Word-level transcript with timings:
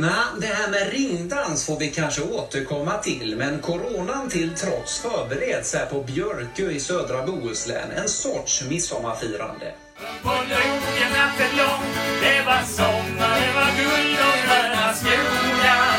Nej, 0.00 0.10
det 0.40 0.46
här 0.46 0.70
med 0.70 0.92
ringdans 0.92 1.66
får 1.66 1.78
vi 1.78 1.90
kanske 1.90 2.22
återkomma 2.22 2.98
till, 2.98 3.36
men 3.36 3.58
coronan 3.58 4.28
till 4.28 4.54
trots 4.54 4.98
förbereds 4.98 5.74
här 5.74 5.86
på 5.86 6.02
Björkö 6.02 6.70
i 6.70 6.80
södra 6.80 7.26
Bohuslän. 7.26 7.90
En 7.96 8.08
sorts 8.08 8.64
midsommarfirande. 8.68 9.74
På 10.22 10.28
logen 10.28 11.10
natten 11.18 11.52
lång 11.56 11.84
Det 12.22 12.42
var 12.46 12.62
sommar, 12.78 13.36
det 13.40 13.52
var 13.58 13.70
guld 13.80 14.18
och 14.28 14.38
gröna 14.46 14.94
skogar. 14.94 15.98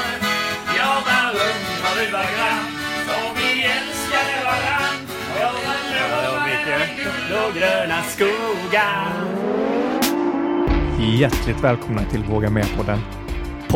Jag 0.78 1.02
var 1.10 1.30
ung 1.48 1.66
och 1.86 1.96
du 2.00 2.12
var 2.12 2.28
grann 2.36 2.66
Och 3.08 3.38
vi 3.38 3.64
älskade 3.64 4.36
varann 4.46 5.00
Jag 5.40 5.54
lovade 5.96 6.90
guld 6.98 7.46
och 7.46 7.54
gröna 7.54 8.04
skogar. 8.04 9.14
Hjärtligt 11.20 11.64
välkomna 11.64 12.02
till 12.12 12.24
Våga 12.24 12.50
Med-podden. 12.50 13.00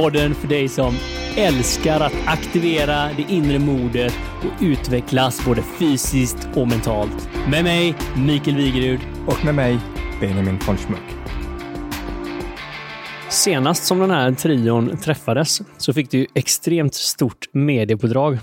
Podden 0.02 0.36
för 0.36 0.48
dig 0.48 0.68
som 0.68 0.96
älskar 1.38 2.00
att 2.00 2.14
aktivera 2.26 3.10
det 3.18 3.26
inre 3.34 3.60
modet 3.60 4.14
och 4.40 4.64
utvecklas 4.64 5.46
både 5.46 5.62
fysiskt 5.80 6.50
och 6.56 6.68
mentalt. 6.68 7.30
Med 7.52 7.64
mig, 7.64 7.96
Mikael 8.18 8.58
Wigerud. 8.58 9.00
Och 9.28 9.46
med 9.46 9.56
mig, 9.56 9.80
Benjamin 10.20 10.60
von 10.68 10.78
Schmuck. 10.78 11.04
Senast 13.30 13.84
som 13.84 14.00
den 14.00 14.12
här 14.12 14.32
trion 14.32 14.98
träffades 14.98 15.62
så 15.78 15.94
fick 15.94 16.12
det 16.12 16.18
ju 16.18 16.28
extremt 16.36 16.94
stort 16.94 17.48
mediepådrag. 17.54 18.40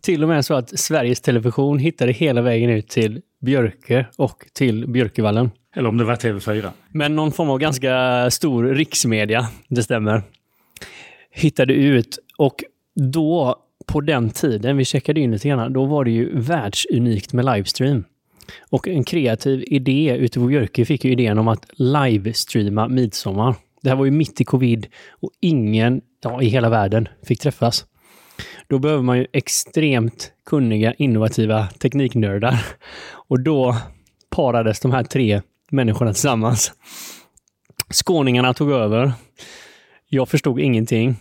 Till 0.00 0.22
och 0.22 0.28
med 0.28 0.44
så 0.44 0.54
att 0.54 0.78
Sveriges 0.78 1.20
Television 1.20 1.78
hittade 1.78 2.12
hela 2.12 2.42
vägen 2.42 2.70
ut 2.70 2.88
till 2.88 3.20
Björke 3.40 4.06
och 4.16 4.46
till 4.52 4.88
Björkevallen. 4.88 5.50
Eller 5.76 5.88
om 5.88 5.96
det 5.96 6.04
var 6.04 6.16
TV4. 6.16 6.70
Men 6.88 7.16
någon 7.16 7.32
form 7.32 7.50
av 7.50 7.58
ganska 7.58 8.30
stor 8.30 8.64
riksmedia, 8.64 9.48
det 9.68 9.82
stämmer, 9.82 10.22
hittade 11.34 11.72
ut. 11.72 12.18
Och 12.38 12.64
då, 13.12 13.56
på 13.86 14.00
den 14.00 14.30
tiden, 14.30 14.76
vi 14.76 14.84
checkade 14.84 15.20
in 15.20 15.30
lite 15.30 15.48
grann, 15.48 15.72
då 15.72 15.84
var 15.84 16.04
det 16.04 16.10
ju 16.10 16.40
världsunikt 16.40 17.32
med 17.32 17.44
livestream. 17.44 18.04
Och 18.70 18.88
en 18.88 19.04
kreativ 19.04 19.64
idé 19.66 20.16
ute 20.18 20.40
på 20.40 20.46
Björke 20.46 20.84
fick 20.84 21.04
ju 21.04 21.12
idén 21.12 21.38
om 21.38 21.48
att 21.48 21.66
livestreama 21.72 22.88
midsommar. 22.88 23.54
Det 23.82 23.88
här 23.88 23.96
var 23.96 24.04
ju 24.04 24.10
mitt 24.10 24.40
i 24.40 24.44
covid 24.44 24.86
och 25.10 25.30
ingen 25.40 26.00
ja, 26.22 26.42
i 26.42 26.46
hela 26.46 26.68
världen 26.68 27.08
fick 27.22 27.40
träffas. 27.40 27.86
Då 28.68 28.78
behöver 28.78 29.02
man 29.02 29.18
ju 29.18 29.26
extremt 29.32 30.32
kunniga, 30.46 30.94
innovativa 30.94 31.66
tekniknördar. 31.66 32.64
Och 33.12 33.40
då 33.40 33.76
parades 34.30 34.80
de 34.80 34.92
här 34.92 35.04
tre 35.04 35.42
människorna 35.70 36.12
tillsammans. 36.12 36.72
Skåningarna 37.90 38.54
tog 38.54 38.70
över. 38.70 39.12
Jag 40.14 40.28
förstod 40.28 40.60
ingenting. 40.60 41.16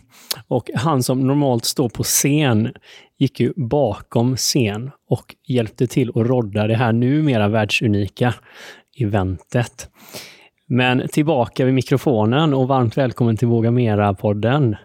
Och 0.47 0.69
han 0.75 1.03
som 1.03 1.27
normalt 1.27 1.65
står 1.65 1.89
på 1.89 2.03
scen 2.03 2.73
gick 3.17 3.39
ju 3.39 3.53
bakom 3.55 4.37
scen 4.37 4.91
och 5.09 5.35
hjälpte 5.47 5.87
till 5.87 6.09
att 6.09 6.15
rodda 6.15 6.67
det 6.67 6.75
här 6.75 6.93
numera 6.93 7.47
världsunika 7.47 8.33
eventet. 8.99 9.89
Men 10.67 11.07
tillbaka 11.07 11.65
vid 11.65 11.73
mikrofonen 11.73 12.53
och 12.53 12.67
varmt 12.67 12.97
välkommen 12.97 13.37
till 13.37 13.47
Våga 13.47 13.71
Mera-podden. 13.71 14.75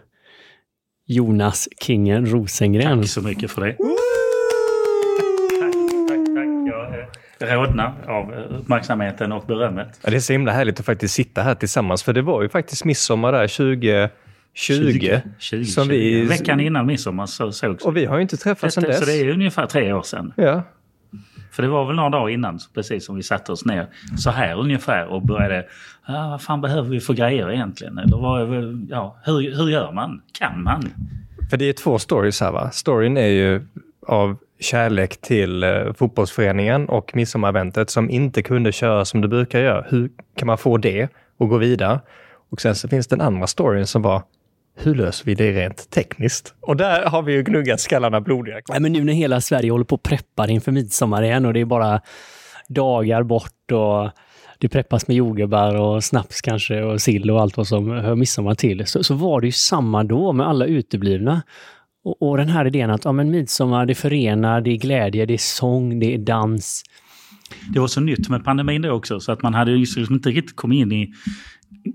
Jonas 1.07 1.69
Kingen 1.83 2.27
Rosengren. 2.27 2.99
Tack 3.01 3.09
så 3.09 3.23
mycket 3.23 3.51
för 3.51 3.67
det. 3.67 3.77
Tack, 5.61 5.75
tack, 6.09 7.19
rodnar 7.41 7.95
av 8.07 8.33
uppmärksamheten 8.33 9.33
och 9.33 9.45
berömmet. 9.47 10.01
Ja, 10.03 10.11
det 10.11 10.17
är 10.17 10.21
så 10.21 10.33
himla 10.33 10.53
härligt 10.53 10.81
att 10.81 10.87
faktiskt 10.87 11.15
sitta 11.15 11.43
här 11.43 11.55
tillsammans, 11.55 12.03
för 12.03 12.13
det 12.13 12.23
var 12.23 12.43
ju 12.43 12.49
faktiskt 12.49 12.85
midsommar 12.85 13.33
där 13.33 13.49
2020. 13.49 14.09
20, 14.55 15.23
20, 15.39 15.65
som 15.65 15.89
vi... 15.89 16.25
Veckan 16.25 16.61
innan 16.61 16.87
midsommar 16.87 17.27
så 17.27 17.53
sågs 17.53 17.85
Och 17.85 17.97
vi 17.97 18.05
har 18.05 18.17
ju 18.17 18.23
inte 18.23 18.37
träffats 18.37 18.75
sedan 18.75 18.85
dess. 18.85 18.99
Så 18.99 19.05
det 19.05 19.21
är 19.21 19.29
ungefär 19.29 19.67
tre 19.67 19.93
år 19.93 20.03
sedan. 20.03 20.33
Ja. 20.37 20.63
För 21.51 21.63
det 21.63 21.69
var 21.69 21.87
väl 21.87 21.97
några 21.97 22.11
dagar 22.11 22.29
innan, 22.29 22.59
precis 22.75 23.07
som 23.07 23.17
vi 23.17 23.23
satte 23.23 23.53
oss 23.53 23.65
ner 23.65 23.87
så 24.19 24.31
här 24.31 24.59
ungefär 24.59 25.07
och 25.07 25.23
började, 25.23 25.67
ah, 26.05 26.31
vad 26.31 26.43
fan 26.43 26.61
behöver 26.61 26.89
vi 26.89 27.01
för 27.01 27.15
grejer 27.15 27.53
egentligen? 27.53 27.99
Eller 27.99 28.17
vad, 28.17 28.49
ja, 28.91 29.19
hur, 29.25 29.57
hur 29.57 29.69
gör 29.69 29.93
man? 29.93 30.23
Kan 30.33 30.63
man? 30.63 30.85
För 31.51 31.57
det 31.57 31.65
är 31.65 31.73
två 31.73 31.99
stories 31.99 32.41
här 32.41 32.53
va? 32.53 32.71
Storyn 32.71 33.17
är 33.17 33.27
ju 33.27 33.67
av 34.07 34.37
kärlek 34.61 35.21
till 35.21 35.63
eh, 35.63 35.93
fotbollsföreningen 35.93 36.89
och 36.89 37.17
midsommareventet 37.17 37.91
som 37.91 38.11
inte 38.11 38.43
kunde 38.43 38.73
köra 38.73 39.05
som 39.05 39.21
det 39.21 39.29
brukar 39.29 39.61
göra. 39.61 39.85
Hur 39.89 40.11
kan 40.37 40.47
man 40.47 40.59
få 40.59 40.77
det 40.77 41.09
och 41.39 41.49
gå 41.49 41.59
vidare? 41.59 42.01
Och 42.51 42.61
sen 42.61 42.75
så 42.75 42.89
finns 42.89 43.07
den 43.07 43.21
andra 43.21 43.47
storyn 43.47 43.87
som 43.87 44.03
var 44.03 44.23
hur 44.81 44.95
löser 44.95 45.25
vi 45.25 45.35
det 45.35 45.53
rent 45.53 45.91
tekniskt? 45.91 46.55
Och 46.61 46.77
där 46.77 47.07
har 47.07 47.23
vi 47.23 47.33
ju 47.33 47.43
gnuggat 47.43 47.81
skallarna 47.81 48.21
blodiga. 48.21 48.61
Nej, 48.69 48.81
men 48.81 48.93
nu 48.93 49.05
när 49.05 49.13
hela 49.13 49.41
Sverige 49.41 49.71
håller 49.71 49.85
på 49.85 49.95
och 49.95 50.03
preppar 50.03 50.51
inför 50.51 50.73
midsommar 50.73 51.23
igen 51.23 51.47
och 51.47 51.53
det 51.53 51.61
är 51.61 51.65
bara 51.65 52.01
dagar 52.69 53.23
bort 53.23 53.73
och 53.73 54.11
det 54.59 54.69
preppas 54.69 55.09
med 55.09 55.17
jordgubbar 55.17 55.75
och 55.75 56.05
snaps 56.05 56.41
kanske 56.41 56.83
och 56.83 57.01
sill 57.01 57.31
och 57.31 57.41
allt 57.41 57.57
vad 57.57 57.67
som 57.67 57.91
hör 57.91 58.15
midsommar 58.15 58.55
till. 58.55 58.87
Så, 58.87 59.05
så 59.05 59.15
var 59.15 59.41
det 59.41 59.47
ju 59.47 59.53
samma 59.53 60.05
då 60.05 60.33
med 60.33 60.49
alla 60.49 60.65
uteblivna. 60.65 61.43
Och, 62.09 62.23
och 62.23 62.37
den 62.37 62.49
här 62.49 62.67
idén 62.67 62.91
att 62.91 63.05
ja, 63.05 63.13
men 63.13 63.31
midsommar, 63.31 63.87
det 63.87 63.95
förenar, 63.95 64.61
det 64.61 64.71
är 64.71 64.77
glädje, 64.77 65.27
det 65.27 65.35
är 65.35 65.39
sång, 65.39 66.01
det 66.01 66.15
är 66.15 66.19
dans. 66.19 66.83
Det 67.73 67.81
var 67.81 67.87
så 67.87 68.01
nytt 68.01 68.29
med 68.29 68.45
pandemin 68.45 68.83
då 68.83 68.91
också 68.91 69.21
så 69.21 69.33
att 69.33 69.43
man 69.43 69.55
hade 69.55 69.71
liksom 69.71 70.15
inte 70.15 70.31
riktigt 70.31 70.57
kommit 70.57 70.81
in 70.81 70.93
i 70.93 71.13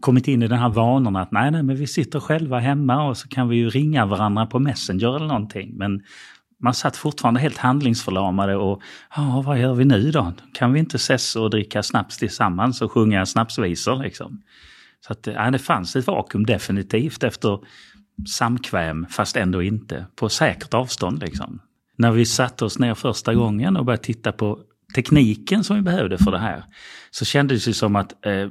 kommit 0.01 0.27
in 0.27 0.43
i 0.43 0.47
den 0.47 0.59
här 0.59 0.69
vanorna 0.69 1.21
att 1.21 1.31
nej, 1.31 1.51
nej, 1.51 1.63
men 1.63 1.75
vi 1.75 1.87
sitter 1.87 2.19
själva 2.19 2.59
hemma 2.59 3.07
och 3.07 3.17
så 3.17 3.27
kan 3.27 3.49
vi 3.49 3.55
ju 3.55 3.69
ringa 3.69 4.05
varandra 4.05 4.45
på 4.45 4.59
Messenger 4.59 5.15
eller 5.15 5.27
någonting. 5.27 5.77
Men 5.77 6.01
man 6.59 6.73
satt 6.73 6.97
fortfarande 6.97 7.39
helt 7.39 7.57
handlingsförlamade 7.57 8.55
och 8.55 8.81
ja, 9.15 9.43
vad 9.45 9.59
gör 9.59 9.73
vi 9.73 9.85
nu 9.85 10.11
då? 10.11 10.33
Kan 10.53 10.73
vi 10.73 10.79
inte 10.79 10.95
ses 10.95 11.35
och 11.35 11.49
dricka 11.49 11.83
snaps 11.83 12.17
tillsammans 12.17 12.81
och 12.81 12.91
sjunga 12.91 13.25
snapsvisor 13.25 14.03
liksom? 14.03 14.43
Så 15.07 15.13
att 15.13 15.27
ja, 15.27 15.51
det 15.51 15.59
fanns 15.59 15.95
ett 15.95 16.07
vakuum 16.07 16.45
definitivt 16.45 17.23
efter 17.23 17.59
samkväm, 18.27 19.05
fast 19.09 19.35
ändå 19.35 19.63
inte, 19.63 20.05
på 20.15 20.29
säkert 20.29 20.73
avstånd 20.73 21.19
liksom. 21.19 21.59
När 21.97 22.11
vi 22.11 22.25
satte 22.25 22.65
oss 22.65 22.79
ner 22.79 22.93
första 22.93 23.33
gången 23.33 23.77
och 23.77 23.85
började 23.85 24.03
titta 24.03 24.31
på 24.31 24.59
tekniken 24.95 25.63
som 25.63 25.75
vi 25.75 25.81
behövde 25.81 26.17
för 26.17 26.31
det 26.31 26.39
här, 26.39 26.63
så 27.11 27.25
kändes 27.25 27.65
det 27.65 27.73
som 27.73 27.95
att 27.95 28.25
eh, 28.25 28.47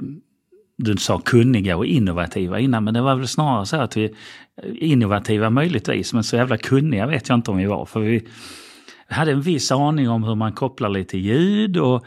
du 0.79 0.97
sa 0.97 1.19
kunniga 1.19 1.77
och 1.77 1.87
innovativa 1.87 2.61
innan, 2.61 2.85
men 2.85 2.95
det 2.95 3.01
var 3.03 3.17
väl 3.17 3.29
snarare 3.29 3.67
så 3.67 3.77
att 3.77 3.97
vi 3.97 4.05
eh, 4.05 4.11
innovativa 4.73 5.51
möjligtvis, 5.51 6.13
men 6.13 6.25
så 6.25 6.37
jävla 6.37 6.57
kunniga 6.57 7.07
vet 7.07 7.29
jag 7.29 7.39
inte 7.39 7.51
om 7.51 7.57
vi 7.57 7.67
var. 7.67 7.87
För 7.87 8.01
vi 8.01 8.29
hade 9.09 9.33
en 9.33 9.43
viss 9.43 9.73
aning 9.73 10.09
om 10.09 10.25
hur 10.25 10.35
man 10.35 10.53
kopplar 10.53 10.89
lite 10.89 11.19
ljud 11.19 11.77
och 11.77 12.05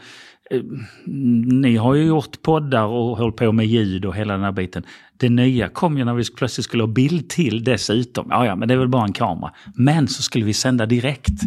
Eh, 0.50 0.62
ni 1.04 1.76
har 1.76 1.94
ju 1.94 2.04
gjort 2.04 2.42
poddar 2.42 2.84
och 2.84 3.16
hållit 3.16 3.36
på 3.36 3.52
med 3.52 3.66
ljud 3.66 4.04
och 4.04 4.16
hela 4.16 4.34
den 4.34 4.42
här 4.42 4.52
biten. 4.52 4.82
Det 5.16 5.28
nya 5.28 5.68
kom 5.68 5.98
ju 5.98 6.04
när 6.04 6.14
vi 6.14 6.24
plötsligt 6.36 6.64
skulle 6.64 6.82
ha 6.82 6.88
bild 6.88 7.28
till 7.28 7.64
dessutom. 7.64 8.26
Ja, 8.30 8.46
ja, 8.46 8.56
men 8.56 8.68
det 8.68 8.74
är 8.74 8.78
väl 8.78 8.88
bara 8.88 9.04
en 9.04 9.12
kamera. 9.12 9.52
Men 9.74 10.08
så 10.08 10.22
skulle 10.22 10.44
vi 10.44 10.52
sända 10.52 10.86
direkt. 10.86 11.40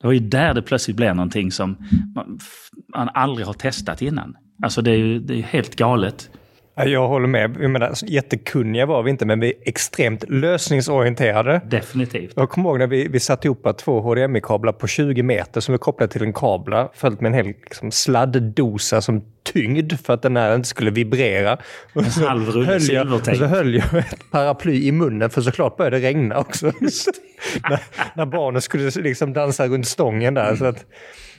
Det 0.00 0.06
var 0.06 0.12
ju 0.12 0.20
där 0.20 0.54
det 0.54 0.62
plötsligt 0.62 0.96
blev 0.96 1.16
någonting 1.16 1.52
som 1.52 1.76
man, 2.14 2.38
man 2.96 3.08
aldrig 3.14 3.46
har 3.46 3.54
testat 3.54 4.02
innan. 4.02 4.36
Alltså 4.62 4.82
det 4.82 4.90
är 4.90 4.96
ju 4.96 5.18
det 5.18 5.38
är 5.38 5.42
helt 5.42 5.76
galet. 5.76 6.30
Jag 6.84 7.08
håller 7.08 7.26
med. 7.26 7.56
Jag 7.60 7.70
menar, 7.70 7.92
jättekunniga 8.06 8.86
var 8.86 9.02
vi 9.02 9.10
inte, 9.10 9.26
men 9.26 9.40
vi 9.40 9.48
är 9.48 9.54
extremt 9.62 10.24
lösningsorienterade. 10.28 11.60
Definitivt. 11.64 12.32
Jag 12.36 12.50
kommer 12.50 12.68
ihåg 12.68 12.78
när 12.78 12.86
vi, 12.86 13.08
vi 13.08 13.20
satte 13.20 13.48
ihop 13.48 13.78
två 13.78 14.00
HDMI-kablar 14.00 14.72
på 14.72 14.86
20 14.86 15.22
meter 15.22 15.60
som 15.60 15.72
vi 15.72 15.78
kopplade 15.78 16.12
till 16.12 16.22
en 16.22 16.32
kabla 16.32 16.90
följt 16.94 17.20
med 17.20 17.28
en 17.28 17.34
hel 17.34 17.46
liksom, 17.46 17.90
sladddosa 17.90 19.00
som 19.00 19.22
tyngd 19.42 19.92
för 19.92 20.14
att 20.14 20.22
den 20.22 20.36
här 20.36 20.54
inte 20.54 20.68
skulle 20.68 20.90
vibrera. 20.90 21.58
Och 21.94 22.04
så, 22.04 22.28
en 22.28 22.40
höll 22.66 22.82
jag, 22.82 23.12
och 23.12 23.26
så 23.26 23.44
höll 23.44 23.74
jag 23.74 23.94
ett 23.94 24.30
paraply 24.30 24.86
i 24.86 24.92
munnen 24.92 25.30
för 25.30 25.40
såklart 25.40 25.76
började 25.76 25.98
det 25.98 26.06
regna 26.06 26.38
också. 26.38 26.66
när, 27.70 27.80
när 28.14 28.26
barnen 28.26 28.62
skulle 28.62 28.90
liksom 28.90 29.32
dansa 29.32 29.66
runt 29.66 29.86
stången 29.86 30.34
där. 30.34 30.56
Så 30.56 30.64
att, 30.64 30.84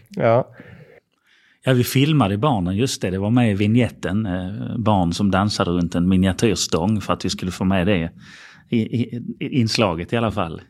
ja. 0.09 0.47
Ja, 1.67 1.73
vi 1.73 1.83
filmade 1.83 2.37
barnen, 2.37 2.75
just 2.75 3.01
det. 3.01 3.09
Det 3.09 3.17
var 3.17 3.29
med 3.29 3.51
i 3.51 3.53
vignetten. 3.53 4.25
Eh, 4.25 4.77
barn 4.77 5.13
som 5.13 5.31
dansade 5.31 5.71
runt 5.71 5.95
en 5.95 6.09
miniatyrstång 6.09 7.01
för 7.01 7.13
att 7.13 7.25
vi 7.25 7.29
skulle 7.29 7.51
få 7.51 7.65
med 7.65 7.87
det 7.87 8.11
i, 8.69 8.77
i, 8.77 9.23
i 9.39 9.59
inslaget 9.59 10.13
i 10.13 10.17
alla 10.17 10.31
fall. 10.31 10.61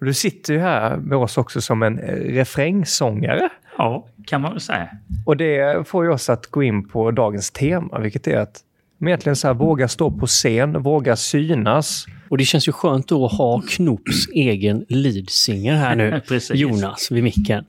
Du 0.00 0.14
sitter 0.14 0.52
ju 0.54 0.60
här 0.60 0.96
med 0.96 1.18
oss 1.18 1.38
också 1.38 1.60
som 1.60 1.82
en 1.82 1.98
eh, 1.98 2.14
refrängsångare. 2.14 3.48
Ja, 3.78 4.08
kan 4.26 4.40
man 4.40 4.50
väl 4.50 4.60
säga. 4.60 4.88
Och 5.26 5.36
det 5.36 5.88
får 5.88 6.04
ju 6.04 6.10
oss 6.10 6.30
att 6.30 6.46
gå 6.46 6.62
in 6.62 6.88
på 6.88 7.10
dagens 7.10 7.50
tema, 7.50 7.98
vilket 7.98 8.26
är 8.26 8.38
att 8.38 8.60
egentligen 9.08 9.36
så 9.36 9.46
här, 9.46 9.54
våga 9.54 9.88
stå 9.88 10.10
på 10.10 10.26
scen, 10.26 10.82
våga 10.82 11.16
synas. 11.16 12.06
Och 12.28 12.38
det 12.38 12.44
känns 12.44 12.68
ju 12.68 12.72
skönt 12.72 13.08
då 13.08 13.26
att 13.26 13.32
ha 13.32 13.62
Knops 13.68 14.28
egen 14.34 14.84
leadsinger 14.88 15.74
här 15.74 15.96
nu, 15.96 16.20
Jonas, 16.54 17.10
vid 17.10 17.24
micken. 17.24 17.64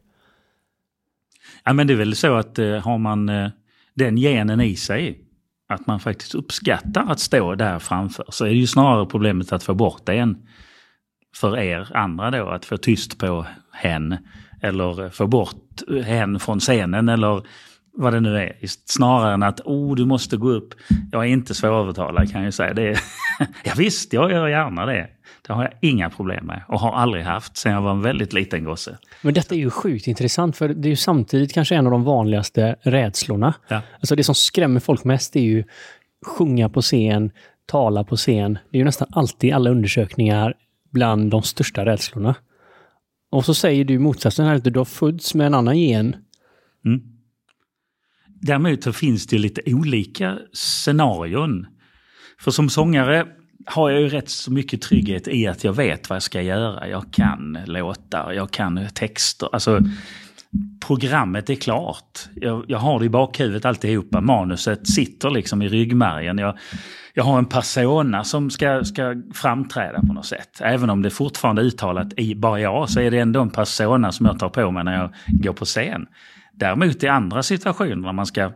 Ja, 1.63 1.73
men 1.73 1.87
det 1.87 1.93
är 1.93 1.97
väl 1.97 2.15
så 2.15 2.35
att 2.35 2.59
uh, 2.59 2.77
har 2.77 2.97
man 2.97 3.29
uh, 3.29 3.49
den 3.93 4.15
genen 4.15 4.61
i 4.61 4.75
sig 4.75 5.19
att 5.67 5.87
man 5.87 5.99
faktiskt 5.99 6.35
uppskattar 6.35 7.11
att 7.11 7.19
stå 7.19 7.55
där 7.55 7.79
framför 7.79 8.25
så 8.29 8.45
är 8.45 8.49
det 8.49 8.55
ju 8.55 8.67
snarare 8.67 9.05
problemet 9.05 9.53
att 9.53 9.63
få 9.63 9.73
bort 9.73 10.05
det 10.05 10.17
än 10.17 10.37
för 11.35 11.57
er 11.57 11.91
andra 11.93 12.31
då, 12.31 12.49
att 12.49 12.65
få 12.65 12.77
tyst 12.77 13.17
på 13.17 13.45
hen 13.73 14.17
eller 14.61 15.09
få 15.09 15.27
bort 15.27 15.81
hen 16.05 16.39
från 16.39 16.59
scenen 16.59 17.09
eller 17.09 17.41
vad 17.95 18.13
det 18.13 18.19
nu 18.19 18.37
är. 18.37 18.55
Snarare 18.85 19.33
än 19.33 19.43
att 19.43 19.61
oh, 19.61 19.95
du 19.95 20.05
måste 20.05 20.37
gå 20.37 20.49
upp. 20.49 20.73
Jag 21.11 21.23
är 21.23 21.27
inte 21.27 21.53
svårövertalad 21.55 22.31
kan 22.31 22.43
jag 22.43 22.53
säga. 22.53 22.73
Det 22.73 22.87
är, 22.87 22.99
ja, 23.63 23.73
visst, 23.77 24.13
jag 24.13 24.31
gör 24.31 24.47
gärna 24.47 24.85
det. 24.85 25.07
Det 25.47 25.53
har 25.53 25.63
jag 25.63 25.73
inga 25.81 26.09
problem 26.09 26.45
med 26.45 26.63
och 26.67 26.79
har 26.79 26.93
aldrig 26.93 27.23
haft 27.23 27.57
sedan 27.57 27.71
jag 27.71 27.81
var 27.81 27.91
en 27.91 28.01
väldigt 28.01 28.33
liten 28.33 28.63
gosse. 28.63 28.97
Men 29.21 29.33
detta 29.33 29.55
är 29.55 29.59
ju 29.59 29.69
sjukt 29.69 30.07
intressant 30.07 30.57
för 30.57 30.69
det 30.69 30.87
är 30.87 30.89
ju 30.89 30.95
samtidigt 30.95 31.53
kanske 31.53 31.75
en 31.75 31.85
av 31.85 31.91
de 31.91 32.03
vanligaste 32.03 32.75
rädslorna. 32.81 33.53
Ja. 33.67 33.81
Alltså 33.99 34.15
det 34.15 34.23
som 34.23 34.35
skrämmer 34.35 34.79
folk 34.79 35.03
mest 35.03 35.35
är 35.35 35.41
ju 35.41 35.63
sjunga 36.25 36.69
på 36.69 36.81
scen, 36.81 37.31
tala 37.65 38.03
på 38.03 38.15
scen. 38.15 38.53
Det 38.53 38.77
är 38.77 38.79
ju 38.79 38.85
nästan 38.85 39.07
alltid 39.11 39.53
alla 39.53 39.69
undersökningar 39.69 40.53
bland 40.91 41.31
de 41.31 41.43
största 41.43 41.85
rädslorna. 41.85 42.35
Och 43.31 43.45
så 43.45 43.53
säger 43.53 43.85
du 43.85 43.99
motsatsen 43.99 44.45
här, 44.45 44.55
att 44.55 44.63
du 44.63 44.79
har 44.79 44.85
fötts 44.85 45.35
med 45.35 45.47
en 45.47 45.53
annan 45.53 45.79
gen. 45.79 46.15
Mm. 46.85 47.14
Däremot 48.41 48.83
så 48.83 48.93
finns 48.93 49.27
det 49.27 49.37
lite 49.37 49.61
olika 49.65 50.37
scenarion. 50.53 51.67
För 52.39 52.51
som 52.51 52.69
sångare 52.69 53.25
har 53.65 53.89
jag 53.89 54.01
ju 54.01 54.09
rätt 54.09 54.29
så 54.29 54.51
mycket 54.51 54.81
trygghet 54.81 55.27
i 55.27 55.47
att 55.47 55.63
jag 55.63 55.73
vet 55.73 56.09
vad 56.09 56.15
jag 56.15 56.23
ska 56.23 56.41
göra. 56.41 56.87
Jag 56.87 57.05
kan 57.11 57.57
låtar, 57.65 58.31
jag 58.31 58.51
kan 58.51 58.87
texter. 58.93 59.49
Alltså, 59.53 59.79
programmet 60.87 61.49
är 61.49 61.55
klart. 61.55 62.19
Jag, 62.35 62.65
jag 62.67 62.77
har 62.77 62.99
det 62.99 63.05
i 63.05 63.09
bakhuvudet 63.09 63.65
alltihopa. 63.65 64.21
Manuset 64.21 64.87
sitter 64.87 65.29
liksom 65.29 65.61
i 65.61 65.67
ryggmärgen. 65.67 66.37
Jag, 66.37 66.57
jag 67.13 67.23
har 67.23 67.37
en 67.37 67.45
persona 67.45 68.23
som 68.23 68.49
ska, 68.49 68.83
ska 68.83 69.15
framträda 69.33 70.01
på 70.01 70.13
något 70.13 70.25
sätt. 70.25 70.61
Även 70.61 70.89
om 70.89 71.01
det 71.01 71.09
fortfarande 71.09 71.61
är 71.61 71.65
uttalat 71.65 72.13
i 72.17 72.35
bara 72.35 72.59
jag 72.59 72.89
så 72.89 72.99
är 72.99 73.11
det 73.11 73.19
ändå 73.19 73.41
en 73.41 73.49
persona 73.49 74.11
som 74.11 74.25
jag 74.25 74.39
tar 74.39 74.49
på 74.49 74.71
mig 74.71 74.83
när 74.83 74.97
jag 74.97 75.13
går 75.27 75.53
på 75.53 75.65
scen. 75.65 76.05
Däremot 76.57 77.03
i 77.03 77.07
andra 77.07 77.43
situationer 77.43 77.95
när 77.95 78.13
man 78.13 78.25
ska 78.25 78.51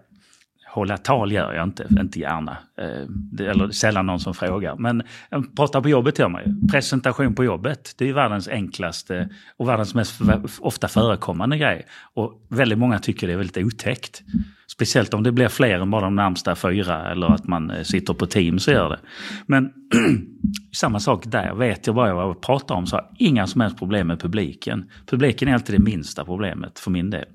hålla 0.70 0.98
tal 0.98 1.32
gör 1.32 1.54
jag 1.54 1.64
inte, 1.64 1.88
inte 2.00 2.20
gärna. 2.20 2.58
Eh, 2.78 3.06
det, 3.08 3.46
eller 3.46 3.70
sällan 3.70 4.06
någon 4.06 4.20
som 4.20 4.34
frågar. 4.34 4.76
Men 4.76 5.04
eh, 5.32 5.42
prata 5.56 5.82
på 5.82 5.90
jobbet 5.90 6.20
gör 6.20 6.30
man 6.30 6.42
ju. 6.46 6.68
Presentation 6.68 7.36
på 7.36 7.44
jobbet, 7.44 7.96
det 7.98 8.10
är 8.10 8.14
världens 8.14 8.48
enklaste 8.48 9.30
och 9.58 9.68
världens 9.68 9.96
mest 9.96 10.22
ofta 10.60 10.88
förekommande 10.88 11.58
grej. 11.58 11.86
Och 12.14 12.46
väldigt 12.50 12.80
många 12.80 13.00
tycker 13.00 13.28
det 13.28 13.34
är 13.34 13.38
väldigt 13.38 13.66
otäckt. 13.66 14.24
Speciellt 14.68 15.14
om 15.14 15.24
det 15.24 15.32
blir 15.32 15.48
fler 15.48 15.80
än 15.80 15.92
bara 15.92 16.02
de 16.02 16.16
närmsta 16.16 16.56
fyra 16.56 17.12
eller 17.12 17.28
att 17.28 17.48
man 17.48 17.72
eh, 17.72 17.84
sitter 17.84 18.14
på 18.14 18.26
Teams 18.26 18.68
och 18.68 18.74
gör 18.74 18.90
det. 18.90 19.00
Men 19.46 19.74
samma 20.76 21.00
sak 21.00 21.24
där, 21.28 21.56
vet 21.56 21.88
jag 21.88 21.94
vad 21.94 22.10
jag 22.10 22.42
pratar 22.42 22.76
om 22.76 22.88
så 22.88 22.96
har 22.96 23.02
jag 23.04 23.28
inga 23.28 23.48
som 23.48 23.62
helst 23.62 23.78
problem 23.78 24.08
med 24.08 24.20
publiken. 24.20 24.90
Publiken 25.06 25.48
är 25.48 25.54
alltid 25.54 25.76
det 25.76 25.84
minsta 25.84 26.26
problemet 26.26 26.80
för 26.80 26.92
min 26.92 27.10
del. 27.10 27.26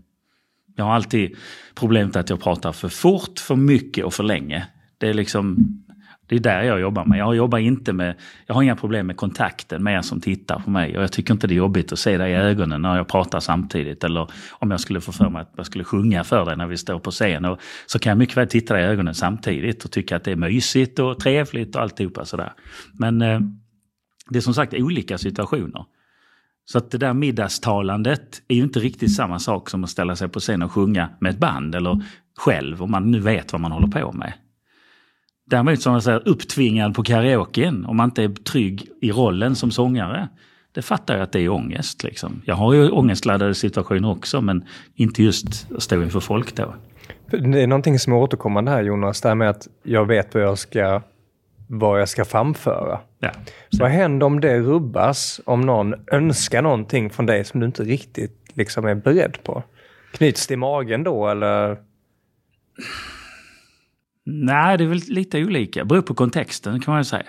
Jag 0.77 0.85
har 0.85 0.93
alltid 0.93 1.37
problemet 1.75 2.17
att 2.17 2.31
jag 2.31 2.41
pratar 2.41 2.73
för 2.73 2.89
fort, 2.89 3.39
för 3.39 3.57
mycket 3.57 4.05
och 4.05 4.15
för 4.15 4.25
länge. 4.25 4.67
Det 4.99 5.09
är 5.09 5.15
liksom 5.15 5.57
det 6.27 6.37
är 6.37 6.41
där 6.41 6.63
jag 6.63 6.81
jobbar 6.81 7.05
med. 7.05 7.19
Jag 7.19 7.37
jobbar 7.37 7.59
inte 7.59 7.93
med, 7.93 8.15
jag 8.47 8.55
har 8.55 8.63
inga 8.63 8.77
problem 8.77 9.07
med 9.07 9.17
kontakten 9.17 9.83
med 9.83 9.97
er 9.99 10.03
som 10.03 10.21
tittar 10.21 10.59
på 10.59 10.71
mig. 10.71 10.97
Och 10.97 11.03
jag 11.03 11.13
tycker 11.13 11.35
inte 11.35 11.47
det 11.47 11.55
är 11.55 11.57
jobbigt 11.57 11.93
att 11.93 11.99
se 11.99 12.19
dig 12.19 12.33
i 12.33 12.35
ögonen 12.35 12.83
när 12.83 12.97
jag 12.97 13.09
pratar 13.09 13.41
samtidigt. 13.41 14.05
Eller 14.05 14.31
om 14.51 14.71
jag 14.71 14.81
skulle 14.81 15.01
få 15.01 15.13
för 15.13 15.31
mig 15.31 15.43
att 15.43 15.53
jag 15.57 15.67
skulle 15.67 15.85
sjunga 15.85 16.25
för 16.25 16.45
dig 16.45 16.57
när 16.57 16.67
vi 16.67 16.77
står 16.77 16.99
på 16.99 17.11
scen. 17.11 17.45
Och 17.45 17.61
så 17.87 17.99
kan 17.99 18.11
jag 18.11 18.19
mycket 18.19 18.37
väl 18.37 18.49
titta 18.49 18.75
dig 18.75 18.83
i 18.83 18.87
ögonen 18.87 19.15
samtidigt 19.15 19.85
och 19.85 19.91
tycka 19.91 20.17
att 20.17 20.25
det 20.25 20.33
är 20.33 20.37
mysigt 20.37 20.99
och 20.99 21.21
trevligt 21.21 21.77
och 21.77 21.83
alltihopa 21.83 22.25
sådär. 22.25 22.53
Men 22.93 23.23
eh, 23.23 23.41
det 24.31 24.39
är 24.39 24.43
som 24.43 24.55
sagt 24.55 24.75
olika 24.75 25.19
situationer. 25.19 25.85
Så 26.65 26.79
att 26.79 26.91
det 26.91 26.99
där 26.99 27.15
middagstalandet 27.15 28.43
är 28.49 28.55
ju 28.55 28.63
inte 28.63 28.79
riktigt 28.79 29.15
samma 29.15 29.39
sak 29.39 29.71
som 29.71 29.85
att 29.85 29.91
ställa 29.91 30.17
sig 30.17 30.29
på 30.29 30.41
scen 30.41 30.63
och 30.63 30.73
sjunga 30.73 31.09
med 31.21 31.31
ett 31.31 31.39
band 31.39 31.75
eller 31.75 32.05
själv 32.37 32.83
om 32.83 32.91
man 32.91 33.11
nu 33.11 33.21
vet 33.21 33.53
vad 33.53 33.61
man 33.61 33.73
håller 33.73 33.87
på 33.87 34.13
med. 34.13 34.33
Däremot 35.47 35.83
som 35.83 35.93
jag 35.93 36.03
säger, 36.03 36.29
upptvingad 36.29 36.95
på 36.95 37.03
karaoken, 37.03 37.85
om 37.85 37.97
man 37.97 38.09
inte 38.09 38.23
är 38.23 38.29
trygg 38.29 38.89
i 39.01 39.13
rollen 39.13 39.57
som 39.57 39.71
sångare. 39.71 40.29
Det 40.73 40.83
fattar 40.83 41.15
jag 41.15 41.23
att 41.23 41.33
det 41.33 41.41
är 41.41 41.49
ångest. 41.49 42.05
Liksom. 42.05 42.43
Jag 42.45 42.55
har 42.55 42.73
ju 42.73 42.91
ångestladdade 42.91 43.55
situationer 43.55 44.11
också, 44.11 44.41
men 44.41 44.65
inte 44.95 45.23
just 45.23 45.73
att 45.77 45.83
stå 45.83 46.03
inför 46.03 46.21
folk 46.21 46.57
då. 46.57 46.75
Det 47.31 47.63
är 47.63 47.67
någonting 47.67 47.99
som 47.99 48.13
är 48.13 48.17
återkommande 48.17 48.71
här 48.71 48.83
Jonas, 48.83 49.21
det 49.21 49.29
här 49.29 49.35
med 49.35 49.51
att 49.51 49.69
jag 49.83 50.07
vet 50.07 50.35
vad 50.35 50.43
jag 50.43 50.59
ska, 50.59 51.03
vad 51.67 52.01
jag 52.01 52.09
ska 52.09 52.25
framföra. 52.25 53.01
Ja. 53.19 53.31
Vad 53.79 53.91
händer 53.91 54.27
om 54.27 54.41
det 54.41 54.59
rubbas? 54.59 55.41
Om 55.45 55.61
någon 55.61 55.95
önskar 56.13 56.63
någonting 56.63 57.11
från 57.11 57.27
dig 57.27 57.45
som 57.45 57.61
du 57.61 57.67
inte 57.67 57.83
riktigt 57.83 58.51
liksom 58.55 58.87
är 58.87 58.95
beredd 58.95 59.43
på? 59.43 59.63
Knyts 60.13 60.47
det 60.47 60.55
i 60.55 60.57
magen 60.57 61.05
då 61.05 61.29
eller? 61.29 61.79
Nej, 64.25 64.79
det 64.79 64.85
är 64.85 64.89
väl 64.89 65.01
lite 65.09 65.45
olika. 65.45 65.81
Det 65.81 65.87
beror 65.87 66.03
på 66.03 66.15
kontexten 66.15 66.81
kan 66.81 66.95
man 66.95 67.05
säga. 67.05 67.27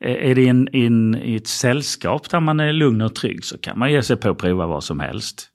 Är 0.00 0.34
det 0.34 0.44
in, 0.44 0.68
in, 0.72 1.14
i 1.14 1.36
ett 1.36 1.46
sällskap 1.46 2.30
där 2.30 2.40
man 2.40 2.60
är 2.60 2.72
lugn 2.72 3.02
och 3.02 3.14
trygg 3.14 3.44
så 3.44 3.58
kan 3.58 3.78
man 3.78 3.92
ge 3.92 4.02
sig 4.02 4.16
på 4.16 4.30
att 4.30 4.38
prova 4.38 4.66
vad 4.66 4.84
som 4.84 5.00
helst. 5.00 5.48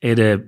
Är 0.00 0.16
det 0.16 0.40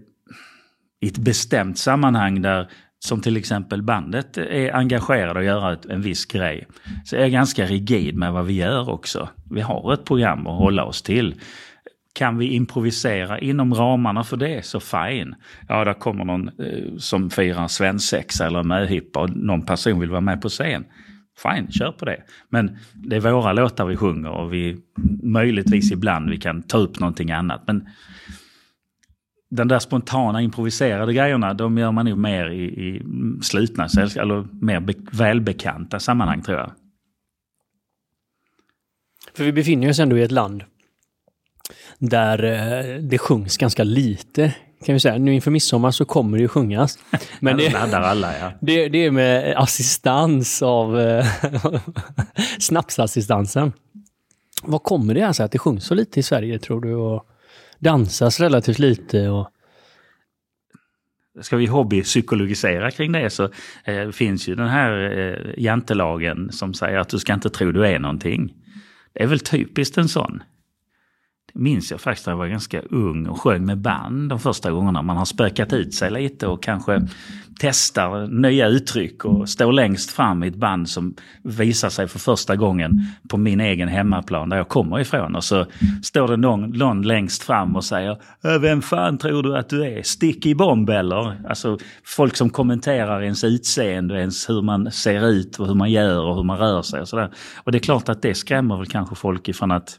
i 1.00 1.08
ett 1.08 1.18
bestämt 1.18 1.78
sammanhang 1.78 2.42
där 2.42 2.70
som 2.98 3.20
till 3.20 3.36
exempel 3.36 3.82
bandet 3.82 4.38
är 4.38 4.74
engagerade 4.74 5.40
att 5.40 5.46
göra 5.46 5.76
en 5.88 6.02
viss 6.02 6.26
grej, 6.26 6.66
så 7.04 7.16
är 7.16 7.20
jag 7.20 7.30
ganska 7.30 7.66
rigid 7.66 8.16
med 8.16 8.32
vad 8.32 8.46
vi 8.46 8.52
gör 8.52 8.90
också. 8.90 9.28
Vi 9.50 9.60
har 9.60 9.92
ett 9.92 10.04
program 10.04 10.46
att 10.46 10.58
hålla 10.58 10.84
oss 10.84 11.02
till. 11.02 11.34
Kan 12.12 12.38
vi 12.38 12.46
improvisera 12.46 13.38
inom 13.38 13.74
ramarna 13.74 14.24
för 14.24 14.36
det, 14.36 14.64
så 14.64 14.80
fine. 14.80 15.34
Ja, 15.68 15.84
där 15.84 15.94
kommer 15.94 16.24
någon 16.24 16.48
eh, 16.48 16.96
som 16.98 17.30
firar 17.30 17.68
svensexa 17.68 18.46
eller 18.46 18.62
möhippa 18.62 19.20
och 19.20 19.36
någon 19.36 19.62
person 19.62 20.00
vill 20.00 20.10
vara 20.10 20.20
med 20.20 20.42
på 20.42 20.48
scen. 20.48 20.84
Fine, 21.42 21.72
kör 21.72 21.92
på 21.92 22.04
det. 22.04 22.22
Men 22.48 22.78
det 22.94 23.16
är 23.16 23.20
våra 23.20 23.52
låtar 23.52 23.86
vi 23.86 23.96
sjunger 23.96 24.30
och 24.30 24.52
vi 24.52 24.76
möjligtvis 25.22 25.92
ibland 25.92 26.30
vi 26.30 26.36
kan 26.36 26.62
ta 26.62 26.78
upp 26.78 27.00
någonting 27.00 27.30
annat. 27.30 27.62
Men 27.66 27.88
den 29.50 29.68
där 29.68 29.78
spontana 29.78 30.42
improviserade 30.42 31.12
grejerna, 31.12 31.54
de 31.54 31.78
gör 31.78 31.92
man 31.92 32.06
nog 32.06 32.18
mer 32.18 32.50
i, 32.50 32.64
i 32.64 33.02
slutna 33.42 33.88
eller 33.96 34.64
mer 34.64 34.80
be, 34.80 34.94
välbekanta 35.12 36.00
sammanhang 36.00 36.42
tror 36.42 36.58
jag. 36.58 36.72
För 39.34 39.44
vi 39.44 39.52
befinner 39.52 39.90
oss 39.90 39.98
ändå 39.98 40.18
i 40.18 40.22
ett 40.22 40.30
land 40.30 40.64
där 41.98 42.44
eh, 42.44 43.00
det 43.00 43.18
sjungs 43.18 43.56
ganska 43.56 43.84
lite. 43.84 44.54
Kan 44.84 44.92
vi 44.92 45.00
säga. 45.00 45.18
Nu 45.18 45.34
inför 45.34 45.50
midsommar 45.50 45.90
så 45.90 46.04
kommer 46.04 46.38
det 46.38 46.42
ju 46.42 46.48
sjungas. 46.48 46.98
Men 47.40 47.56
det, 47.56 47.74
alla, 47.74 48.38
ja. 48.38 48.52
det, 48.60 48.88
det 48.88 48.98
är 48.98 49.10
med 49.10 49.56
assistans 49.56 50.62
av 50.62 51.00
eh, 51.00 51.26
snapsassistansen. 52.58 53.72
Vad 54.62 54.82
kommer 54.82 55.14
det 55.14 55.22
alltså 55.22 55.42
att 55.42 55.52
det 55.52 55.58
sjungs 55.58 55.84
så 55.84 55.94
lite 55.94 56.20
i 56.20 56.22
Sverige 56.22 56.58
tror 56.58 56.80
du? 56.80 56.94
Och 56.94 57.26
dansas 57.78 58.40
relativt 58.40 58.78
lite 58.78 59.28
och 59.28 59.50
Ska 61.40 61.56
vi 61.56 61.66
hobbypsykologisera 61.66 62.90
kring 62.90 63.12
det 63.12 63.30
så 63.30 63.50
eh, 63.84 64.10
finns 64.10 64.48
ju 64.48 64.54
den 64.54 64.68
här 64.68 65.18
eh, 65.18 65.64
jantelagen 65.64 66.52
som 66.52 66.74
säger 66.74 66.98
att 66.98 67.08
du 67.08 67.18
ska 67.18 67.34
inte 67.34 67.50
tro 67.50 67.72
du 67.72 67.86
är 67.86 67.98
någonting. 67.98 68.54
Det 69.12 69.22
är 69.22 69.26
väl 69.26 69.40
typiskt 69.40 69.98
en 69.98 70.08
sån 70.08 70.42
minns 71.56 71.90
jag 71.90 72.00
faktiskt 72.00 72.26
när 72.26 72.32
jag 72.32 72.38
var 72.38 72.46
ganska 72.46 72.80
ung 72.80 73.26
och 73.26 73.40
sjöng 73.40 73.66
med 73.66 73.78
band 73.78 74.28
de 74.28 74.38
första 74.38 74.70
gångerna. 74.70 75.02
Man 75.02 75.16
har 75.16 75.24
spökat 75.24 75.72
ut 75.72 75.94
sig 75.94 76.10
lite 76.10 76.46
och 76.46 76.62
kanske 76.62 77.08
testar 77.58 78.26
nya 78.26 78.66
uttryck 78.68 79.24
och 79.24 79.48
står 79.48 79.72
längst 79.72 80.10
fram 80.10 80.44
i 80.44 80.48
ett 80.48 80.56
band 80.56 80.88
som 80.88 81.14
visar 81.42 81.88
sig 81.88 82.08
för 82.08 82.18
första 82.18 82.56
gången 82.56 83.00
på 83.28 83.36
min 83.36 83.60
egen 83.60 83.88
hemmaplan 83.88 84.48
där 84.48 84.56
jag 84.56 84.68
kommer 84.68 85.00
ifrån. 85.00 85.36
Och 85.36 85.44
så 85.44 85.66
står 86.02 86.28
det 86.28 86.36
någon, 86.36 86.70
någon 86.70 87.02
längst 87.02 87.42
fram 87.42 87.76
och 87.76 87.84
säger 87.84 88.10
äh, 88.44 88.58
Vem 88.60 88.82
fan 88.82 89.18
tror 89.18 89.42
du 89.42 89.56
att 89.56 89.68
du 89.68 89.84
är? 89.84 90.02
Stick 90.02 90.46
i 90.46 90.54
bomb 90.54 90.90
eller? 90.90 91.46
Alltså 91.48 91.78
folk 92.04 92.36
som 92.36 92.50
kommenterar 92.50 93.22
ens 93.22 93.44
utseende, 93.44 94.20
ens 94.20 94.48
hur 94.48 94.62
man 94.62 94.92
ser 94.92 95.28
ut 95.28 95.58
och 95.58 95.66
hur 95.66 95.74
man 95.74 95.90
gör 95.90 96.24
och 96.24 96.36
hur 96.36 96.44
man 96.44 96.58
rör 96.58 96.82
sig 96.82 97.00
och 97.00 97.08
sådär. 97.08 97.30
Och 97.56 97.72
det 97.72 97.78
är 97.78 97.80
klart 97.80 98.08
att 98.08 98.22
det 98.22 98.34
skrämmer 98.34 98.76
väl 98.76 98.86
kanske 98.86 99.14
folk 99.14 99.48
ifrån 99.48 99.70
att 99.70 99.98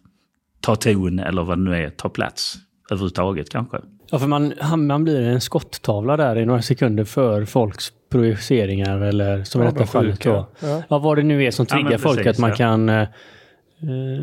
ta 0.62 0.76
ton 0.76 1.20
eller 1.20 1.44
vad 1.44 1.58
det 1.58 1.64
nu 1.64 1.76
är, 1.76 1.90
ta 1.90 2.10
plats 2.10 2.56
överhuvudtaget 2.92 3.50
kanske. 3.50 3.78
Ja, 4.12 4.20
för 4.20 4.28
man, 4.28 4.54
man 4.78 5.04
blir 5.04 5.22
en 5.22 5.42
skottavla 5.42 6.18
där 6.18 6.38
i 6.38 6.46
några 6.46 6.62
sekunder 6.62 7.04
för 7.04 7.46
folks 7.46 7.92
projiceringar 8.12 9.02
eller 9.02 9.44
som 9.44 9.62
ja, 9.62 9.70
i 9.70 9.72
detta 9.72 9.86
fallet 9.86 10.22
då. 10.22 10.48
Ja. 10.60 10.84
ja, 10.90 10.98
vad 10.98 11.18
det 11.18 11.24
nu 11.24 11.44
är 11.44 11.52
som 11.52 11.66
triggar 11.66 11.92
ja, 11.92 11.98
folk 11.98 12.26
att 12.26 12.38
man 12.38 12.52
kan... 12.52 12.90
Eh, 12.90 13.08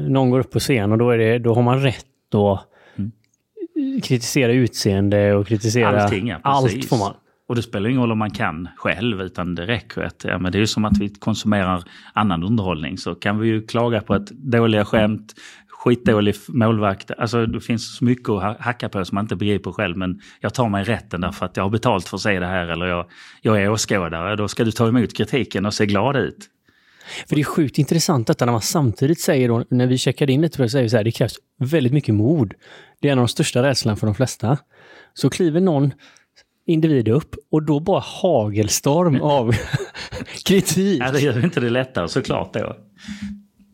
någon 0.09 0.31
går 0.31 0.41
upp 0.41 0.50
på 0.50 0.59
scen 0.59 0.93
och 0.93 0.99
då, 0.99 1.11
är 1.11 1.19
det, 1.19 1.38
då 1.38 1.55
har 1.55 1.62
man 1.62 1.83
rätt 1.83 2.35
att 2.35 2.61
mm. 2.99 4.00
kritisera 4.00 4.53
utseende 4.53 5.35
och 5.35 5.47
kritisera 5.47 6.03
Allting, 6.03 6.29
ja, 6.29 6.38
allt 6.43 6.85
får 6.85 6.97
man. 6.97 7.14
Och 7.49 7.55
det 7.55 7.62
spelar 7.62 7.88
ingen 7.88 8.00
roll 8.00 8.12
om 8.12 8.19
man 8.19 8.31
kan 8.31 8.69
själv, 8.76 9.23
utan 9.23 9.55
det 9.55 9.67
räcker 9.67 10.03
att, 10.03 10.25
ja 10.25 10.38
men 10.38 10.53
det 10.53 10.59
är 10.59 10.61
ju 10.61 10.67
som 10.67 10.85
att 10.85 10.99
vi 11.00 11.09
konsumerar 11.09 11.85
annan 12.12 12.43
underhållning. 12.43 12.99
Så 12.99 13.14
kan 13.14 13.38
vi 13.38 13.49
ju 13.49 13.67
klaga 13.67 14.00
på 14.00 14.14
ett 14.14 14.31
dåliga 14.31 14.85
skämt, 14.85 15.35
skitdålig 15.85 16.35
målvakt. 16.49 17.11
Alltså 17.19 17.47
det 17.47 17.61
finns 17.61 17.97
så 17.97 18.05
mycket 18.05 18.29
att 18.29 18.61
hacka 18.61 18.88
på 18.88 19.05
som 19.05 19.14
man 19.14 19.25
inte 19.25 19.37
begriper 19.37 19.73
själv. 19.73 19.97
Men 19.97 20.21
jag 20.41 20.55
tar 20.55 20.69
mig 20.69 20.85
rätten 20.85 21.21
därför 21.21 21.47
att 21.47 21.57
jag 21.57 21.64
har 21.64 21.71
betalt 21.71 22.09
för 22.09 22.17
att 22.17 22.21
se 22.21 22.41
det 22.41 22.47
här 22.47 22.67
eller 22.67 22.87
jag, 22.87 23.07
jag 23.43 23.62
är 23.62 23.71
åskådare. 23.71 24.37
Då 24.37 24.49
ska 24.49 24.64
du 24.64 24.73
ta 24.73 24.88
emot 24.88 25.17
kritiken 25.17 25.67
och 25.67 25.75
se 25.75 25.87
glad 25.87 26.17
ut. 26.17 26.50
För 27.29 27.35
det 27.35 27.43
är 27.43 27.45
sjukt 27.45 27.79
intressant 27.79 28.26
detta 28.26 28.45
när 28.45 28.53
man 28.53 28.61
samtidigt 28.61 29.21
säger, 29.21 29.49
då, 29.49 29.64
när 29.71 29.87
vi 29.87 29.99
checkade 29.99 30.33
in 30.33 30.41
det, 30.41 30.55
så 30.55 30.69
säger 30.69 31.05
det 31.05 31.11
krävs 31.11 31.35
väldigt 31.59 31.93
mycket 31.93 32.14
mod. 32.14 32.55
Det 33.00 33.09
är 33.09 33.12
en 33.12 33.19
av 33.19 33.23
de 33.23 33.29
största 33.29 33.62
rädslan 33.62 33.97
för 33.97 34.07
de 34.07 34.14
flesta. 34.14 34.59
Så 35.14 35.31
kliver 35.31 35.61
någon 35.61 35.93
individ 36.67 37.09
upp 37.09 37.35
och 37.50 37.62
då 37.62 37.81
bara 37.81 38.03
hagelstorm 38.23 39.21
av 39.21 39.55
kritik. 40.47 41.03
Ja, 41.03 41.12
det 41.12 41.21
gör 41.21 41.45
inte 41.45 41.61
det 41.61 41.71
lättare 41.71 42.09
såklart 42.09 42.55
då. 42.55 42.76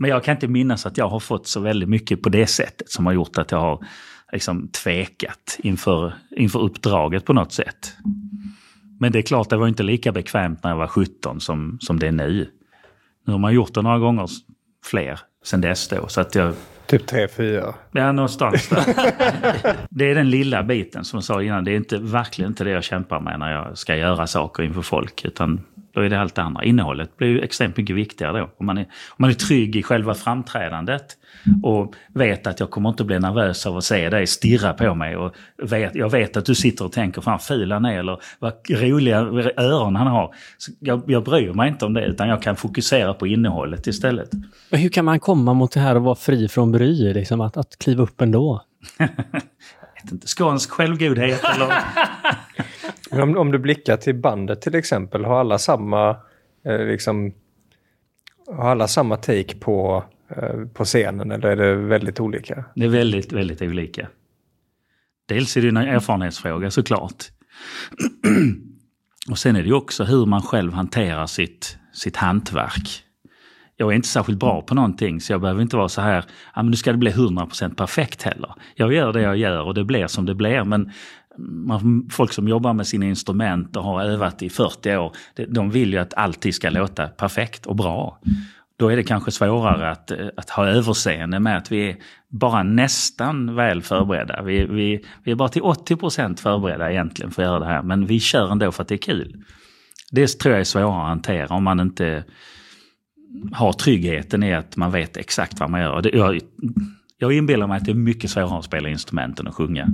Men 0.01 0.11
jag 0.11 0.25
kan 0.25 0.35
inte 0.35 0.49
minnas 0.49 0.87
att 0.87 0.99
jag 0.99 1.09
har 1.09 1.21
fått 1.21 1.47
så 1.47 1.61
väldigt 1.61 1.89
mycket 1.89 2.23
på 2.23 2.29
det 2.29 2.47
sättet 2.47 2.91
som 2.91 3.07
har 3.07 3.13
gjort 3.13 3.39
att 3.39 3.51
jag 3.51 3.61
har 3.61 3.85
liksom 4.33 4.69
tvekat 4.69 5.59
inför, 5.59 6.13
inför 6.37 6.59
uppdraget 6.59 7.25
på 7.25 7.33
något 7.33 7.53
sätt. 7.53 7.97
Men 9.01 9.13
det 9.13 9.19
är 9.19 9.23
klart, 9.23 9.51
det 9.51 9.57
var 9.57 9.69
inte 9.69 9.83
lika 9.83 10.13
bekvämt 10.13 10.63
när 10.63 10.71
jag 10.71 10.77
var 10.77 10.87
17 10.87 11.41
som, 11.41 11.79
som 11.81 11.99
det 11.99 12.07
är 12.07 12.13
nu. 12.13 12.51
Nu 13.27 13.33
har 13.33 13.39
man 13.39 13.55
gjort 13.55 13.75
det 13.75 13.83
några 13.83 13.99
gånger 13.99 14.29
fler 14.85 15.21
sen 15.45 15.61
dess 15.61 15.89
då. 15.89 16.09
Så 16.09 16.21
att 16.21 16.35
jag, 16.35 16.55
Typ 16.87 17.07
tre, 17.07 17.29
fyra. 17.29 17.75
Ja, 17.93 18.13
någonstans 18.13 18.69
där. 18.69 18.85
det 19.91 20.11
är 20.11 20.15
den 20.15 20.31
lilla 20.31 20.63
biten 20.63 21.05
som 21.05 21.17
jag 21.17 21.25
sa 21.25 21.43
innan. 21.43 21.65
Det 21.65 21.73
är 21.73 21.77
inte, 21.77 21.99
verkligen 21.99 22.51
inte 22.51 22.65
det 22.65 22.71
jag 22.71 22.85
kämpar 22.85 23.21
med 23.21 23.39
när 23.39 23.53
jag 23.53 23.79
ska 23.79 23.97
göra 23.97 24.27
saker 24.27 24.63
inför 24.63 24.83
folk. 24.83 25.25
Utan 25.25 25.61
då 25.93 26.01
är 26.01 26.09
det 26.09 26.21
allt 26.21 26.35
det 26.35 26.43
andra. 26.43 26.65
Innehållet 26.65 27.17
blir 27.17 27.29
ju 27.29 27.41
extremt 27.41 27.77
mycket 27.77 27.97
viktigare 27.97 28.39
då. 28.39 28.51
Om 28.57 28.67
man 28.67 28.79
är, 28.79 28.83
om 28.83 29.17
man 29.17 29.31
är 29.31 29.35
trygg 29.35 29.77
i 29.77 29.83
själva 29.83 30.15
framträdandet 30.15 31.17
och 31.63 31.95
vet 32.15 32.47
att 32.47 32.61
jag 32.61 32.71
kommer 32.71 32.89
inte 32.89 33.05
bli 33.05 33.19
nervös 33.19 33.67
av 33.67 33.77
att 33.77 33.85
se 33.85 34.11
dig 34.11 34.27
stirra 34.27 34.73
på 34.73 34.95
mig. 34.95 35.17
Och 35.17 35.35
vet, 35.63 35.95
jag 35.95 36.11
vet 36.11 36.37
att 36.37 36.45
du 36.45 36.55
sitter 36.55 36.85
och 36.85 36.93
tänker, 36.93 37.21
fan 37.21 37.39
ful 37.39 37.73
han 37.73 37.85
är 37.85 37.99
eller 37.99 38.19
vad 38.39 38.53
roliga 38.71 39.19
öron 39.57 39.97
han 39.97 40.07
har. 40.07 40.35
Så 40.59 40.73
jag, 40.81 41.03
jag 41.07 41.25
bryr 41.25 41.53
mig 41.53 41.69
inte 41.69 41.85
om 41.85 41.95
det 41.95 42.05
utan 42.05 42.29
jag 42.29 42.43
kan 42.43 42.57
fokusera 42.57 43.15
på 43.15 43.27
innehållet 43.27 43.87
istället. 43.87 44.31
Men 44.71 44.81
hur 44.81 44.89
kan 44.89 45.05
man 45.05 45.21
komma 45.21 45.55
mot 45.55 45.73
det 45.73 45.81
här 45.81 45.97
och 45.97 46.03
vara 46.03 46.15
fri 46.15 46.49
från 46.49 46.73
bry? 46.73 47.13
Liksom, 47.15 47.41
att, 47.41 47.57
att 47.57 47.79
kliva 47.79 48.03
upp 48.03 48.21
ändå? 48.21 48.65
vet 50.03 50.13
inte, 50.13 50.27
skånsk 50.27 50.71
självgodhet 50.71 51.45
eller... 51.45 51.83
om, 53.23 53.37
om 53.37 53.53
du 53.53 53.59
blickar 53.59 53.97
till 53.97 54.15
bandet 54.15 54.63
till 54.63 54.75
exempel, 54.75 55.25
har 55.25 55.41
alla 55.41 55.59
samma, 55.59 56.17
eh, 56.65 56.79
liksom, 56.79 57.33
har 58.47 58.71
alla 58.71 58.89
samma 58.89 59.17
take 59.17 59.57
på, 59.57 60.05
eh, 60.37 60.67
på 60.75 60.85
scenen 60.85 61.31
eller 61.31 61.49
är 61.49 61.57
det 61.57 61.75
väldigt 61.75 62.21
olika? 62.21 62.65
Det 62.75 62.85
är 62.85 62.89
väldigt, 62.89 63.33
väldigt 63.33 63.63
olika. 63.63 64.09
Dels 65.27 65.57
är 65.57 65.63
det 65.63 65.69
en 65.69 65.77
erfarenhetsfråga 65.77 66.71
såklart. 66.71 67.25
Och 69.31 69.39
sen 69.39 69.57
är 69.57 69.63
det 69.63 69.73
också 69.73 70.05
hur 70.05 70.27
man 70.27 70.43
själv 70.43 70.73
hanterar 70.73 71.27
sitt, 71.27 71.79
sitt 71.93 72.17
hantverk. 72.17 73.05
Jag 73.81 73.91
är 73.91 73.97
inte 73.97 74.09
särskilt 74.09 74.39
bra 74.39 74.63
på 74.63 74.75
någonting 74.75 75.21
så 75.21 75.33
jag 75.33 75.41
behöver 75.41 75.63
inte 75.63 75.77
vara 75.77 75.89
så 75.89 76.01
här, 76.01 76.25
ja 76.55 76.63
men 76.63 76.71
nu 76.71 76.77
ska 76.77 76.93
det 76.93 76.99
bli 76.99 77.11
100% 77.11 77.75
perfekt 77.75 78.23
heller. 78.23 78.55
Jag 78.75 78.93
gör 78.93 79.13
det 79.13 79.21
jag 79.21 79.37
gör 79.37 79.63
och 79.63 79.75
det 79.75 79.85
blir 79.85 80.07
som 80.07 80.27
det 80.27 80.35
blir 80.35 80.65
men 80.65 80.91
man, 81.39 82.09
folk 82.13 82.33
som 82.33 82.49
jobbar 82.49 82.73
med 82.73 82.87
sina 82.87 83.07
instrument 83.07 83.77
och 83.77 83.85
har 83.85 84.03
övat 84.03 84.43
i 84.43 84.51
40 84.51 84.97
år, 84.97 85.13
de 85.49 85.71
vill 85.71 85.93
ju 85.93 85.99
att 85.99 86.15
alltid 86.15 86.55
ska 86.55 86.71
låta 86.71 87.07
perfekt 87.07 87.67
och 87.67 87.77
bra. 87.77 88.19
Då 88.77 88.89
är 88.89 88.97
det 88.97 89.03
kanske 89.03 89.31
svårare 89.31 89.91
att, 89.91 90.13
att 90.37 90.51
ha 90.51 90.67
överseende 90.67 91.41
med 91.41 91.57
att 91.57 91.73
vi 91.73 91.91
är 91.91 91.97
bara 92.29 92.63
nästan 92.63 93.55
väl 93.55 93.83
förberedda. 93.83 94.43
Vi, 94.43 94.65
vi, 94.65 95.05
vi 95.25 95.33
är 95.33 95.37
bara 95.37 95.49
till 95.49 95.63
80 95.63 95.97
procent 95.97 96.41
förberedda 96.41 96.91
egentligen 96.91 97.31
för 97.31 97.43
att 97.43 97.49
göra 97.49 97.59
det 97.59 97.67
här, 97.67 97.83
men 97.83 98.07
vi 98.07 98.21
kör 98.21 98.53
ändå 98.53 98.73
för 98.73 98.83
att 98.83 98.89
det 98.89 98.95
är 98.95 98.99
kul. 99.15 99.45
Det 100.13 100.39
tror 100.39 100.53
jag 100.53 100.61
är 100.61 100.65
svårare 100.65 101.03
att 101.03 101.09
hantera 101.09 101.55
om 101.55 101.65
man 101.65 101.81
inte 101.81 102.25
har 103.53 103.73
tryggheten 103.73 104.43
i 104.43 104.55
att 104.55 104.77
man 104.77 104.93
vet 104.93 105.17
exakt 105.17 105.61
vad 105.61 105.71
man 105.71 105.81
gör. 105.81 106.17
Jag, 106.17 106.41
jag 107.19 107.33
inbillar 107.33 107.67
mig 107.67 107.77
att 107.77 107.85
det 107.85 107.91
är 107.91 107.95
mycket 107.95 108.31
svårare 108.31 108.59
att 108.59 108.65
spela 108.65 108.89
instrumenten 108.89 109.47
och 109.47 109.55
sjunga. 109.55 109.89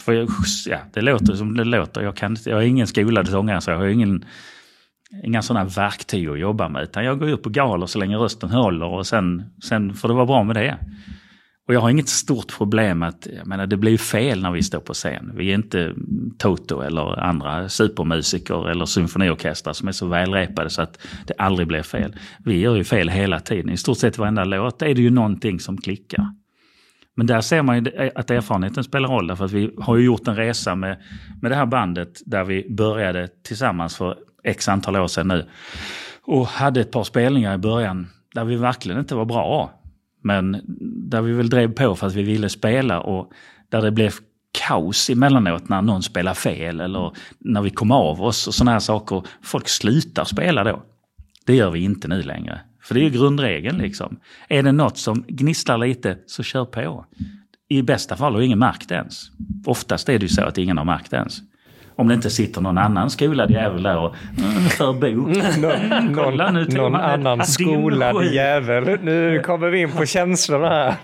För 0.00 0.12
jag, 0.12 0.28
ja, 0.66 0.78
det 0.92 1.00
låter 1.00 1.34
som 1.34 1.56
det 1.56 1.64
låter. 1.64 2.02
Jag, 2.02 2.16
kan, 2.16 2.36
jag 2.46 2.62
är 2.62 2.66
ingen 2.66 2.86
skolad 2.86 3.28
sångare 3.28 3.60
så 3.60 3.70
jag 3.70 3.78
har 3.78 3.86
ingen, 3.86 4.24
inga 5.24 5.42
sådana 5.42 5.64
verktyg 5.64 6.28
att 6.28 6.38
jobba 6.38 6.68
med. 6.68 6.82
Utan 6.82 7.04
jag 7.04 7.18
går 7.18 7.28
upp 7.28 7.42
på 7.42 7.50
galor 7.50 7.86
så 7.86 7.98
länge 7.98 8.16
rösten 8.16 8.50
håller 8.50 8.86
och 8.86 9.06
sen, 9.06 9.50
sen 9.64 9.94
får 9.94 10.08
det 10.08 10.14
vara 10.14 10.26
bra 10.26 10.42
med 10.42 10.56
det. 10.56 10.78
Och 11.68 11.74
jag 11.74 11.80
har 11.80 11.90
inget 11.90 12.08
stort 12.08 12.56
problem 12.58 13.02
att, 13.02 13.28
jag 13.36 13.46
menar 13.46 13.66
det 13.66 13.76
blir 13.76 13.92
ju 13.92 13.98
fel 13.98 14.42
när 14.42 14.50
vi 14.50 14.62
står 14.62 14.80
på 14.80 14.94
scen. 14.94 15.32
Vi 15.34 15.50
är 15.50 15.54
inte 15.54 15.94
Toto 16.38 16.80
eller 16.80 17.20
andra 17.20 17.68
supermusiker 17.68 18.70
eller 18.70 18.84
symfoniorkestrar 18.84 19.72
som 19.72 19.88
är 19.88 19.92
så 19.92 20.06
välrepade 20.06 20.70
så 20.70 20.82
att 20.82 20.98
det 21.26 21.34
aldrig 21.38 21.68
blir 21.68 21.82
fel. 21.82 22.16
Vi 22.44 22.60
gör 22.60 22.76
ju 22.76 22.84
fel 22.84 23.08
hela 23.08 23.40
tiden. 23.40 23.70
I 23.70 23.76
stort 23.76 23.98
sett 23.98 24.18
varenda 24.18 24.44
låt 24.44 24.82
är 24.82 24.94
det 24.94 25.02
ju 25.02 25.10
någonting 25.10 25.60
som 25.60 25.76
klickar. 25.76 26.34
Men 27.16 27.26
där 27.26 27.40
ser 27.40 27.62
man 27.62 27.84
ju 27.84 27.90
eh, 27.90 28.10
att 28.14 28.30
erfarenheten 28.30 28.84
spelar 28.84 29.08
roll. 29.08 29.26
Därför 29.26 29.44
att 29.44 29.52
vi 29.52 29.70
har 29.78 29.96
ju 29.96 30.04
gjort 30.04 30.28
en 30.28 30.36
resa 30.36 30.74
med, 30.74 31.02
med 31.42 31.50
det 31.50 31.56
här 31.56 31.66
bandet 31.66 32.20
där 32.26 32.44
vi 32.44 32.66
började 32.70 33.28
tillsammans 33.28 33.96
för 33.96 34.16
x 34.44 34.68
antal 34.68 34.96
år 34.96 35.08
sedan 35.08 35.28
nu. 35.28 35.48
Och 36.22 36.46
hade 36.46 36.80
ett 36.80 36.90
par 36.90 37.04
spelningar 37.04 37.54
i 37.54 37.58
början 37.58 38.06
där 38.34 38.44
vi 38.44 38.56
verkligen 38.56 38.98
inte 38.98 39.14
var 39.14 39.24
bra. 39.24 39.77
Men 40.22 40.60
där 41.10 41.22
vi 41.22 41.32
väl 41.32 41.50
drev 41.50 41.72
på 41.72 41.94
för 41.94 42.06
att 42.06 42.14
vi 42.14 42.22
ville 42.22 42.48
spela 42.48 43.00
och 43.00 43.32
där 43.68 43.82
det 43.82 43.90
blev 43.90 44.12
kaos 44.52 45.10
emellanåt 45.10 45.68
när 45.68 45.82
någon 45.82 46.02
spelar 46.02 46.34
fel 46.34 46.80
eller 46.80 47.12
när 47.38 47.62
vi 47.62 47.70
kom 47.70 47.90
av 47.90 48.22
oss 48.22 48.46
och 48.46 48.54
sådana 48.54 48.70
här 48.70 48.78
saker. 48.78 49.22
Folk 49.42 49.68
slutar 49.68 50.24
spela 50.24 50.64
då. 50.64 50.82
Det 51.46 51.54
gör 51.54 51.70
vi 51.70 51.80
inte 51.80 52.08
nu 52.08 52.22
längre. 52.22 52.60
För 52.82 52.94
det 52.94 53.00
är 53.00 53.04
ju 53.04 53.10
grundregeln 53.10 53.78
liksom. 53.78 54.20
Är 54.48 54.62
det 54.62 54.72
något 54.72 54.98
som 54.98 55.24
gnisslar 55.28 55.78
lite 55.78 56.18
så 56.26 56.42
kör 56.42 56.64
på. 56.64 57.06
I 57.68 57.82
bästa 57.82 58.16
fall 58.16 58.34
har 58.34 58.40
ingen 58.40 58.58
märkt 58.58 58.88
det 58.88 58.94
ens. 58.94 59.30
Oftast 59.66 60.08
är 60.08 60.18
det 60.18 60.24
ju 60.24 60.28
så 60.28 60.42
att 60.42 60.58
ingen 60.58 60.78
har 60.78 60.84
märkt 60.84 61.10
det 61.10 61.16
ens. 61.16 61.38
Om 61.98 62.08
det 62.08 62.14
inte 62.14 62.30
sitter 62.30 62.60
någon 62.60 62.78
annan 62.78 63.10
skolad 63.10 63.50
jävel 63.50 63.82
där 63.82 63.98
och 63.98 64.14
mm, 64.38 64.62
för 64.62 64.92
bo. 64.92 65.06
Någon, 65.60 66.14
Kolla, 66.14 66.50
nu 66.50 66.64
någon 66.64 66.94
annan 66.94 67.46
skolad 67.46 68.24
jävel. 68.24 68.98
Nu 69.02 69.42
kommer 69.46 69.70
vi 69.70 69.80
in 69.80 69.90
på 69.92 70.06
känslorna 70.06 70.68
här. 70.68 70.94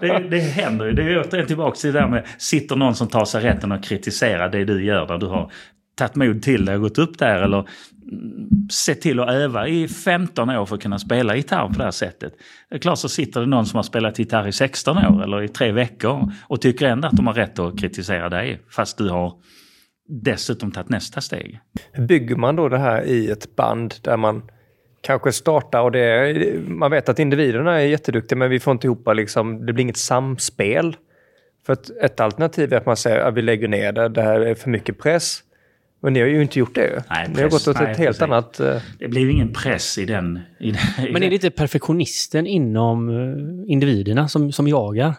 det, 0.00 0.28
det 0.28 0.38
händer 0.38 0.86
ju. 0.86 0.92
Det 0.92 1.02
är 1.02 1.20
återigen 1.20 1.46
tillbaka 1.46 1.76
till 1.76 1.92
det 1.92 2.00
där 2.00 2.08
med 2.08 2.26
sitter 2.38 2.76
någon 2.76 2.94
som 2.94 3.08
tar 3.08 3.24
sig 3.24 3.44
rätten 3.44 3.72
att 3.72 3.84
kritisera 3.84 4.48
det 4.48 4.64
du 4.64 4.84
gör 4.84 5.06
där 5.06 5.18
du 5.18 5.26
har 5.26 5.52
tagit 5.96 6.14
mod 6.14 6.42
till 6.42 6.64
dig 6.64 6.74
och 6.74 6.80
gått 6.80 6.98
upp 6.98 7.18
där 7.18 7.42
eller 7.42 7.68
sett 8.72 9.00
till 9.00 9.20
att 9.20 9.30
öva 9.30 9.68
i 9.68 9.88
15 9.88 10.50
år 10.50 10.66
för 10.66 10.74
att 10.74 10.82
kunna 10.82 10.98
spela 10.98 11.36
gitarr 11.36 11.68
på 11.68 11.74
det 11.78 11.84
här 11.84 11.90
sättet. 11.90 12.32
Det 12.70 12.74
är 12.74 12.78
klart 12.78 12.98
så 12.98 13.08
sitter 13.08 13.40
det 13.40 13.46
någon 13.46 13.66
som 13.66 13.76
har 13.76 13.82
spelat 13.82 14.18
gitarr 14.18 14.48
i 14.48 14.52
16 14.52 14.98
år 14.98 15.22
eller 15.22 15.42
i 15.42 15.48
tre 15.48 15.72
veckor 15.72 16.32
och 16.42 16.60
tycker 16.60 16.86
ändå 16.86 17.08
att 17.08 17.16
de 17.16 17.26
har 17.26 17.34
rätt 17.34 17.58
att 17.58 17.78
kritisera 17.78 18.28
dig 18.28 18.60
fast 18.70 18.98
du 18.98 19.08
har 19.08 19.32
dessutom 20.06 20.72
tagit 20.72 20.88
nästa 20.88 21.20
steg. 21.20 21.60
Bygger 22.08 22.36
man 22.36 22.56
då 22.56 22.68
det 22.68 22.78
här 22.78 23.02
i 23.02 23.30
ett 23.30 23.56
band 23.56 23.94
där 24.02 24.16
man 24.16 24.42
kanske 25.00 25.32
startar 25.32 25.80
och 25.80 25.92
det 25.92 26.00
är, 26.00 26.58
man 26.68 26.90
vet 26.90 27.08
att 27.08 27.18
individerna 27.18 27.80
är 27.80 27.86
jätteduktiga 27.86 28.38
men 28.38 28.50
vi 28.50 28.60
får 28.60 28.72
inte 28.72 28.86
ihop 28.86 29.08
liksom, 29.14 29.66
det 29.66 29.72
blir 29.72 29.82
inget 29.82 29.96
samspel. 29.96 30.96
För 31.66 31.72
ett, 31.72 31.90
ett 32.02 32.20
alternativ 32.20 32.72
är 32.72 32.76
att 32.76 32.86
man 32.86 32.96
säger 32.96 33.20
att 33.20 33.34
vi 33.34 33.42
lägger 33.42 33.68
ner 33.68 33.92
det, 33.92 34.08
det 34.08 34.22
här 34.22 34.40
är 34.40 34.54
för 34.54 34.70
mycket 34.70 34.98
press. 34.98 35.42
Men 36.00 36.12
ni 36.12 36.20
har 36.20 36.26
ju 36.26 36.42
inte 36.42 36.58
gjort 36.58 36.74
det. 36.74 37.04
Nej, 37.10 37.30
ni 37.34 37.42
har 37.42 37.50
gått 37.50 37.68
åt 37.68 37.80
nej, 37.80 37.90
ett 37.90 37.98
helt 37.98 38.08
precis. 38.08 38.22
annat... 38.22 38.60
Uh... 38.60 38.76
Det 38.98 39.08
blir 39.08 39.20
ju 39.22 39.30
ingen 39.30 39.52
press 39.52 39.98
i 39.98 40.04
den... 40.04 40.40
I 40.60 40.70
den 40.70 41.06
i 41.06 41.12
Men 41.12 41.22
är 41.22 41.28
det 41.28 41.34
inte 41.34 41.50
perfektionisten 41.50 42.46
inom 42.46 43.08
uh, 43.08 43.64
individerna 43.66 44.28
som, 44.28 44.52
som 44.52 44.68
jagar? 44.68 45.14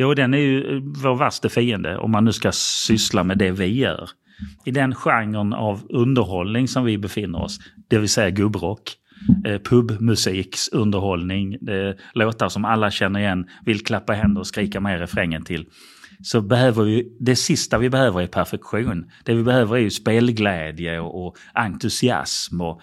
Jo, 0.00 0.14
den 0.14 0.34
är 0.34 0.38
ju 0.38 0.76
eh, 0.76 0.82
vår 1.02 1.16
värsta 1.16 1.48
fiende 1.48 1.96
om 1.98 2.10
man 2.10 2.24
nu 2.24 2.32
ska 2.32 2.52
syssla 2.52 3.24
med 3.24 3.38
det 3.38 3.50
vi 3.50 3.66
gör. 3.66 4.10
I 4.64 4.70
den 4.70 4.94
genren 4.94 5.52
av 5.52 5.86
underhållning 5.88 6.68
som 6.68 6.84
vi 6.84 6.98
befinner 6.98 7.42
oss, 7.42 7.58
det 7.88 7.98
vill 7.98 8.08
säga 8.08 8.30
gubbrock, 8.30 8.82
eh, 9.46 9.58
pubmusiksunderhållning, 9.58 11.54
eh, 11.54 11.94
låtar 12.14 12.48
som 12.48 12.64
alla 12.64 12.90
känner 12.90 13.20
igen, 13.20 13.46
vill 13.64 13.84
klappa 13.84 14.12
händer 14.12 14.40
och 14.40 14.46
skrika 14.46 14.80
med 14.80 15.00
refrängen 15.00 15.44
till 15.44 15.66
så 16.22 16.40
behöver 16.40 16.84
vi, 16.84 17.16
det 17.20 17.36
sista 17.36 17.78
vi 17.78 17.90
behöver 17.90 18.20
är 18.20 18.26
perfektion. 18.26 19.10
Det 19.24 19.34
vi 19.34 19.42
behöver 19.42 19.76
är 19.76 19.80
ju 19.80 19.90
spelglädje 19.90 21.00
och, 21.00 21.26
och 21.26 21.36
entusiasm 21.54 22.60
och 22.60 22.80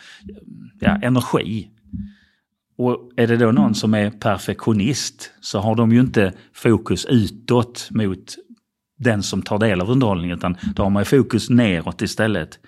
ja, 0.80 1.00
energi. 1.02 1.70
Och 2.78 3.12
är 3.16 3.28
det 3.28 3.38
då 3.38 3.52
någon 3.52 3.76
som 3.76 3.94
är 3.94 4.10
perfektionist 4.10 5.32
så 5.42 5.60
har 5.60 5.76
de 5.76 5.92
ju 5.92 6.00
inte 6.00 6.34
fokus 6.54 7.06
utåt 7.06 7.88
mot 7.92 8.36
den 9.00 9.24
som 9.24 9.42
tar 9.42 9.60
del 9.60 9.82
av 9.82 9.90
underhållningen. 9.92 10.38
Utan 10.38 10.58
då 10.76 10.84
har 10.84 10.90
man 10.90 11.02
ju 11.02 11.06
fokus 11.06 11.50
neråt 11.50 12.02
istället. 12.02 12.60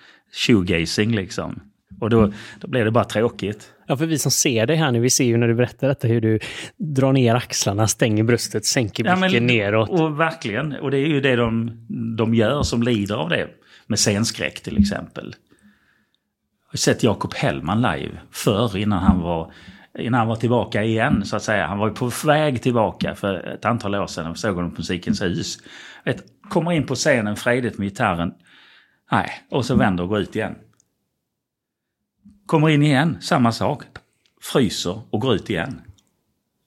Shoegazing 0.46 1.14
liksom. 1.14 1.60
Och 2.00 2.10
då, 2.10 2.32
då 2.60 2.68
blir 2.68 2.84
det 2.84 2.90
bara 2.90 3.04
tråkigt. 3.04 3.72
Ja, 3.86 3.96
för 3.96 4.06
vi 4.06 4.18
som 4.18 4.30
ser 4.30 4.66
dig 4.66 4.76
här 4.76 4.92
nu, 4.92 5.00
vi 5.00 5.10
ser 5.10 5.24
ju 5.24 5.36
när 5.36 5.48
du 5.48 5.54
berättar 5.54 5.88
detta 5.88 6.08
hur 6.08 6.20
du 6.20 6.38
drar 6.76 7.12
ner 7.12 7.34
axlarna, 7.34 7.86
stänger 7.88 8.24
bröstet, 8.24 8.64
sänker 8.64 9.04
Ja, 9.04 9.16
blicken 9.16 9.46
men- 9.46 9.56
neråt. 9.56 9.90
Och 9.90 10.20
verkligen. 10.20 10.72
Och 10.72 10.90
det 10.90 10.98
är 10.98 11.06
ju 11.06 11.20
det 11.20 11.36
de, 11.36 11.70
de 12.16 12.34
gör 12.34 12.62
som 12.62 12.82
lider 12.82 13.14
av 13.14 13.28
det. 13.28 13.48
Med 13.86 13.98
scenskräck 13.98 14.60
till 14.60 14.78
exempel. 14.78 15.34
Jag 16.66 16.72
har 16.72 16.76
sett 16.78 17.02
Jakob 17.02 17.34
Hellman 17.34 17.82
live 17.82 18.20
förr 18.30 18.76
innan 18.76 19.02
han 19.02 19.20
var 19.20 19.52
innan 20.00 20.18
han 20.18 20.28
var 20.28 20.36
tillbaka 20.36 20.84
igen 20.84 21.24
så 21.24 21.36
att 21.36 21.42
säga. 21.42 21.66
Han 21.66 21.78
var 21.78 21.88
ju 21.88 21.94
på 21.94 22.10
väg 22.24 22.62
tillbaka 22.62 23.14
för 23.14 23.34
ett 23.34 23.64
antal 23.64 23.94
år 23.94 24.06
sedan 24.06 24.26
och 24.26 24.38
såg 24.38 24.54
honom 24.54 24.70
på 24.70 24.80
Musikens 24.80 25.22
hus. 25.22 25.58
Vet, 26.04 26.24
kommer 26.48 26.72
in 26.72 26.86
på 26.86 26.94
scenen 26.94 27.36
frejdigt 27.36 27.78
med 27.78 27.88
gitarren. 27.88 28.32
Nej, 29.12 29.30
och 29.50 29.64
så 29.64 29.74
vänder 29.74 30.02
och 30.02 30.08
går 30.08 30.18
ut 30.18 30.36
igen. 30.36 30.54
Kommer 32.46 32.68
in 32.68 32.82
igen, 32.82 33.18
samma 33.20 33.52
sak. 33.52 33.82
Fryser 34.42 35.00
och 35.10 35.20
går 35.20 35.34
ut 35.34 35.50
igen. 35.50 35.80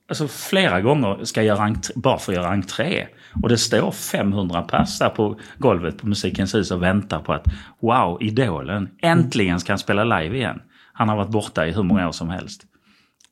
Alltså 0.09 0.27
flera 0.27 0.81
gånger 0.81 1.23
ska 1.23 1.43
jag 1.43 1.47
göra 1.47 1.63
entré, 1.63 1.93
bara 1.95 2.17
för 2.17 2.31
att 2.31 2.37
göra 2.37 2.49
entré. 2.49 3.07
Och 3.43 3.49
det 3.49 3.57
står 3.57 3.91
500 3.91 4.61
pers 4.61 4.99
där 4.99 5.09
på 5.09 5.39
golvet 5.57 5.97
på 5.97 6.07
Musikens 6.07 6.55
hus 6.55 6.71
och 6.71 6.83
väntar 6.83 7.19
på 7.19 7.33
att 7.33 7.45
wow, 7.79 8.17
idolen, 8.21 8.89
äntligen 9.01 9.59
ska 9.59 9.71
han 9.71 9.79
spela 9.79 10.03
live 10.03 10.37
igen. 10.37 10.61
Han 10.93 11.09
har 11.09 11.15
varit 11.15 11.29
borta 11.29 11.67
i 11.67 11.71
hur 11.71 11.83
många 11.83 12.07
år 12.07 12.11
som 12.11 12.29
helst. 12.29 12.65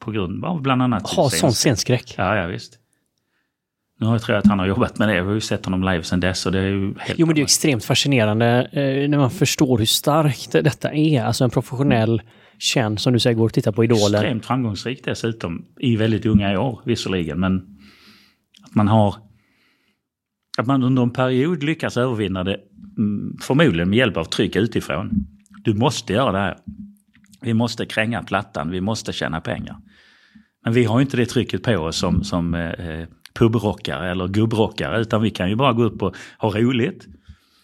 På 0.01 0.11
grund 0.11 0.45
av 0.45 0.61
bland 0.61 0.81
annat... 0.81 1.09
Ha 1.09 1.29
scen- 1.29 1.39
sån 1.39 1.51
scenskräck. 1.53 2.15
Ja, 2.17 2.35
ja 2.35 2.47
visst. 2.47 2.77
Nu 3.99 4.05
har 4.07 4.13
jag 4.13 4.21
tror 4.21 4.33
jag 4.35 4.39
att 4.41 4.47
han 4.47 4.59
har 4.59 4.67
jobbat 4.67 4.99
med 4.99 5.07
det. 5.09 5.15
Jag 5.15 5.25
har 5.25 5.33
ju 5.33 5.41
sett 5.41 5.65
honom 5.65 5.83
live 5.83 6.03
sedan 6.03 6.19
dess 6.19 6.45
och 6.45 6.51
det 6.51 6.59
är 6.59 6.67
ju 6.67 6.93
helt... 6.99 7.19
Jo, 7.19 7.25
men 7.25 7.35
det 7.35 7.41
är 7.41 7.43
extremt 7.43 7.83
fascinerande 7.85 8.69
eh, 8.71 9.09
när 9.09 9.17
man 9.17 9.31
förstår 9.31 9.77
hur 9.77 9.85
starkt 9.85 10.51
detta 10.51 10.93
är. 10.93 11.23
Alltså 11.23 11.43
en 11.43 11.49
professionell 11.49 12.21
känd, 12.59 12.99
som 12.99 13.13
du 13.13 13.19
säger, 13.19 13.35
går 13.35 13.45
och 13.45 13.53
tittar 13.53 13.71
på 13.71 13.83
Idolen. 13.83 14.21
Extremt 14.21 14.45
framgångsrik 14.45 15.01
dessutom. 15.03 15.65
I 15.79 15.95
väldigt 15.95 16.25
unga 16.25 16.59
år 16.59 16.81
visserligen. 16.85 17.39
Men 17.39 17.57
att 18.63 18.75
man 18.75 18.87
har... 18.87 19.15
Att 20.57 20.67
man 20.67 20.83
under 20.83 21.03
en 21.03 21.13
period 21.13 21.63
lyckas 21.63 21.97
övervinna 21.97 22.43
det. 22.43 22.57
mm, 22.97 23.37
Förmodligen 23.41 23.89
med 23.89 23.97
hjälp 23.97 24.17
av 24.17 24.25
tryck 24.25 24.55
utifrån. 24.55 25.09
Du 25.63 25.73
måste 25.73 26.13
göra 26.13 26.31
det 26.31 26.37
här. 26.37 26.57
Vi 27.41 27.53
måste 27.53 27.85
kränga 27.85 28.23
plattan. 28.23 28.69
Vi 28.71 28.81
måste 28.81 29.13
tjäna 29.13 29.41
pengar. 29.41 29.77
Men 30.63 30.73
vi 30.73 30.83
har 30.83 30.99
ju 30.99 31.01
inte 31.01 31.17
det 31.17 31.25
trycket 31.25 31.63
på 31.63 31.75
oss 31.75 31.97
som, 31.97 32.23
som 32.23 32.53
eh, 32.53 32.71
eh, 32.71 33.07
pubrockare 33.33 34.11
eller 34.11 34.27
gubbrockare. 34.27 35.01
Utan 35.01 35.21
vi 35.21 35.29
kan 35.29 35.49
ju 35.49 35.55
bara 35.55 35.73
gå 35.73 35.83
upp 35.83 36.01
och 36.01 36.15
ha 36.37 36.49
roligt. 36.49 37.07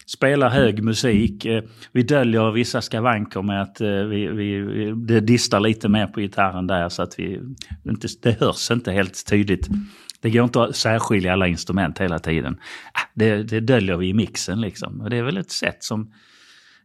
Spela 0.06 0.50
hög 0.50 0.84
musik. 0.84 1.46
Eh, 1.46 1.64
vi 1.92 2.04
döljer 2.04 2.52
vissa 2.52 2.82
skavanker 2.82 3.42
med 3.42 3.62
att 3.62 3.82
eh, 3.82 3.88
vi, 3.90 4.28
vi, 4.28 4.92
det 4.96 5.20
distar 5.20 5.60
lite 5.60 5.90
mer 5.90 6.08
på 6.08 6.20
gitarren 6.20 6.68
där 6.68 6.90
så 6.90 7.04
att 7.04 7.20
vi 7.20 7.40
inte, 7.86 8.08
det 8.22 8.40
hörs 8.40 8.72
inte 8.72 8.92
helt 8.92 9.26
tydligt. 9.26 9.68
Det 10.22 10.30
går 10.30 10.44
inte 10.44 10.64
att 10.64 10.76
särskilja 10.76 11.34
alla 11.34 11.48
instrument 11.48 11.98
hela 11.98 12.20
tiden. 12.20 12.58
Ah, 12.94 13.08
det, 13.14 13.44
det 13.44 13.60
döljer 13.60 13.98
vi 13.98 14.08
i 14.08 14.14
mixen 14.14 14.62
liksom. 14.62 15.02
Och 15.02 15.10
det 15.10 15.18
är 15.18 15.24
väl 15.24 15.38
ett 15.38 15.52
sätt 15.52 15.84
som, 15.84 16.14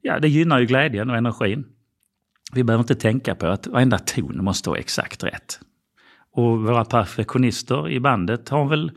ja 0.02 0.18
det 0.18 0.28
gynnar 0.28 0.58
ju 0.58 0.66
glädjen 0.66 1.10
och 1.10 1.16
energin. 1.16 1.64
Vi 2.54 2.64
behöver 2.64 2.82
inte 2.82 2.94
tänka 2.94 3.34
på 3.34 3.46
att 3.46 3.66
varenda 3.66 3.98
ton 3.98 4.44
måste 4.44 4.68
vara 4.68 4.78
exakt 4.78 5.24
rätt. 5.24 5.60
Och 6.34 6.58
våra 6.62 6.84
perfektionister 6.84 7.88
i 7.90 8.00
bandet 8.00 8.48
har 8.48 8.68
väl 8.68 8.90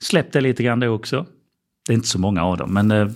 släppt 0.00 0.32
det 0.32 0.40
lite 0.40 0.62
grann 0.62 0.80
då 0.80 0.88
också. 0.88 1.26
Det 1.86 1.92
är 1.92 1.94
inte 1.94 2.08
så 2.08 2.18
många 2.20 2.44
av 2.44 2.56
dem, 2.56 2.74
men 2.74 2.90
eh, 2.90 3.08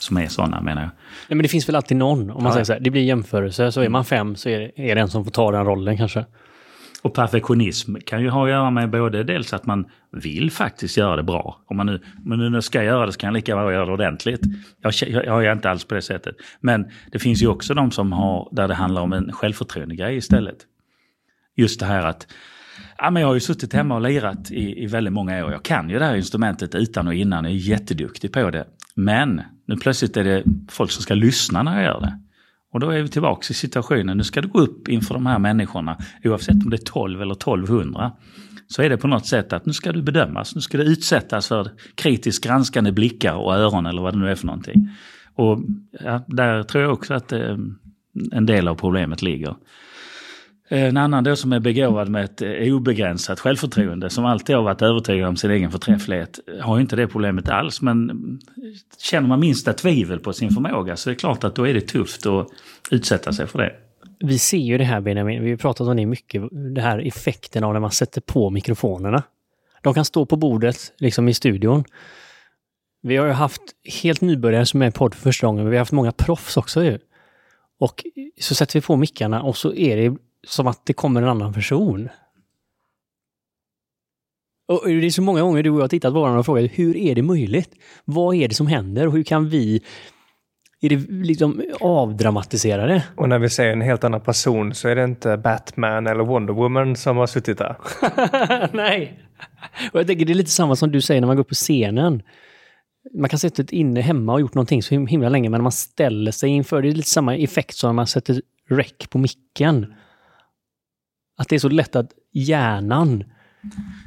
som 0.00 0.16
är 0.16 0.26
sådana 0.26 0.60
menar 0.60 0.82
jag. 0.82 0.90
Nej, 1.28 1.36
men 1.36 1.38
det 1.42 1.48
finns 1.48 1.68
väl 1.68 1.76
alltid 1.76 1.96
någon, 1.96 2.30
om 2.30 2.42
man 2.42 2.44
Ja. 2.46 2.52
säger 2.52 2.64
så 2.64 2.72
här, 2.72 2.80
det 2.80 2.90
blir 2.90 3.02
jämförelse, 3.02 3.72
så 3.72 3.80
är 3.80 3.88
man 3.88 4.04
fem 4.04 4.36
så 4.36 4.48
är 4.48 4.58
det, 4.60 4.90
är 4.90 4.94
det 4.94 5.00
en 5.00 5.08
som 5.08 5.24
får 5.24 5.30
ta 5.30 5.50
den 5.52 5.64
rollen 5.66 5.96
kanske. 5.96 6.24
Och 7.02 7.14
perfektionism 7.14 7.96
kan 8.06 8.22
ju 8.22 8.28
ha 8.28 8.44
att 8.44 8.50
göra 8.50 8.70
med 8.70 8.90
både 8.90 9.22
dels 9.24 9.52
att 9.52 9.66
man 9.66 9.84
vill 10.12 10.50
faktiskt 10.50 10.96
göra 10.96 11.16
det 11.16 11.22
bra. 11.22 11.62
Om 11.66 11.76
man 11.76 11.86
nu, 11.86 12.00
men 12.24 12.38
nu 12.38 12.48
när 12.48 12.56
jag 12.56 12.64
ska 12.64 12.82
göra 12.82 13.06
det 13.06 13.12
så 13.12 13.18
kan 13.18 13.28
jag 13.28 13.34
lika 13.34 13.56
bra 13.56 13.72
göra 13.72 13.86
det 13.86 13.92
ordentligt. 13.92 14.40
Jag, 14.82 14.92
jag, 15.08 15.26
jag 15.26 15.44
är 15.44 15.52
inte 15.52 15.70
alls 15.70 15.84
på 15.84 15.94
det 15.94 16.02
sättet. 16.02 16.36
Men 16.60 16.90
det 17.12 17.18
finns 17.18 17.42
ju 17.42 17.46
också 17.46 17.74
de 17.74 17.90
som 17.90 18.12
har, 18.12 18.48
där 18.52 18.68
det 18.68 18.74
handlar 18.74 19.02
om 19.02 19.12
en 19.12 19.32
självförtroende-grej 19.32 20.16
istället. 20.16 20.56
Just 21.56 21.80
det 21.80 21.86
här 21.86 22.06
att 22.06 22.26
Ja, 23.02 23.10
men 23.10 23.22
jag 23.22 23.28
har 23.28 23.34
ju 23.34 23.40
suttit 23.40 23.72
hemma 23.72 23.94
och 23.94 24.00
lirat 24.00 24.50
i, 24.50 24.82
i 24.82 24.86
väldigt 24.86 25.12
många 25.12 25.44
år. 25.44 25.52
Jag 25.52 25.62
kan 25.62 25.90
ju 25.90 25.98
det 25.98 26.04
här 26.04 26.16
instrumentet 26.16 26.74
utan 26.74 27.08
och 27.08 27.14
innan. 27.14 27.44
Jag 27.44 27.52
är 27.52 27.56
jätteduktig 27.56 28.32
på 28.32 28.50
det. 28.50 28.64
Men 28.94 29.40
nu 29.66 29.76
plötsligt 29.76 30.16
är 30.16 30.24
det 30.24 30.44
folk 30.70 30.90
som 30.90 31.02
ska 31.02 31.14
lyssna 31.14 31.62
när 31.62 31.74
jag 31.74 31.84
gör 31.84 32.00
det. 32.00 32.18
Och 32.72 32.80
då 32.80 32.90
är 32.90 33.02
vi 33.02 33.08
tillbaka 33.08 33.46
i 33.50 33.54
situationen. 33.54 34.16
Nu 34.16 34.24
ska 34.24 34.40
du 34.40 34.48
gå 34.48 34.60
upp 34.60 34.88
inför 34.88 35.14
de 35.14 35.26
här 35.26 35.38
människorna. 35.38 35.96
Oavsett 36.24 36.64
om 36.64 36.70
det 36.70 36.76
är 36.76 36.84
12 36.84 37.22
eller 37.22 37.34
1200. 37.34 38.12
Så 38.68 38.82
är 38.82 38.90
det 38.90 38.96
på 38.96 39.08
något 39.08 39.26
sätt 39.26 39.52
att 39.52 39.66
nu 39.66 39.72
ska 39.72 39.92
du 39.92 40.02
bedömas. 40.02 40.54
Nu 40.54 40.60
ska 40.60 40.78
du 40.78 40.84
utsättas 40.84 41.48
för 41.48 41.70
kritiskt 41.94 42.44
granskande 42.44 42.92
blickar 42.92 43.34
och 43.34 43.54
öron 43.54 43.86
eller 43.86 44.02
vad 44.02 44.14
det 44.14 44.18
nu 44.18 44.30
är 44.30 44.34
för 44.34 44.46
någonting. 44.46 44.88
Och 45.34 45.58
ja, 46.04 46.24
där 46.26 46.62
tror 46.62 46.82
jag 46.84 46.92
också 46.92 47.14
att 47.14 47.32
eh, 47.32 47.56
en 48.32 48.46
del 48.46 48.68
av 48.68 48.74
problemet 48.74 49.22
ligger. 49.22 49.56
Eh, 50.72 50.84
en 50.84 50.96
annan 50.96 51.24
då 51.24 51.36
som 51.36 51.52
är 51.52 51.60
begåvad 51.60 52.08
med 52.08 52.24
ett 52.24 52.42
eh, 52.42 52.74
obegränsat 52.74 53.40
självförtroende, 53.40 54.10
som 54.10 54.24
alltid 54.24 54.56
har 54.56 54.62
varit 54.62 54.82
övertygad 54.82 55.28
om 55.28 55.36
sin 55.36 55.50
egen 55.50 55.70
förträfflighet, 55.70 56.40
har 56.60 56.76
ju 56.76 56.82
inte 56.82 56.96
det 56.96 57.08
problemet 57.08 57.48
alls. 57.48 57.82
Men 57.82 58.10
känner 58.98 59.28
man 59.28 59.40
minsta 59.40 59.72
tvivel 59.72 60.18
på 60.18 60.32
sin 60.32 60.50
förmåga 60.50 60.96
så 60.96 61.10
är 61.10 61.14
det 61.14 61.20
klart 61.20 61.44
att 61.44 61.54
då 61.54 61.68
är 61.68 61.74
det 61.74 61.80
tufft 61.80 62.26
att 62.26 62.48
utsätta 62.90 63.32
sig 63.32 63.46
för 63.46 63.58
det. 63.58 63.72
Vi 64.18 64.38
ser 64.38 64.58
ju 64.58 64.78
det 64.78 64.84
här 64.84 65.00
Benjamin, 65.00 65.44
vi 65.44 65.50
har 65.50 65.56
pratat 65.56 65.88
om 65.88 65.96
det 65.96 66.06
mycket, 66.06 66.42
det 66.74 66.80
här 66.80 66.98
effekten 66.98 67.64
av 67.64 67.72
när 67.72 67.80
man 67.80 67.90
sätter 67.90 68.20
på 68.20 68.50
mikrofonerna. 68.50 69.22
De 69.82 69.94
kan 69.94 70.04
stå 70.04 70.26
på 70.26 70.36
bordet, 70.36 70.76
liksom 70.98 71.28
i 71.28 71.34
studion. 71.34 71.84
Vi 73.02 73.16
har 73.16 73.26
ju 73.26 73.32
haft 73.32 73.62
helt 74.02 74.20
nybörjare 74.20 74.66
som 74.66 74.82
är 74.82 74.88
i 74.88 74.90
podd 74.90 75.14
för 75.14 75.22
första 75.22 75.46
gången, 75.46 75.64
men 75.64 75.70
vi 75.70 75.76
har 75.76 75.80
haft 75.80 75.92
många 75.92 76.12
proffs 76.12 76.56
också 76.56 76.84
ju. 76.84 76.98
Och 77.80 78.04
så 78.40 78.54
sätter 78.54 78.74
vi 78.74 78.86
på 78.86 78.96
mickarna 78.96 79.42
och 79.42 79.56
så 79.56 79.74
är 79.74 79.96
det 79.96 80.16
som 80.46 80.66
att 80.66 80.86
det 80.86 80.92
kommer 80.92 81.22
en 81.22 81.28
annan 81.28 81.52
person. 81.52 82.08
Och 84.68 84.88
det 84.88 85.06
är 85.06 85.10
så 85.10 85.22
många 85.22 85.42
gånger 85.42 85.62
du 85.62 85.70
och 85.70 85.76
jag 85.76 85.82
har 85.82 85.88
tittat 85.88 86.14
på 86.14 86.20
varandra 86.20 86.40
och 86.40 86.46
frågat 86.46 86.70
hur 86.74 86.96
är 86.96 87.14
det 87.14 87.22
möjligt? 87.22 87.74
Vad 88.04 88.34
är 88.34 88.48
det 88.48 88.54
som 88.54 88.66
händer 88.66 89.06
och 89.06 89.12
hur 89.12 89.22
kan 89.22 89.48
vi 89.48 89.82
är 90.84 90.88
det 90.88 90.96
liksom 91.08 91.62
avdramatisera 91.80 92.86
det? 92.86 93.04
Och 93.16 93.28
när 93.28 93.38
vi 93.38 93.48
ser 93.48 93.66
en 93.66 93.80
helt 93.80 94.04
annan 94.04 94.20
person 94.20 94.74
så 94.74 94.88
är 94.88 94.96
det 94.96 95.04
inte 95.04 95.36
Batman 95.36 96.06
eller 96.06 96.24
Wonder 96.24 96.54
Woman 96.54 96.96
som 96.96 97.16
har 97.16 97.26
suttit 97.26 97.58
där. 97.58 97.76
Nej. 98.76 99.18
Och 99.92 100.00
jag 100.00 100.06
tänker 100.06 100.24
det 100.24 100.32
är 100.32 100.34
lite 100.34 100.50
samma 100.50 100.76
som 100.76 100.92
du 100.92 101.00
säger 101.00 101.20
när 101.20 101.26
man 101.26 101.36
går 101.36 101.44
på 101.44 101.54
scenen. 101.54 102.22
Man 103.14 103.28
kan 103.28 103.38
sätta 103.38 103.62
ett 103.62 103.72
inne 103.72 104.00
hemma 104.00 104.32
och 104.32 104.40
gjort 104.40 104.54
någonting 104.54 104.82
så 104.82 104.94
himla 104.94 105.28
länge 105.28 105.50
men 105.50 105.58
när 105.58 105.62
man 105.62 105.72
ställer 105.72 106.32
sig 106.32 106.50
inför, 106.50 106.82
det 106.82 106.88
är 106.88 106.92
lite 106.92 107.08
samma 107.08 107.36
effekt 107.36 107.76
som 107.76 107.88
när 107.88 107.94
man 107.94 108.06
sätter 108.06 108.42
rec 108.70 108.92
på 109.10 109.18
micken. 109.18 109.94
Att 111.38 111.48
det 111.48 111.54
är 111.54 111.58
så 111.58 111.68
lätt 111.68 111.96
att 111.96 112.10
hjärnan, 112.32 113.24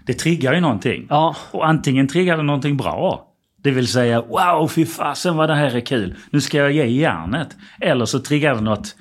Det 0.05 0.13
triggar 0.13 0.53
ju 0.53 0.59
någonting. 0.59 1.07
ja, 1.09 1.35
Och 1.51 1.67
antingen 1.67 2.07
triggar 2.07 2.37
det 2.37 2.43
någonting 2.43 2.77
bra. 2.77 3.31
Det 3.63 3.71
vill 3.71 3.87
säga 3.87 4.21
wow, 4.21 4.67
fy 4.67 4.85
fasen 4.85 5.37
vad 5.37 5.49
det 5.49 5.55
här 5.55 5.75
är 5.75 5.79
kul. 5.79 6.15
Nu 6.31 6.41
ska 6.41 6.57
jag 6.57 6.71
ge 6.71 6.85
järnet. 6.85 7.47
Eller 7.81 8.05
så 8.05 8.19
triggar 8.19 8.55
det 8.55 8.61
något 8.61 8.95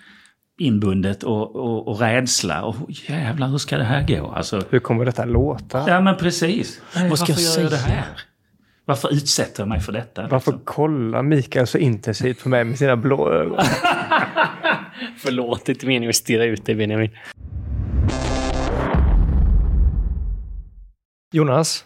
inbundet 0.59 1.23
och, 1.23 1.57
och, 1.57 1.89
och 1.89 2.01
rädsla. 2.01 2.63
Och 2.65 2.77
jävlar, 2.89 3.49
hur 3.49 3.59
ska 3.59 3.79
det 3.79 3.85
här 3.85 4.07
gå? 4.09 4.31
Alltså, 4.31 4.63
Hur 4.71 4.79
kommer 4.79 5.05
detta 5.05 5.25
låta? 5.25 5.85
ja 5.89 6.01
men 6.01 6.17
precis. 6.17 6.81
Nej, 6.97 7.09
Vad 7.11 7.19
ska 7.19 7.33
varför 7.33 7.43
jag 7.43 7.63
jag 7.65 7.71
det 7.73 7.77
säga? 7.79 7.95
här? 7.95 8.05
Varför 8.85 9.13
utsätter 9.13 9.61
jag 9.63 9.69
mig 9.69 9.81
för 9.81 9.93
detta? 9.93 10.23
Varför 10.23 10.53
liksom? 10.53 10.65
kollar 10.65 11.23
Mikael 11.23 11.67
så 11.67 11.79
intensivt 11.79 12.43
på 12.43 12.49
mig 12.49 12.65
med 12.65 12.79
sina 12.79 12.97
blå 12.97 13.33
ögon? 13.33 13.59
förlåt, 15.19 15.65
det 15.67 15.73
är 15.73 15.75
inte 15.75 15.87
meningen 15.87 16.09
att 16.09 16.17
stirra 16.17 16.45
ut 16.45 16.67
dig 16.67 16.75
Benjamin. 16.75 17.11
Jonas, 21.35 21.85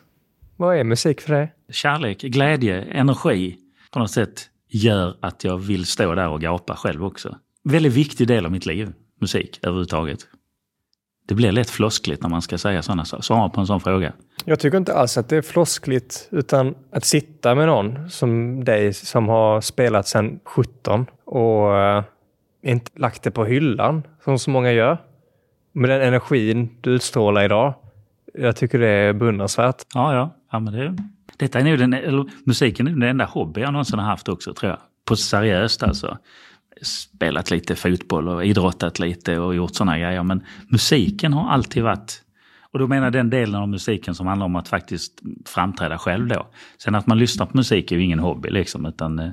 vad 0.57 0.77
är 0.77 0.85
musik 0.85 1.21
för 1.21 1.35
dig? 1.35 1.53
Kärlek, 1.71 2.21
glädje, 2.21 2.83
energi 2.83 3.57
på 3.91 3.99
något 3.99 4.11
sätt 4.11 4.51
gör 4.69 5.17
att 5.21 5.45
jag 5.45 5.59
vill 5.59 5.87
stå 5.87 6.15
där 6.15 6.29
och 6.29 6.41
gapa 6.41 6.77
själv 6.77 7.05
också. 7.05 7.37
Väldigt 7.65 7.93
viktig 7.93 8.29
del 8.29 8.45
av 8.45 8.53
mitt 8.53 8.67
liv, 8.67 8.93
musik 9.21 9.61
överhuvudtaget. 9.63 10.19
Det 11.29 11.35
blir 11.35 11.53
lätt 11.53 11.71
floskligt 11.71 12.23
när 12.23 12.29
man 12.29 12.43
ska 12.43 12.59
säga 12.59 12.83
sådana 12.83 13.05
saker, 13.05 13.23
svara 13.23 13.49
på 13.49 13.61
en 13.61 13.67
sån 13.67 13.81
fråga. 13.81 14.13
Jag 14.45 14.61
tycker 14.61 14.79
inte 14.79 14.95
alls 14.95 15.19
att 15.19 15.29
det 15.29 15.37
är 15.37 15.43
floskligt, 15.43 16.29
utan 16.31 16.75
att 16.93 17.05
sitta 17.05 17.55
med 17.55 17.67
någon 17.67 18.11
som 18.11 18.65
dig 18.65 18.93
som 18.93 19.29
har 19.29 19.61
spelat 19.61 20.09
sedan 20.09 20.41
17 20.45 21.07
och 21.25 21.77
eh, 21.77 22.05
inte 22.63 22.91
lagt 22.95 23.23
det 23.23 23.31
på 23.31 23.45
hyllan 23.45 24.03
som 24.25 24.39
så 24.39 24.51
många 24.51 24.73
gör. 24.73 24.99
Med 25.73 25.91
den 25.91 26.01
energin 26.01 26.77
du 26.81 26.91
utstrålar 26.91 27.45
idag. 27.45 27.75
Jag 28.41 28.57
tycker 28.57 28.79
det 28.79 28.89
är 28.89 29.13
beundransvärt. 29.13 29.85
Ja, 29.95 30.15
ja, 30.15 30.37
ja 30.53 30.61
men 30.61 30.75
det, 30.75 30.97
Detta 31.37 31.59
är 31.59 31.65
nu 31.65 31.77
den, 31.77 31.93
eller, 31.93 32.31
musiken 32.45 32.87
är 32.87 32.91
nog 32.91 33.01
den 33.01 33.09
enda 33.09 33.25
hobby 33.25 33.61
jag 33.61 33.73
någonsin 33.73 33.99
har 33.99 34.07
haft 34.07 34.29
också 34.29 34.55
tror 34.55 34.71
jag. 34.71 34.79
På 35.05 35.17
seriöst 35.17 35.83
alltså. 35.83 36.19
Spelat 36.83 37.51
lite 37.51 37.77
fotboll 37.77 38.29
och 38.29 38.47
idrottat 38.47 38.99
lite 38.99 39.39
och 39.39 39.55
gjort 39.55 39.75
sådana 39.75 39.99
grejer. 39.99 40.23
Men 40.23 40.45
musiken 40.69 41.33
har 41.33 41.51
alltid 41.51 41.83
varit 41.83 42.23
och 42.73 42.79
då 42.79 42.87
menar 42.87 43.07
jag 43.07 43.13
den 43.13 43.31
delen 43.31 43.55
av 43.55 43.69
musiken 43.69 44.15
som 44.15 44.27
handlar 44.27 44.47
om 44.47 44.57
att 44.57 44.69
faktiskt 44.69 45.21
framträda 45.47 45.99
själv 45.99 46.29
då. 46.29 46.47
Sen 46.79 46.95
att 46.95 47.07
man 47.07 47.19
lyssnar 47.19 47.47
på 47.47 47.57
musik 47.57 47.93
är 47.93 47.97
ju 47.97 48.03
ingen 48.03 48.19
hobby 48.19 48.51
liksom, 48.51 48.87
utan 48.87 49.19
eh, 49.19 49.31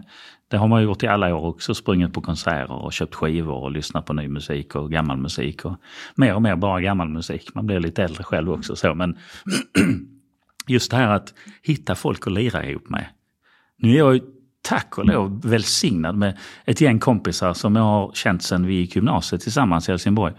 det 0.48 0.58
har 0.58 0.68
man 0.68 0.84
gjort 0.84 1.04
i 1.04 1.08
alla 1.08 1.36
år 1.36 1.46
också. 1.46 1.74
Sprungit 1.74 2.14
på 2.14 2.22
konserter 2.22 2.72
och 2.72 2.94
köpt 2.94 3.16
skivor 3.16 3.56
och 3.56 3.72
lyssnat 3.72 4.06
på 4.06 4.14
ny 4.14 4.28
musik 4.28 4.76
och 4.76 4.92
gammal 4.92 5.18
musik. 5.18 5.66
Och 5.66 5.76
mer 6.16 6.36
och 6.36 6.42
mer 6.42 6.56
bara 6.56 6.82
gammal 6.82 7.10
musik. 7.10 7.56
Man 7.56 7.66
blir 7.66 7.80
lite 7.80 8.04
äldre 8.04 8.24
själv 8.24 8.52
också 8.52 8.76
så. 8.76 8.96
Men 8.96 9.18
just 10.68 10.92
det 10.92 10.98
här 10.98 11.10
att 11.10 11.34
hitta 11.62 11.96
folk 11.96 12.28
att 12.28 12.34
lira 12.34 12.66
ihop 12.66 12.90
med. 12.90 13.06
Nu 13.78 13.94
är 13.94 13.98
jag 13.98 14.14
ju 14.14 14.22
tack 14.62 14.98
och 14.98 15.06
lov 15.06 15.42
välsignad 15.42 16.16
med 16.16 16.38
ett 16.66 16.82
gäng 16.82 17.00
kompisar 17.00 17.54
som 17.54 17.76
jag 17.76 17.84
har 17.84 18.12
känt 18.14 18.44
sedan 18.44 18.66
vi 18.66 18.74
gick 18.74 18.96
gymnasiet 18.96 19.42
tillsammans 19.42 19.90
i 19.90 19.92
Helsingborg. 19.92 20.34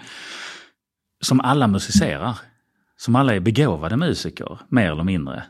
Som 1.20 1.40
alla 1.40 1.66
musicerar. 1.66 2.38
Som 2.98 3.16
alla 3.16 3.34
är 3.34 3.40
begåvade 3.40 3.96
musiker, 3.96 4.58
mer 4.68 4.92
eller 4.92 5.04
mindre. 5.04 5.42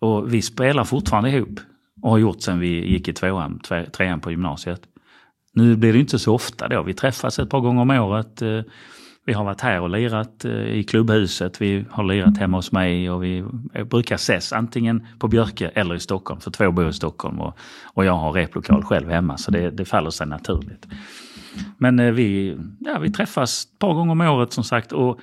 Och 0.00 0.34
vi 0.34 0.42
spelar 0.42 0.84
fortfarande 0.84 1.30
ihop 1.30 1.60
och 2.02 2.10
har 2.10 2.18
gjort 2.18 2.42
sedan 2.42 2.58
vi 2.58 2.92
gick 2.92 3.08
i 3.08 3.12
tvåan, 3.12 3.60
trean 3.92 4.20
på 4.20 4.30
gymnasiet. 4.30 4.80
Nu 5.52 5.76
blir 5.76 5.92
det 5.92 5.98
inte 5.98 6.18
så 6.18 6.34
ofta 6.34 6.68
då. 6.68 6.82
Vi 6.82 6.94
träffas 6.94 7.38
ett 7.38 7.50
par 7.50 7.60
gånger 7.60 7.82
om 7.82 7.90
året. 7.90 8.42
Eh, 8.42 8.60
vi 9.26 9.32
har 9.32 9.44
varit 9.44 9.60
här 9.60 9.80
och 9.80 9.90
lirat 9.90 10.44
eh, 10.44 10.52
i 10.52 10.84
klubbhuset. 10.84 11.60
Vi 11.60 11.84
har 11.90 12.04
lirat 12.04 12.38
hemma 12.38 12.58
hos 12.58 12.72
mig 12.72 13.10
och 13.10 13.24
vi 13.24 13.44
brukar 13.90 14.14
ses 14.14 14.52
antingen 14.52 15.06
på 15.18 15.28
Björke 15.28 15.68
eller 15.68 15.94
i 15.94 16.00
Stockholm. 16.00 16.40
För 16.40 16.50
två 16.50 16.72
bor 16.72 16.88
i 16.88 16.92
Stockholm 16.92 17.40
och, 17.40 17.58
och 17.94 18.04
jag 18.04 18.12
har 18.12 18.32
replokal 18.32 18.84
själv 18.84 19.10
hemma 19.10 19.36
så 19.36 19.50
det, 19.50 19.70
det 19.70 19.84
faller 19.84 20.10
sig 20.10 20.26
naturligt. 20.26 20.86
Men 21.78 21.98
eh, 21.98 22.12
vi, 22.12 22.56
ja, 22.80 22.98
vi 22.98 23.10
träffas 23.10 23.64
ett 23.64 23.78
par 23.78 23.94
gånger 23.94 24.12
om 24.12 24.20
året 24.20 24.52
som 24.52 24.64
sagt 24.64 24.92
och 24.92 25.20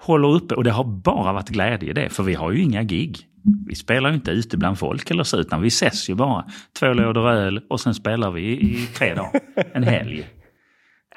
håller 0.00 0.28
uppe. 0.28 0.54
Och 0.54 0.64
det 0.64 0.70
har 0.70 0.84
bara 0.84 1.32
varit 1.32 1.48
glädje 1.48 1.90
i 1.90 1.92
det, 1.92 2.08
för 2.08 2.22
vi 2.22 2.34
har 2.34 2.52
ju 2.52 2.62
inga 2.62 2.82
gig. 2.82 3.27
Vi 3.66 3.74
spelar 3.74 4.08
ju 4.10 4.14
inte 4.14 4.30
ute 4.30 4.56
bland 4.56 4.78
folk 4.78 5.10
eller 5.10 5.24
så, 5.24 5.36
utan 5.36 5.62
vi 5.62 5.68
ses 5.68 6.10
ju 6.10 6.14
bara. 6.14 6.44
Två 6.78 6.92
lådor 6.92 7.30
öl 7.30 7.60
och 7.70 7.80
sen 7.80 7.94
spelar 7.94 8.30
vi 8.30 8.42
i 8.42 8.88
tre 8.94 9.14
dagar, 9.14 9.40
en 9.72 9.82
helg. 9.82 10.28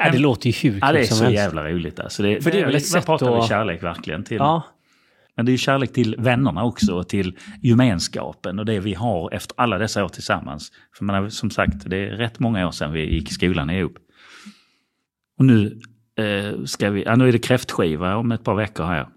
Ja, 0.04 0.12
det 0.12 0.18
låter 0.18 0.50
ju 0.50 0.70
hur 0.70 0.80
Ja, 0.82 0.92
det 0.92 1.00
är 1.00 1.04
så 1.04 1.24
helst. 1.24 1.36
jävla 1.36 1.70
roligt 1.70 2.00
alltså. 2.00 2.24
Det, 2.24 2.42
För 2.42 2.52
det 2.52 2.60
är 2.62 2.66
väl 2.66 2.76
ett 2.76 2.86
sätt 2.86 3.06
pratar 3.06 3.38
att... 3.38 3.44
vi 3.44 3.48
kärlek 3.48 3.84
verkligen 3.84 4.24
till. 4.24 4.38
Ja. 4.38 4.64
Men 5.36 5.46
det 5.46 5.50
är 5.50 5.54
ju 5.54 5.58
kärlek 5.58 5.94
till 5.94 6.16
vännerna 6.20 6.64
också 6.64 6.94
och 6.94 7.10
till 7.10 7.38
gemenskapen 7.62 8.60
och 8.60 8.66
det 8.66 8.80
vi 8.80 8.94
har 8.94 9.34
efter 9.34 9.56
alla 9.58 9.78
dessa 9.78 10.06
år 10.06 10.10
tillsammans. 10.10 10.72
För 10.98 11.06
man 11.06 11.32
som 11.32 11.50
sagt, 11.50 11.90
det 11.90 11.98
är 11.98 12.10
rätt 12.10 12.40
många 12.40 12.68
år 12.68 12.72
sedan 12.72 12.92
vi 12.92 13.14
gick 13.14 13.30
i 13.30 13.34
skolan 13.34 13.70
ihop. 13.70 13.98
Och 15.38 15.46
nu 15.46 15.80
eh, 16.18 16.64
ska 16.64 16.90
vi, 16.90 17.04
ja, 17.04 17.16
nu 17.16 17.28
är 17.28 17.32
det 17.32 17.40
kräftskiva 17.40 18.16
om 18.16 18.32
ett 18.32 18.44
par 18.44 18.56
veckor 18.56 18.84
här. 18.84 19.08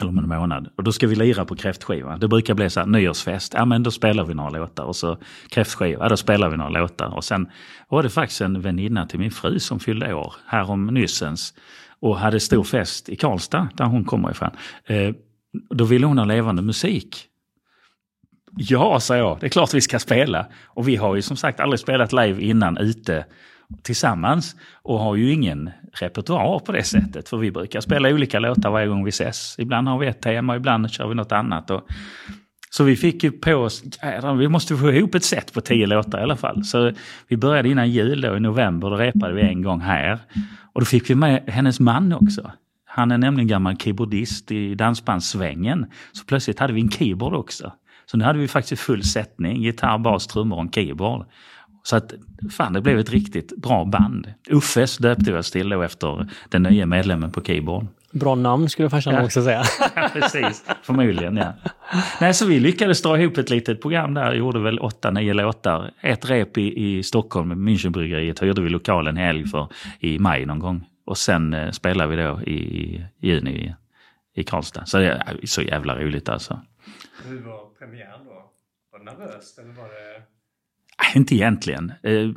Eller 0.00 0.08
om 0.08 0.18
en 0.18 0.28
månad. 0.28 0.68
Och 0.76 0.84
då 0.84 0.92
ska 0.92 1.06
vi 1.06 1.16
lira 1.16 1.44
på 1.44 1.56
kräftskiva. 1.56 2.16
Det 2.16 2.28
brukar 2.28 2.54
bli 2.54 2.70
så 2.70 2.80
här 2.80 2.86
nyårsfest. 2.86 3.54
Ja 3.54 3.64
men 3.64 3.82
då 3.82 3.90
spelar 3.90 4.24
vi 4.24 4.34
några 4.34 4.50
låtar. 4.50 4.84
Och 4.84 4.96
så 4.96 5.18
kräftskiva, 5.48 6.04
ja, 6.04 6.08
då 6.08 6.16
spelar 6.16 6.50
vi 6.50 6.56
några 6.56 6.70
låtar. 6.70 7.14
Och 7.16 7.24
sen 7.24 7.48
var 7.88 8.02
det 8.02 8.10
faktiskt 8.10 8.40
en 8.40 8.60
väninna 8.60 9.06
till 9.06 9.18
min 9.18 9.30
fru 9.30 9.58
som 9.58 9.80
fyllde 9.80 10.14
år 10.14 10.34
härom 10.46 10.86
nyssens. 10.86 11.54
Och 12.00 12.18
hade 12.18 12.40
stor 12.40 12.64
fest 12.64 13.08
i 13.08 13.16
Karlstad, 13.16 13.68
där 13.74 13.84
hon 13.84 14.04
kommer 14.04 14.30
ifrån. 14.30 14.50
Eh, 14.86 15.14
då 15.70 15.84
ville 15.84 16.06
hon 16.06 16.18
ha 16.18 16.24
levande 16.24 16.62
musik. 16.62 17.24
Ja, 18.56 19.00
sa 19.00 19.16
jag, 19.16 19.38
det 19.40 19.46
är 19.46 19.50
klart 19.50 19.74
vi 19.74 19.80
ska 19.80 19.98
spela. 19.98 20.46
Och 20.64 20.88
vi 20.88 20.96
har 20.96 21.14
ju 21.14 21.22
som 21.22 21.36
sagt 21.36 21.60
aldrig 21.60 21.80
spelat 21.80 22.12
live 22.12 22.42
innan 22.42 22.78
ute 22.78 23.24
tillsammans 23.82 24.56
och 24.82 24.98
har 24.98 25.16
ju 25.16 25.32
ingen 25.32 25.70
repertoar 25.92 26.58
på 26.58 26.72
det 26.72 26.82
sättet. 26.82 27.28
För 27.28 27.36
vi 27.36 27.50
brukar 27.50 27.80
spela 27.80 28.08
olika 28.08 28.38
låtar 28.38 28.70
varje 28.70 28.86
gång 28.86 29.04
vi 29.04 29.08
ses. 29.08 29.54
Ibland 29.58 29.88
har 29.88 29.98
vi 29.98 30.06
ett 30.06 30.20
tema, 30.20 30.56
ibland 30.56 30.90
kör 30.90 31.08
vi 31.08 31.14
något 31.14 31.32
annat. 31.32 31.70
Och, 31.70 31.88
så 32.70 32.84
vi 32.84 32.96
fick 32.96 33.24
ju 33.24 33.30
på 33.30 33.54
oss, 33.54 33.82
vi 34.38 34.48
måste 34.48 34.76
få 34.76 34.92
ihop 34.92 35.14
ett 35.14 35.24
set 35.24 35.52
på 35.52 35.60
tio 35.60 35.86
låtar 35.86 36.18
i 36.18 36.22
alla 36.22 36.36
fall. 36.36 36.64
Så 36.64 36.92
vi 37.28 37.36
började 37.36 37.68
innan 37.68 37.90
jul 37.90 38.20
då 38.20 38.36
i 38.36 38.40
november, 38.40 38.90
då 38.90 38.96
repade 38.96 39.34
vi 39.34 39.42
en 39.42 39.62
gång 39.62 39.80
här. 39.80 40.18
Och 40.72 40.80
då 40.80 40.84
fick 40.84 41.10
vi 41.10 41.14
med 41.14 41.42
hennes 41.46 41.80
man 41.80 42.12
också. 42.12 42.52
Han 42.86 43.10
är 43.10 43.18
nämligen 43.18 43.48
gammal 43.48 43.76
keyboardist 43.76 44.50
i 44.50 44.74
dansbandssvängen. 44.74 45.86
Så 46.12 46.24
plötsligt 46.24 46.58
hade 46.58 46.72
vi 46.72 46.80
en 46.80 46.90
keyboard 46.90 47.34
också. 47.34 47.72
Så 48.06 48.16
nu 48.16 48.24
hade 48.24 48.38
vi 48.38 48.48
faktiskt 48.48 48.82
full 48.82 49.02
sättning, 49.02 49.62
gitarr, 49.62 49.98
bas, 49.98 50.26
trummor 50.26 50.56
och 50.56 50.62
en 50.62 50.72
keyboard. 50.72 51.26
Så 51.88 51.96
att 51.96 52.14
fan, 52.50 52.72
det 52.72 52.80
blev 52.80 52.98
ett 52.98 53.10
riktigt 53.10 53.56
bra 53.56 53.84
band. 53.84 54.34
Uffes 54.50 54.98
döpte 54.98 55.32
vi 55.32 55.38
oss 55.38 55.50
till 55.50 55.68
då 55.68 55.82
efter 55.82 56.28
den 56.48 56.62
nya 56.62 56.86
medlemmen 56.86 57.32
på 57.32 57.42
keyboard. 57.42 57.86
Bra 58.12 58.34
namn 58.34 58.68
skulle 58.68 58.90
farsan 58.90 59.14
ja. 59.14 59.24
också 59.24 59.42
säga. 59.42 59.62
ja, 59.96 60.10
precis. 60.12 60.64
Förmodligen, 60.82 61.36
ja. 61.36 61.52
Nej, 62.20 62.34
så 62.34 62.46
vi 62.46 62.60
lyckades 62.60 63.02
dra 63.02 63.18
ihop 63.18 63.38
ett 63.38 63.50
litet 63.50 63.82
program 63.82 64.14
där. 64.14 64.34
Gjorde 64.34 64.58
väl 64.58 64.78
åtta, 64.78 65.10
nio 65.10 65.34
låtar. 65.34 65.90
Ett 66.00 66.30
rep 66.30 66.58
i, 66.58 66.84
i 66.84 67.02
Stockholm, 67.02 67.68
Münchenbryggeriet, 67.68 68.42
hyrde 68.42 68.62
vi 68.62 68.68
lokalen 68.68 69.16
helg 69.16 69.46
för 69.46 69.68
i 70.00 70.18
maj 70.18 70.46
någon 70.46 70.58
gång. 70.58 70.86
Och 71.06 71.18
sen 71.18 71.54
eh, 71.54 71.70
spelade 71.70 72.16
vi 72.16 72.22
då 72.22 72.40
i, 72.42 72.52
i 72.52 73.06
juni 73.20 73.50
i, 73.50 73.74
i 74.40 74.44
Karlstad. 74.44 74.86
Så 74.86 74.98
det 74.98 75.06
är 75.06 75.46
så 75.46 75.62
jävla 75.62 75.98
roligt 75.98 76.28
alltså. 76.28 76.60
Hur 77.24 77.42
var 77.42 77.60
premiären 77.78 78.24
då? 78.24 78.50
Var 78.92 78.98
det 78.98 79.04
nervöst 79.04 79.58
eller 79.58 79.72
var 79.72 79.84
det... 79.84 80.37
Inte 81.14 81.34
egentligen. 81.34 81.92
Eh, 82.02 82.28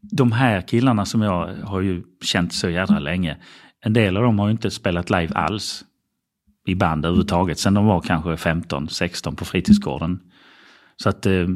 de 0.00 0.32
här 0.32 0.60
killarna 0.60 1.04
som 1.04 1.22
jag 1.22 1.54
har 1.64 1.80
ju 1.80 2.02
känt 2.22 2.52
så 2.52 2.70
jädra 2.70 2.98
länge. 2.98 3.36
En 3.80 3.92
del 3.92 4.16
av 4.16 4.22
dem 4.22 4.38
har 4.38 4.46
ju 4.46 4.52
inte 4.52 4.70
spelat 4.70 5.10
live 5.10 5.34
alls. 5.34 5.84
I 6.66 6.74
band 6.74 7.04
överhuvudtaget. 7.04 7.58
Sen 7.58 7.74
de 7.74 7.86
var 7.86 8.00
kanske 8.00 8.36
15, 8.36 8.88
16 8.88 9.36
på 9.36 9.44
fritidsgården. 9.44 10.20
Så 10.96 11.08
att 11.08 11.26
eh, 11.26 11.46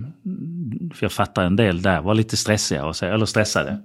för 0.94 1.04
jag 1.04 1.12
fattar 1.12 1.44
en 1.44 1.56
del 1.56 1.82
där 1.82 2.00
var 2.00 2.14
lite 2.14 2.36
stressiga, 2.36 2.92
eller 3.02 3.26
stressade. 3.26 3.78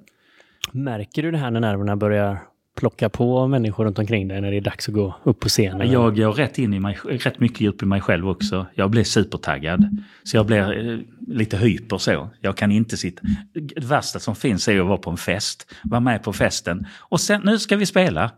Märker 0.72 1.24
du 1.24 1.32
det 1.32 1.38
här 1.38 1.52
när 1.52 1.60
nerverna 1.60 1.96
börjar 1.96 2.40
plocka 2.76 3.10
på 3.10 3.48
människor 3.48 3.86
runt 3.86 4.00
omkring 4.00 4.28
dig 4.28 4.42
när 4.42 4.52
det 4.52 4.58
är 4.58 4.62
dags 4.62 4.88
att 4.88 4.96
gå 4.96 5.16
upp 5.24 5.40
på 5.40 5.50
scenen? 5.50 5.92
Jag 5.92 6.16
går 6.16 6.34
rätt 6.34 6.58
in 6.58 6.74
i 6.74 6.80
mig, 6.80 6.98
rätt 7.04 7.40
mycket 7.40 7.62
djup 7.62 7.84
i 7.84 7.86
mig 7.86 8.02
själv 8.02 8.30
också. 8.30 8.68
Jag 8.76 8.90
blir 8.90 9.04
supertaggad. 9.04 9.98
Så 10.24 10.38
jag 10.38 10.46
blir 10.46 10.92
eh, 10.92 11.00
lite 11.28 11.58
hyper 11.58 11.98
så. 11.98 12.30
Jag 12.42 12.58
kan 12.58 12.72
inte 12.72 12.98
sitta... 12.98 13.22
Det 13.54 13.86
värsta 13.86 14.20
som 14.20 14.36
finns 14.36 14.68
är 14.68 14.80
att 14.80 14.88
vara 14.88 14.98
på 14.98 15.10
en 15.10 15.18
fest, 15.18 15.74
vara 15.84 16.02
med 16.02 16.24
på 16.24 16.34
festen 16.34 16.88
och 17.00 17.22
sen 17.22 17.42
nu 17.46 17.60
ska 17.60 17.76
vi 17.76 17.86
spela. 17.86 18.32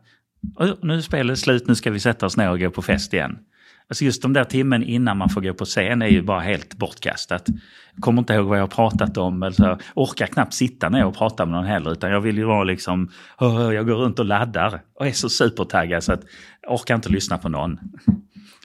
Nu 0.82 0.94
är 0.94 1.02
spelet 1.02 1.40
slut, 1.40 1.68
nu 1.68 1.76
ska 1.76 1.92
vi 1.92 2.00
sätta 2.00 2.26
oss 2.26 2.38
ner 2.38 2.52
och 2.52 2.60
gå 2.60 2.70
på 2.70 2.82
fest 2.82 3.14
igen. 3.14 3.38
Alltså 3.90 4.06
just 4.06 4.22
de 4.22 4.34
där 4.34 4.44
timmen 4.44 4.84
innan 4.84 5.18
man 5.18 5.30
får 5.30 5.42
gå 5.42 5.54
på 5.54 5.66
scen 5.66 6.02
är 6.02 6.08
ju 6.08 6.22
bara 6.22 6.40
helt 6.40 6.78
bortkastat. 6.78 7.48
Jag 7.96 8.04
kommer 8.04 8.20
inte 8.20 8.34
ihåg 8.34 8.46
vad 8.46 8.58
jag 8.58 8.64
har 8.64 8.68
pratat 8.68 9.18
om. 9.18 9.44
Alltså, 9.44 9.80
orkar 9.96 10.28
knappt 10.28 10.54
sitta 10.54 10.90
ner 10.90 11.06
och 11.06 11.16
prata 11.16 11.46
med 11.46 11.56
någon 11.56 11.66
heller. 11.66 11.92
Utan 11.92 12.12
jag 12.12 12.22
vill 12.22 12.38
ju 12.38 12.44
vara 12.44 12.64
liksom, 12.64 13.10
jag 13.40 13.88
går 13.88 13.96
runt 13.96 14.20
och 14.20 14.26
laddar 14.26 14.82
och 15.00 15.08
är 15.08 15.12
så 15.12 15.30
supertaggad 15.30 16.04
så 16.04 16.14
att 16.14 16.24
jag 16.62 16.74
orkar 16.74 16.96
inte 16.96 17.10
lyssna 17.10 17.38
på 17.38 17.50
någon 17.50 17.80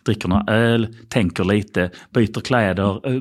dricker 0.04 0.28
några 0.28 0.44
öl, 0.54 0.94
tänker 1.08 1.44
lite, 1.44 1.90
byter 2.10 2.40
kläder, 2.40 3.08
eh, 3.08 3.20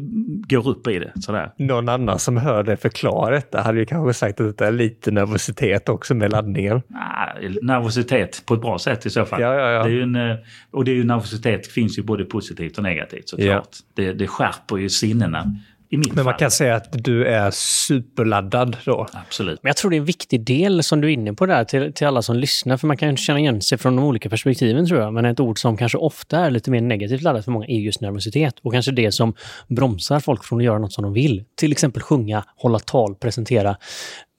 går 0.49 0.67
upp 0.67 0.87
i 0.87 0.99
det. 0.99 1.11
Sådär. 1.21 1.51
Någon 1.57 1.89
annan 1.89 2.19
som 2.19 2.37
hör 2.37 2.63
dig 2.63 2.77
förklara 2.77 3.35
detta 3.35 3.61
hade 3.61 3.79
ju 3.79 3.85
kanske 3.85 4.13
sagt 4.13 4.41
att 4.41 4.57
det 4.57 4.67
är 4.67 4.71
lite 4.71 5.11
nervositet 5.11 5.89
också 5.89 6.15
med 6.15 6.31
laddningen. 6.31 6.81
Ah, 6.93 7.33
nervositet 7.61 8.43
på 8.45 8.53
ett 8.53 8.61
bra 8.61 8.79
sätt 8.79 9.05
i 9.05 9.09
så 9.09 9.25
fall. 9.25 9.41
Ja, 9.41 9.53
ja, 9.55 9.71
ja. 9.71 9.83
Det 9.83 9.91
är 9.91 10.01
en, 10.01 10.15
eh, 10.15 10.35
och 10.71 10.85
det 10.85 10.91
är 10.91 10.95
ju 10.95 11.03
nervositet 11.03 11.67
finns 11.67 11.97
ju 11.99 12.03
både 12.03 12.25
positivt 12.25 12.77
och 12.77 12.83
negativt 12.83 13.29
såklart. 13.29 13.67
Ja. 13.71 13.85
Det, 13.93 14.13
det 14.13 14.27
skärper 14.27 14.77
ju 14.77 14.89
sinnena. 14.89 15.55
Men 15.91 16.25
man 16.25 16.33
kan 16.33 16.51
säga 16.51 16.75
att 16.75 16.87
du 16.91 17.25
är 17.25 17.51
superladdad 17.51 18.77
då. 18.85 19.07
Absolut. 19.13 19.59
Men 19.63 19.69
jag 19.69 19.77
tror 19.77 19.91
det 19.91 19.97
är 19.97 19.99
en 19.99 20.05
viktig 20.05 20.45
del 20.45 20.83
som 20.83 21.01
du 21.01 21.07
är 21.07 21.11
inne 21.11 21.33
på 21.33 21.45
där 21.45 21.63
till, 21.63 21.93
till 21.93 22.07
alla 22.07 22.21
som 22.21 22.35
lyssnar, 22.35 22.77
för 22.77 22.87
man 22.87 22.97
kan 22.97 23.17
känna 23.17 23.39
igen 23.39 23.61
sig 23.61 23.77
från 23.77 23.95
de 23.95 24.05
olika 24.05 24.29
perspektiven 24.29 24.87
tror 24.87 25.01
jag. 25.01 25.13
Men 25.13 25.25
ett 25.25 25.39
ord 25.39 25.59
som 25.59 25.77
kanske 25.77 25.97
ofta 25.97 26.39
är 26.39 26.51
lite 26.51 26.71
mer 26.71 26.81
negativt 26.81 27.21
laddat 27.21 27.45
för 27.45 27.51
många 27.51 27.65
är 27.65 27.79
just 27.79 28.01
nervositet 28.01 28.55
och 28.61 28.73
kanske 28.73 28.91
det 28.91 29.11
som 29.11 29.33
bromsar 29.67 30.19
folk 30.19 30.43
från 30.43 30.59
att 30.59 30.65
göra 30.65 30.79
något 30.79 30.93
som 30.93 31.03
de 31.03 31.13
vill. 31.13 31.43
Till 31.55 31.71
exempel 31.71 32.01
sjunga, 32.01 32.43
hålla 32.55 32.79
tal, 32.79 33.15
presentera. 33.15 33.77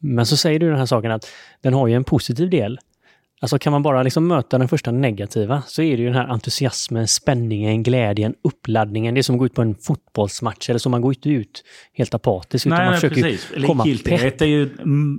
Men 0.03 0.27
så 0.27 0.37
säger 0.37 0.59
du 0.59 0.69
den 0.69 0.79
här 0.79 0.87
saken 0.87 1.11
att 1.11 1.27
den 1.63 1.75
har 1.75 1.87
ju 1.87 1.95
en 1.95 2.05
positiv 2.05 2.51
del. 2.51 2.79
Alltså 3.43 3.59
kan 3.59 3.73
man 3.73 3.83
bara 3.83 4.03
liksom 4.03 4.29
möta 4.29 4.59
den 4.59 4.69
första 4.69 4.91
negativa 4.91 5.63
så 5.67 5.83
är 5.83 5.97
det 5.97 6.03
ju 6.03 6.07
den 6.07 6.17
här 6.17 6.29
entusiasmen, 6.29 7.09
spänningen, 7.09 7.83
glädjen, 7.83 8.35
uppladdningen. 8.45 9.15
Det 9.15 9.21
är 9.21 9.23
som 9.23 9.35
att 9.35 9.39
gå 9.39 9.47
ut 9.47 9.55
på 9.55 9.63
en 9.63 9.75
fotbollsmatch 9.75 10.71
eller 10.71 10.79
som 10.79 10.91
man 10.91 11.01
går 11.01 11.13
inte 11.13 11.31
ut 11.31 11.65
helt 11.93 12.15
apatisk. 12.15 12.67
Nej, 12.67 12.77
utan 12.77 12.87
man 12.87 12.95
försöker 12.95 13.23
precis. 13.23 13.53
Likgiltighet 13.57 14.43
är 14.43 14.47
ju 14.47 14.71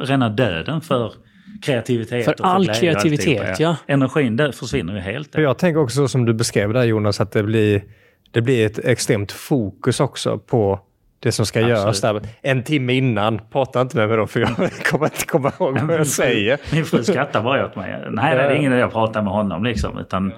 rena 0.01 0.29
döden 0.29 0.81
för 0.81 1.13
kreativitet. 1.61 2.25
För 2.25 2.35
all 2.41 2.67
kreativitet, 2.67 3.59
ja. 3.59 3.75
Energin 3.87 4.35
där 4.35 4.51
försvinner 4.51 4.93
ju 4.93 4.99
helt. 4.99 5.29
Jag 5.35 5.57
tänker 5.57 5.81
också 5.81 6.07
som 6.07 6.25
du 6.25 6.33
beskrev 6.33 6.73
där 6.73 6.83
Jonas, 6.83 7.21
att 7.21 7.31
det 7.31 7.43
blir 7.43 7.83
det 8.31 8.41
blir 8.41 8.65
ett 8.65 8.79
extremt 8.79 9.31
fokus 9.31 9.99
också 9.99 10.37
på 10.37 10.79
det 11.23 11.31
som 11.31 11.45
ska 11.45 11.59
Absolut. 11.59 11.77
göras 11.79 12.01
där. 12.01 12.21
En 12.41 12.63
timme 12.63 12.93
innan, 12.93 13.41
prata 13.51 13.81
inte 13.81 13.97
med 13.97 14.07
mig 14.07 14.17
då 14.17 14.27
för 14.27 14.39
jag 14.39 14.49
kommer 14.91 15.05
inte 15.05 15.25
komma 15.25 15.51
ihåg 15.59 15.79
vad 15.79 15.99
jag 15.99 16.07
säger. 16.07 16.59
Min 16.73 16.85
fru 16.85 17.03
skrattar 17.03 17.43
bara 17.43 17.65
åt 17.65 17.75
mig. 17.75 18.07
Nej, 18.11 18.35
det 18.35 18.41
är 18.43 18.51
ingen 18.55 18.73
idé 18.73 18.81
att 18.81 18.91
prata 18.91 19.21
med 19.21 19.33
honom 19.33 19.63
liksom. 19.63 19.97
Utan 19.99 20.33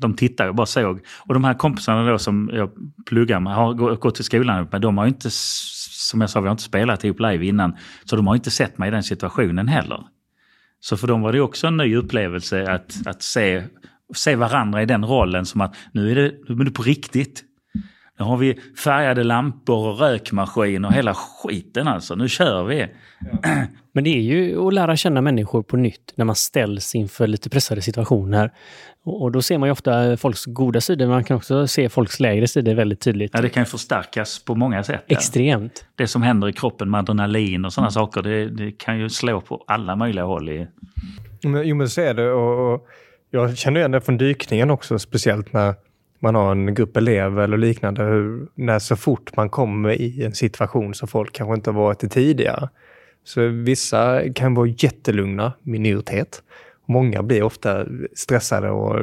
de 0.00 0.14
tittar 0.16 0.48
och 0.48 0.54
bara 0.54 0.66
såg. 0.66 1.00
Och 1.26 1.34
de 1.34 1.44
här 1.44 1.54
kompisarna 1.54 2.10
då 2.10 2.18
som 2.18 2.50
jag 2.52 2.70
pluggar 3.06 3.40
med, 3.40 3.54
har 3.54 3.74
gå- 3.74 3.94
gått 3.94 4.14
till 4.14 4.24
skolan 4.24 4.68
med, 4.72 4.80
de 4.80 4.98
har 4.98 5.04
ju 5.04 5.08
inte, 5.08 5.28
som 5.30 6.20
jag 6.20 6.30
sa, 6.30 6.40
vi 6.40 6.46
har 6.46 6.52
inte 6.52 6.62
spelat 6.62 7.04
ihop 7.04 7.20
live 7.20 7.46
innan. 7.46 7.76
Så 8.04 8.16
de 8.16 8.26
har 8.26 8.34
inte 8.34 8.50
sett 8.50 8.78
mig 8.78 8.88
i 8.88 8.90
den 8.90 9.02
situationen 9.02 9.68
heller. 9.68 10.00
Så 10.80 10.96
för 10.96 11.06
dem 11.06 11.20
var 11.22 11.32
det 11.32 11.40
också 11.40 11.66
en 11.66 11.76
ny 11.76 11.96
upplevelse 11.96 12.70
att, 12.72 13.06
att 13.06 13.22
se, 13.22 13.62
se 14.14 14.36
varandra 14.36 14.82
i 14.82 14.86
den 14.86 15.04
rollen 15.04 15.46
som 15.46 15.60
att 15.60 15.74
nu 15.92 16.10
är 16.10 16.14
det, 16.14 16.32
nu 16.48 16.60
är 16.60 16.64
det 16.64 16.70
på 16.70 16.82
riktigt. 16.82 17.44
Nu 18.20 18.26
har 18.26 18.36
vi 18.36 18.58
färgade 18.84 19.24
lampor 19.24 19.88
och 19.88 19.98
rökmaskin 19.98 20.84
och 20.84 20.92
hela 20.92 21.14
skiten 21.14 21.88
alltså. 21.88 22.14
Nu 22.14 22.28
kör 22.28 22.64
vi. 22.64 22.86
Men 23.92 24.04
det 24.04 24.10
är 24.10 24.20
ju 24.20 24.66
att 24.66 24.74
lära 24.74 24.96
känna 24.96 25.20
människor 25.20 25.62
på 25.62 25.76
nytt 25.76 26.12
när 26.14 26.24
man 26.24 26.34
ställs 26.34 26.94
inför 26.94 27.26
lite 27.26 27.50
pressade 27.50 27.82
situationer. 27.82 28.52
Och 29.04 29.32
då 29.32 29.42
ser 29.42 29.58
man 29.58 29.66
ju 29.66 29.72
ofta 29.72 30.16
folks 30.16 30.44
goda 30.44 30.80
sidor, 30.80 31.06
men 31.06 31.14
man 31.14 31.24
kan 31.24 31.36
också 31.36 31.66
se 31.66 31.88
folks 31.88 32.20
lägre 32.20 32.48
sidor 32.48 32.74
väldigt 32.74 33.00
tydligt. 33.00 33.30
Ja, 33.34 33.40
det 33.40 33.48
kan 33.48 33.60
ju 33.60 33.66
förstärkas 33.66 34.44
på 34.44 34.54
många 34.54 34.82
sätt. 34.82 35.04
ja. 35.06 35.16
Extremt. 35.16 35.84
Det 35.94 36.06
som 36.06 36.22
händer 36.22 36.48
i 36.48 36.52
kroppen 36.52 36.90
med 36.90 36.98
adrenalin 36.98 37.64
och 37.64 37.72
sådana 37.72 37.90
saker, 37.90 38.22
det, 38.22 38.50
det 38.50 38.72
kan 38.72 38.98
ju 38.98 39.08
slå 39.08 39.40
på 39.40 39.64
alla 39.66 39.96
möjliga 39.96 40.24
håll. 40.24 40.48
I, 40.48 40.66
jo, 41.42 41.76
men 41.76 41.88
så 41.88 42.00
är 42.00 42.14
det. 42.14 42.32
Och, 42.32 42.74
och 42.74 42.86
jag 43.30 43.58
känner 43.58 43.80
igen 43.80 43.90
det 43.90 44.00
från 44.00 44.16
dykningen 44.16 44.70
också, 44.70 44.98
speciellt 44.98 45.52
när 45.52 45.74
man 46.20 46.34
har 46.34 46.52
en 46.52 46.74
grupp 46.74 46.96
elever 46.96 47.42
eller 47.42 47.56
liknande. 47.56 48.02
Hur, 48.02 48.48
när 48.54 48.78
så 48.78 48.96
fort 48.96 49.36
man 49.36 49.50
kommer 49.50 49.90
i 49.90 50.24
en 50.24 50.34
situation 50.34 50.94
som 50.94 51.08
folk 51.08 51.32
kanske 51.32 51.54
inte 51.54 51.70
har 51.70 51.78
varit 51.78 52.04
i 52.04 52.08
tidigare. 52.08 52.68
Så 53.24 53.46
vissa 53.46 54.32
kan 54.34 54.54
vara 54.54 54.68
jättelugna, 54.68 55.52
minoritet. 55.62 56.42
Många 56.86 57.22
blir 57.22 57.42
ofta 57.42 57.86
stressade 58.14 58.70
och 58.70 58.96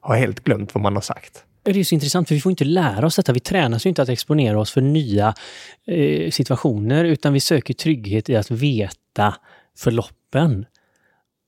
har 0.00 0.16
helt 0.16 0.44
glömt 0.44 0.74
vad 0.74 0.82
man 0.82 0.94
har 0.94 1.00
sagt. 1.00 1.44
Det 1.62 1.70
är 1.70 1.74
ju 1.74 1.84
så 1.84 1.94
intressant, 1.94 2.28
för 2.28 2.34
vi 2.34 2.40
får 2.40 2.50
inte 2.50 2.64
lära 2.64 3.06
oss 3.06 3.16
detta. 3.16 3.32
Vi 3.32 3.40
tränas 3.40 3.86
ju 3.86 3.88
inte 3.88 4.02
att 4.02 4.08
exponera 4.08 4.60
oss 4.60 4.70
för 4.70 4.80
nya 4.80 5.34
eh, 5.86 6.30
situationer, 6.30 7.04
utan 7.04 7.32
vi 7.32 7.40
söker 7.40 7.74
trygghet 7.74 8.30
i 8.30 8.36
att 8.36 8.50
veta 8.50 9.34
förloppen. 9.78 10.66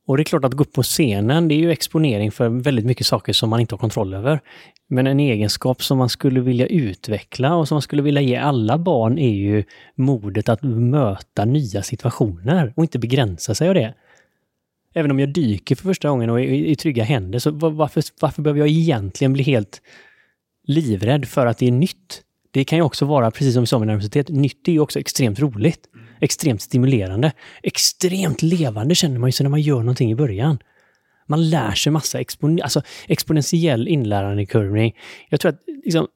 Och 0.07 0.17
det 0.17 0.23
är 0.23 0.25
klart 0.25 0.45
att 0.45 0.53
gå 0.53 0.65
upp 0.65 0.73
på 0.73 0.83
scenen, 0.83 1.49
det 1.49 1.55
är 1.55 1.59
ju 1.59 1.71
exponering 1.71 2.33
för 2.33 2.49
väldigt 2.49 2.85
mycket 2.85 3.07
saker 3.07 3.33
som 3.33 3.51
man 3.51 3.61
inte 3.61 3.75
har 3.75 3.79
kontroll 3.79 4.15
över. 4.15 4.41
Men 4.89 5.07
en 5.07 5.21
egenskap 5.21 5.83
som 5.83 5.99
man 5.99 6.09
skulle 6.09 6.41
vilja 6.41 6.67
utveckla 6.67 7.55
och 7.55 7.69
som 7.69 7.75
man 7.75 7.83
skulle 7.83 8.03
vilja 8.03 8.21
ge 8.21 8.37
alla 8.37 8.79
barn 8.79 9.19
är 9.19 9.35
ju 9.35 9.65
modet 9.95 10.49
att 10.49 10.63
möta 10.63 11.45
nya 11.45 11.83
situationer 11.83 12.73
och 12.77 12.83
inte 12.83 12.99
begränsa 12.99 13.55
sig 13.55 13.69
av 13.69 13.75
det. 13.75 13.95
Även 14.95 15.11
om 15.11 15.21
jag 15.21 15.29
dyker 15.29 15.77
för 15.77 15.85
första 15.85 16.09
gången 16.09 16.31
och 16.31 16.41
är 16.41 16.45
i, 16.45 16.77
trygga 16.77 17.05
händer, 17.05 17.39
så 17.39 17.51
varför, 17.51 18.03
varför 18.21 18.43
behöver 18.43 18.61
jag 18.61 18.69
egentligen 18.69 19.33
bli 19.33 19.43
helt 19.43 19.83
livrädd 20.67 21.29
för 21.29 21.47
att 21.47 21.59
det 21.59 21.67
är 21.67 21.73
nytt? 21.73 22.23
Det 22.51 22.65
kan 22.65 22.79
ju 22.79 22.83
också 22.83 23.05
vara, 23.05 23.31
precis 23.31 23.55
som 23.55 23.63
vi 23.63 23.67
sa 23.67 23.79
med 23.79 23.89
nervositet, 23.89 24.29
nytt 24.29 24.69
är 24.69 24.73
ju 24.73 24.81
också 24.81 24.99
extremt 24.99 25.41
roligt. 25.41 25.89
Extremt 26.23 26.63
stimulerande. 26.63 27.33
Extremt 27.63 28.43
levande 28.43 28.95
känner 28.95 29.19
man 29.19 29.29
ju 29.29 29.33
sig 29.33 29.45
när 29.45 29.51
man 29.51 29.61
gör 29.61 29.79
någonting 29.79 30.11
i 30.11 30.15
början. 30.15 30.59
Man 31.27 31.51
lär 31.51 31.71
sig 31.73 31.93
massa 31.93 32.21
expon 32.21 32.63
alltså, 32.63 32.83
exponentiell 33.09 33.89
inlärandekurvning. 33.89 34.97
Jag 35.29 35.41
tror 35.41 35.53
att 35.53 35.61
liksom, 35.85 36.07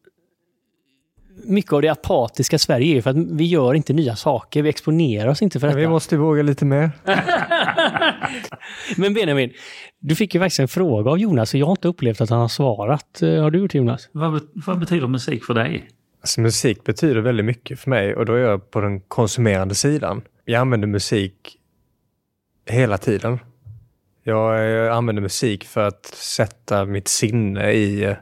mycket 1.45 1.73
av 1.73 1.83
det 1.83 1.89
apatiska 1.89 2.59
Sverige 2.59 2.97
är 2.97 3.01
för 3.03 3.11
att 3.11 3.17
vi 3.17 3.45
gör 3.45 3.75
inte 3.75 3.93
nya 3.93 4.17
saker. 4.17 4.63
Vi 4.63 4.69
exponerar 4.69 5.29
oss 5.29 5.43
inte 5.43 5.61
för 5.61 5.67
detta. 5.67 5.79
Vi 5.79 5.89
måste 5.89 6.17
våga 6.17 6.43
lite 6.43 6.65
mer. 6.65 6.91
Men 8.97 9.15
Benjamin, 9.15 9.53
du 9.99 10.15
fick 10.15 10.35
ju 10.35 10.41
faktiskt 10.41 10.61
en 10.61 10.69
fråga 10.69 11.11
av 11.11 11.19
Jonas 11.19 11.55
och 11.55 11.61
jag 11.61 11.67
har 11.67 11.73
inte 11.73 11.89
upplevt 11.89 12.21
att 12.21 12.31
han 12.31 12.41
har 12.41 12.49
svarat. 12.49 13.23
Eh, 13.23 13.43
Har 13.43 13.51
du 13.51 13.59
gjort 13.59 13.75
Jonas? 13.75 14.09
vad, 14.13 14.41
vad 14.67 14.79
betyder 14.79 15.07
musik 15.07 15.45
för 15.45 15.55
dig? 15.55 15.89
Alltså, 16.27 16.41
musik 16.41 16.85
betyder 16.85 17.21
väldigt 17.21 17.47
mycket 17.47 17.79
för 17.81 17.91
mig 17.91 18.15
och 18.15 18.27
då 18.27 18.33
är 18.33 18.39
jag 18.39 18.71
på 18.71 18.81
den 18.81 19.01
konsumerande 19.01 19.75
sidan. 19.75 20.23
Jag 20.45 20.61
använder 20.61 20.89
musik 20.89 21.59
hela 22.71 22.99
tiden. 22.99 23.39
Jag 24.23 24.65
jag 24.65 24.97
använder 24.97 25.23
musik 25.23 25.65
för 25.65 25.87
att 25.87 26.07
sätta 26.07 26.85
mitt 26.85 27.09
sinne 27.09 27.73
i 27.73 28.05
eh, 28.05 28.17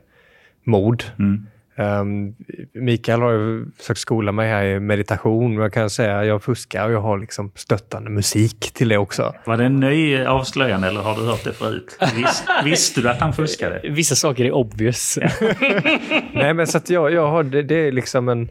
mod. 0.64 1.04
Mm. 1.18 1.46
Um, 1.76 2.34
Mikael 2.72 3.20
har 3.20 3.32
ju 3.32 3.66
försökt 3.78 4.00
skola 4.00 4.32
mig 4.32 4.48
här 4.48 4.64
i 4.64 4.80
meditation. 4.80 5.54
Jag 5.54 5.72
kan 5.72 5.90
säga 5.90 6.18
att 6.18 6.26
jag 6.26 6.42
fuskar 6.42 6.86
och 6.86 6.92
jag 6.92 7.00
har 7.00 7.18
liksom 7.18 7.52
stöttande 7.54 8.10
musik 8.10 8.70
till 8.74 8.88
det 8.88 8.96
också. 8.96 9.34
Var 9.44 9.56
det 9.56 9.64
en 9.64 9.80
ny 9.80 10.24
avslöjande 10.24 10.88
eller 10.88 11.00
har 11.00 11.16
du 11.16 11.22
hört 11.22 11.44
det 11.44 11.52
förut? 11.52 11.98
Vis, 12.16 12.44
visste 12.64 13.00
du 13.00 13.10
att 13.10 13.20
han 13.20 13.32
fuskade? 13.32 13.80
Vissa 13.84 14.14
saker 14.14 14.44
är 14.44 14.52
obvious. 14.52 15.18
Nej, 16.32 16.54
men 16.54 16.66
så 16.66 16.78
att 16.78 16.90
jag, 16.90 17.12
jag 17.12 17.30
har, 17.30 17.42
det, 17.42 17.62
det 17.62 17.74
är 17.74 17.92
liksom 17.92 18.28
en, 18.28 18.48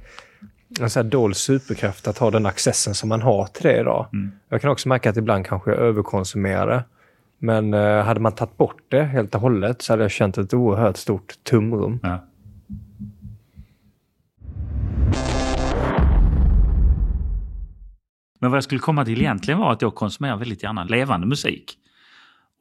en 0.79 0.89
så 0.89 0.99
här 0.99 1.09
dold 1.09 1.35
superkraft 1.35 2.07
att 2.07 2.17
ha 2.17 2.31
den 2.31 2.45
accessen 2.45 2.93
som 2.93 3.09
man 3.09 3.21
har 3.21 3.45
till 3.45 3.63
det 3.63 3.79
idag. 3.79 4.07
Jag 4.49 4.61
kan 4.61 4.71
också 4.71 4.89
märka 4.89 5.09
att 5.09 5.17
ibland 5.17 5.45
kanske 5.45 5.71
jag 5.71 5.79
överkonsumerar 5.79 6.67
det. 6.67 6.83
Men 7.39 7.73
eh, 7.73 8.03
hade 8.03 8.19
man 8.19 8.31
tagit 8.31 8.57
bort 8.57 8.81
det 8.87 9.03
helt 9.03 9.35
och 9.35 9.41
hållet 9.41 9.81
så 9.81 9.93
hade 9.93 10.03
jag 10.03 10.11
känt 10.11 10.37
ett 10.37 10.53
oerhört 10.53 10.97
stort 10.97 11.33
tomrum. 11.43 11.99
Ja. 12.03 12.23
Men 18.43 18.51
vad 18.51 18.57
jag 18.57 18.63
skulle 18.63 18.79
komma 18.79 19.05
till 19.05 19.21
egentligen 19.21 19.59
var 19.59 19.71
att 19.71 19.81
jag 19.81 19.95
konsumerar 19.95 20.37
väldigt 20.37 20.63
gärna 20.63 20.83
levande 20.83 21.27
musik. 21.27 21.77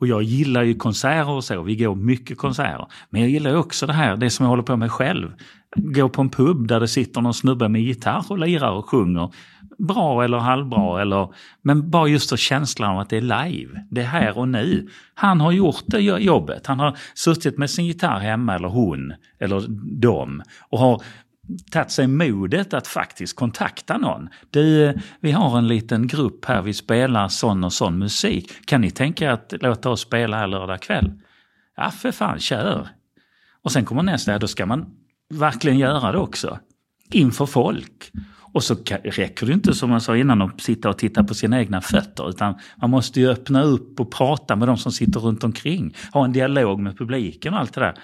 Och 0.01 0.07
jag 0.07 0.23
gillar 0.23 0.63
ju 0.63 0.75
konserter 0.75 1.31
och 1.31 1.45
så, 1.45 1.63
vi 1.63 1.77
går 1.77 1.95
mycket 1.95 2.39
konserter. 2.39 2.87
Men 3.11 3.21
jag 3.21 3.31
gillar 3.31 3.51
ju 3.51 3.57
också 3.57 3.87
det 3.87 3.93
här, 3.93 4.17
det 4.17 4.31
som 4.31 4.45
jag 4.45 4.51
håller 4.51 4.63
på 4.63 4.77
med 4.77 4.93
själv. 4.93 5.33
Gå 5.77 6.09
på 6.09 6.23
en 6.23 6.31
pub 6.31 6.69
där 6.69 6.81
det 6.81 6.89
sitter 6.89 7.21
någon 7.21 7.35
snubbe 7.35 7.69
med 7.69 7.83
gitarr 7.83 8.25
och 8.29 8.39
lirar 8.39 8.71
och 8.71 8.89
sjunger. 8.89 9.31
Bra 9.79 10.25
eller 10.25 10.39
halvbra 10.39 11.03
eller... 11.03 11.29
Men 11.63 11.91
bara 11.91 12.09
just 12.09 12.31
för 12.31 12.37
känslan 12.37 12.91
av 12.91 12.99
att 12.99 13.11
det 13.11 13.17
är 13.17 13.21
live. 13.21 13.87
Det 13.91 14.01
är 14.01 14.07
här 14.07 14.39
och 14.39 14.49
nu. 14.49 14.89
Han 15.15 15.41
har 15.41 15.53
gjort 15.53 15.85
det 15.87 16.01
jobbet. 16.01 16.67
Han 16.67 16.81
har 16.81 16.97
suttit 17.15 17.59
med 17.59 17.71
sin 17.71 17.87
gitarr 17.87 18.21
hemma, 18.21 18.55
eller 18.55 18.69
hon, 18.69 19.13
eller 19.41 19.65
dem. 20.01 20.43
Och 20.71 20.79
har 20.79 21.03
tagit 21.71 21.91
sig 21.91 22.07
modet 22.07 22.75
att 22.75 22.87
faktiskt 22.87 23.37
kontakta 23.37 23.99
någon. 23.99 24.29
Du, 24.51 24.99
vi 25.21 25.33
har 25.33 25.59
en 25.59 25.69
liten 25.69 26.07
grupp 26.07 26.45
här, 26.45 26.63
vi 26.63 26.75
spelar 26.75 27.29
sån 27.29 27.65
och 27.65 27.73
sån 27.73 27.99
musik. 27.99 28.53
Kan 28.67 28.81
ni 28.81 28.91
tänka 28.91 29.25
er 29.25 29.31
att 29.31 29.55
låta 29.61 29.91
oss 29.91 30.01
spela 30.01 30.37
här 30.39 30.47
lördag 30.47 30.83
kväll? 30.83 31.13
Ja, 31.77 31.91
för 31.91 32.13
fan, 32.13 32.39
kör! 32.41 32.89
Och 33.63 33.73
sen 33.73 33.85
kommer 33.85 34.03
nästa, 34.03 34.33
ja, 34.33 34.39
då 34.39 34.49
ska 34.49 34.67
man 34.67 34.87
verkligen 35.35 35.79
göra 35.79 36.13
det 36.13 36.19
också. 36.19 36.59
Inför 37.11 37.47
folk. 37.47 38.11
Och 38.55 38.63
så 38.65 38.75
räcker 39.05 39.47
det 39.47 39.53
inte 39.53 39.75
som 39.75 39.91
jag 39.91 40.03
sa 40.03 40.17
innan 40.17 40.43
att 40.43 40.61
sitta 40.61 40.89
och 40.91 40.99
titta 40.99 41.25
på 41.25 41.35
sina 41.35 41.59
egna 41.61 41.81
fötter 41.81 42.29
utan 42.29 42.55
man 42.77 42.91
måste 42.91 43.21
ju 43.21 43.29
öppna 43.29 43.63
upp 43.63 44.01
och 44.01 44.13
prata 44.13 44.57
med 44.57 44.69
de 44.69 44.77
som 44.77 44.93
sitter 44.93 45.21
runt 45.21 45.45
omkring. 45.45 45.95
Ha 46.13 46.25
en 46.25 46.33
dialog 46.33 46.81
med 46.81 46.99
publiken 46.99 47.55
och 47.55 47.61
allt 47.61 47.75
det 47.75 47.81
där. 47.81 47.95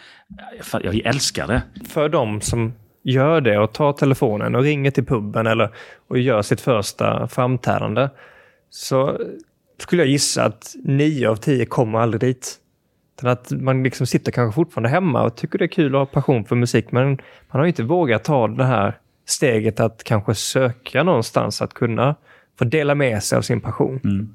Jag- 0.73 0.85
Jag 0.95 0.97
älskar 1.07 1.47
det. 1.47 1.63
För 1.89 2.09
de 2.09 2.41
som 2.41 2.73
gör 3.03 3.41
det 3.41 3.59
och 3.59 3.73
tar 3.73 3.93
telefonen 3.93 4.55
och 4.55 4.63
ringer 4.63 4.91
till 4.91 5.07
puben 5.07 5.47
eller 5.47 5.71
och 6.09 6.19
gör 6.19 6.43
sitt 6.43 6.61
första 6.61 7.29
framträdande 7.29 8.09
så 8.71 9.21
skulle 9.79 10.03
jag 10.03 10.11
gissa 10.11 10.45
att 10.45 10.75
nio 10.85 11.29
av 11.29 11.37
tio 11.37 11.67
kommer 11.67 11.99
aldrig 11.99 12.21
dit. 12.21 12.59
Utan 13.19 13.31
att 13.31 13.51
man 13.51 13.83
liksom 13.83 14.07
sitter 14.07 14.33
kanske 14.33 14.55
fortfarande 14.55 14.89
hemma 14.89 15.23
och 15.23 15.37
tycker 15.37 15.59
det 15.59 15.65
är 15.65 15.69
kul 15.69 15.95
att 15.95 15.99
ha 15.99 16.07
passion 16.07 16.45
för 16.45 16.57
musik 16.57 16.93
men 16.93 17.07
man 17.51 17.61
har 17.61 17.67
inte 17.67 17.83
vågat 17.83 18.25
ta 18.25 18.49
det 18.49 18.65
här 18.65 18.99
steget 19.27 19.81
att 19.81 20.05
kanske 20.05 20.35
söka 20.35 21.03
någonstans 21.03 21.63
att 21.63 21.75
kunna 21.75 22.15
få 22.59 22.65
dela 22.65 22.95
med 22.95 23.23
sig 23.23 23.39
av 23.39 23.43
sin 23.43 23.61
passion. 23.61 24.01
Mm. 24.05 24.35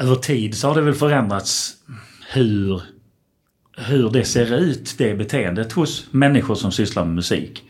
över 0.00 0.14
tid 0.14 0.56
så 0.56 0.68
har 0.68 0.74
det 0.74 0.80
väl 0.80 0.94
förändrats 0.94 1.74
hur, 2.32 2.82
hur 3.76 4.10
det 4.10 4.24
ser 4.24 4.54
ut, 4.54 4.94
det 4.98 5.14
beteendet 5.14 5.72
hos 5.72 6.08
människor 6.12 6.54
som 6.54 6.72
sysslar 6.72 7.04
med 7.04 7.14
musik. 7.14 7.62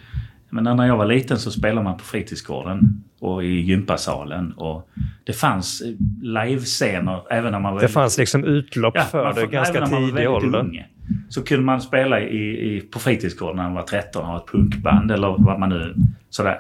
Men 0.51 0.77
när 0.77 0.87
jag 0.87 0.97
var 0.97 1.07
liten 1.07 1.39
så 1.39 1.51
spelade 1.51 1.85
man 1.85 1.97
på 1.97 2.05
fritidsgården 2.05 3.05
och 3.21 3.45
i 3.45 3.61
gympasalen 3.61 4.53
och 4.53 4.89
det 5.25 5.33
fanns 5.33 5.81
eh, 5.81 5.93
livescener 6.23 7.23
även 7.31 7.53
när 7.53 7.61
man 7.61 7.75
var 7.75 7.81
Det 7.81 7.89
fanns 7.89 8.19
liksom 8.19 8.45
utlopp 8.45 8.95
Ja, 8.97 9.03
för 9.03 9.35
det 9.35 9.47
ganska 9.47 9.79
även 9.79 9.91
när 9.91 9.97
man 9.97 10.03
var 10.03 10.09
tidig 10.09 10.15
väldigt 10.15 10.45
ålder. 10.45 10.59
ung, 10.59 10.85
Så 11.29 11.43
kunde 11.43 11.65
man 11.65 11.81
spela 11.81 12.21
i, 12.21 12.77
i, 12.77 12.81
på 12.81 12.99
fritidsgården 12.99 13.57
när 13.57 13.65
man 13.65 13.75
var 13.75 13.83
13 13.83 14.23
och 14.23 14.29
ha 14.29 14.37
ett 14.37 14.53
punkband 14.53 15.11
eller 15.11 15.37
vad 15.39 15.61
man 15.61 15.69
nu... 15.69 15.95
Sådär. 16.31 16.59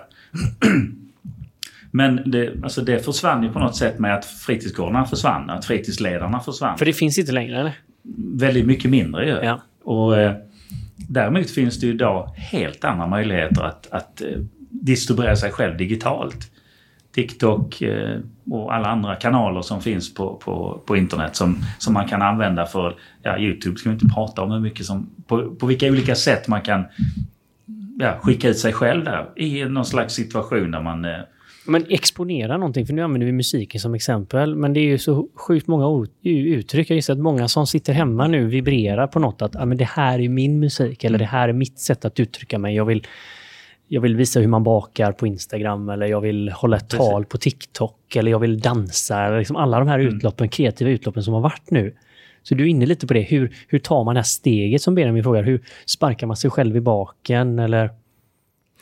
Men 1.90 2.30
det, 2.30 2.52
alltså 2.62 2.80
det 2.80 3.04
försvann 3.04 3.42
ju 3.42 3.52
på 3.52 3.58
något 3.58 3.76
sätt 3.76 3.98
med 3.98 4.14
att 4.14 4.24
fritidsgårdarna 4.24 5.04
försvann, 5.04 5.50
att 5.50 5.64
fritidsledarna 5.64 6.40
försvann. 6.40 6.78
För 6.78 6.84
det 6.86 6.92
finns 6.92 7.18
inte 7.18 7.32
längre, 7.32 7.60
eller? 7.60 7.72
Väldigt 8.16 8.66
mycket 8.66 8.90
mindre 8.90 9.26
ju. 9.26 9.32
Ja. 9.32 9.60
Och 9.82 10.18
eh, 10.18 10.36
Däremot 10.96 11.50
finns 11.50 11.80
det 11.80 11.86
ju 11.86 11.92
idag 11.92 12.26
helt 12.36 12.84
andra 12.84 13.06
möjligheter 13.06 13.62
att, 13.62 13.86
att 13.90 14.20
eh, 14.20 14.28
distribuera 14.70 15.36
sig 15.36 15.52
själv 15.52 15.76
digitalt. 15.76 16.50
TikTok 17.14 17.82
eh, 17.82 18.18
och 18.50 18.74
alla 18.74 18.88
andra 18.88 19.14
kanaler 19.14 19.62
som 19.62 19.82
finns 19.82 20.14
på, 20.14 20.34
på, 20.34 20.82
på 20.86 20.96
internet 20.96 21.36
som, 21.36 21.58
som 21.78 21.94
man 21.94 22.08
kan 22.08 22.22
använda 22.22 22.66
för... 22.66 22.96
Ja, 23.22 23.38
Youtube 23.38 23.78
ska 23.78 23.88
vi 23.88 23.94
inte 23.94 24.14
prata 24.14 24.42
om 24.42 24.50
hur 24.50 24.60
mycket 24.60 24.86
som... 24.86 25.10
På, 25.26 25.54
på 25.54 25.66
vilka 25.66 25.86
olika 25.86 26.14
sätt 26.14 26.48
man 26.48 26.60
kan 26.60 26.84
ja, 27.98 28.18
skicka 28.22 28.48
ut 28.48 28.58
sig 28.58 28.72
själv 28.72 29.04
där 29.04 29.26
i 29.36 29.64
någon 29.64 29.86
slags 29.86 30.14
situation 30.14 30.70
där 30.70 30.82
man... 30.82 31.06
Men 31.66 31.84
exponera 31.88 32.56
någonting, 32.56 32.86
för 32.86 32.94
nu 32.94 33.02
använder 33.02 33.26
vi 33.26 33.32
musiken 33.32 33.80
som 33.80 33.94
exempel, 33.94 34.56
men 34.56 34.72
det 34.72 34.80
är 34.80 34.84
ju 34.84 34.98
så 34.98 35.28
sjukt 35.34 35.66
många 35.66 36.06
uttryck. 36.22 36.90
Jag 36.90 36.96
gissar 36.96 37.12
att 37.12 37.20
många 37.20 37.48
som 37.48 37.66
sitter 37.66 37.92
hemma 37.92 38.26
nu 38.26 38.46
vibrerar 38.46 39.06
på 39.06 39.18
något 39.18 39.42
att 39.42 39.56
ah, 39.56 39.64
men 39.64 39.78
det 39.78 39.84
här 39.84 40.18
är 40.18 40.28
min 40.28 40.58
musik 40.60 41.04
eller 41.04 41.18
det 41.18 41.24
här 41.24 41.48
är 41.48 41.52
mitt 41.52 41.78
sätt 41.78 42.04
att 42.04 42.20
uttrycka 42.20 42.58
mig. 42.58 42.74
Jag 42.74 42.84
vill, 42.84 43.06
jag 43.88 44.00
vill 44.00 44.16
visa 44.16 44.40
hur 44.40 44.46
man 44.46 44.64
bakar 44.64 45.12
på 45.12 45.26
Instagram 45.26 45.88
eller 45.88 46.06
jag 46.06 46.20
vill 46.20 46.48
hålla 46.48 46.76
ett 46.76 46.88
tal 46.88 47.24
på 47.24 47.38
TikTok 47.38 48.16
eller 48.16 48.30
jag 48.30 48.38
vill 48.38 48.60
dansa. 48.60 49.22
Eller 49.26 49.38
liksom 49.38 49.56
alla 49.56 49.78
de 49.78 49.88
här 49.88 49.98
utloppen, 49.98 50.48
kreativa 50.48 50.90
utloppen 50.90 51.22
som 51.22 51.34
har 51.34 51.40
varit 51.40 51.70
nu. 51.70 51.94
Så 52.42 52.54
du 52.54 52.64
är 52.64 52.68
inne 52.68 52.86
lite 52.86 53.06
på 53.06 53.14
det. 53.14 53.20
Hur, 53.20 53.56
hur 53.68 53.78
tar 53.78 54.04
man 54.04 54.14
det 54.14 54.18
här 54.18 54.24
steget 54.24 54.82
som 54.82 54.94
Benjamin 54.94 55.22
frågar? 55.22 55.42
Hur 55.42 55.62
sparkar 55.86 56.26
man 56.26 56.36
sig 56.36 56.50
själv 56.50 56.76
i 56.76 56.80
baken? 56.80 57.58
Eller 57.58 57.90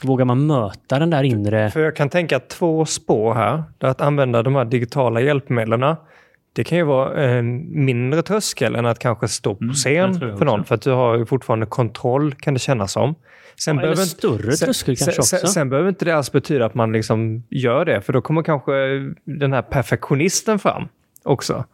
vågar 0.02 0.24
man 0.24 0.46
möta 0.46 0.98
den 0.98 1.10
där 1.10 1.22
inre... 1.22 1.70
För 1.70 1.80
jag 1.80 1.96
kan 1.96 2.08
tänka 2.08 2.40
två 2.40 2.84
spår 2.84 3.34
här. 3.34 3.62
Där 3.78 3.88
att 3.88 4.00
använda 4.00 4.42
de 4.42 4.54
här 4.54 4.64
digitala 4.64 5.20
hjälpmedlen. 5.20 5.96
Det 6.52 6.64
kan 6.64 6.78
ju 6.78 6.84
vara 6.84 7.22
en 7.24 7.84
mindre 7.84 8.22
tröskel 8.22 8.74
än 8.74 8.86
att 8.86 8.98
kanske 8.98 9.28
stå 9.28 9.54
på 9.54 9.62
Mm, 9.64 9.74
scen 9.74 10.18
jag 10.20 10.38
för 10.38 10.44
någon. 10.44 10.64
För 10.64 10.74
att 10.74 10.82
du 10.82 10.90
har 10.90 11.16
ju 11.18 11.26
fortfarande 11.26 11.66
kontroll, 11.66 12.34
kan 12.34 12.54
det 12.54 12.60
kännas 12.60 12.92
som. 12.92 13.14
Sen 13.60 13.76
Ja, 13.76 13.82
eller 13.82 13.90
inte- 13.92 14.04
större 14.06 14.52
tröskel 14.52 14.96
kanske 14.96 15.12
sen, 15.12 15.20
också. 15.22 15.36
Sen, 15.36 15.48
sen 15.48 15.70
behöver 15.70 15.88
inte 15.88 16.04
det 16.04 16.12
alls 16.12 16.32
betyda 16.32 16.66
att 16.66 16.74
man 16.74 16.92
liksom 16.92 17.42
gör 17.50 17.84
det. 17.84 18.00
För 18.00 18.12
då 18.12 18.20
kommer 18.20 18.42
kanske 18.42 18.72
den 19.24 19.52
här 19.52 19.62
perfektionisten 19.62 20.58
fram 20.58 20.88
också. 21.22 21.64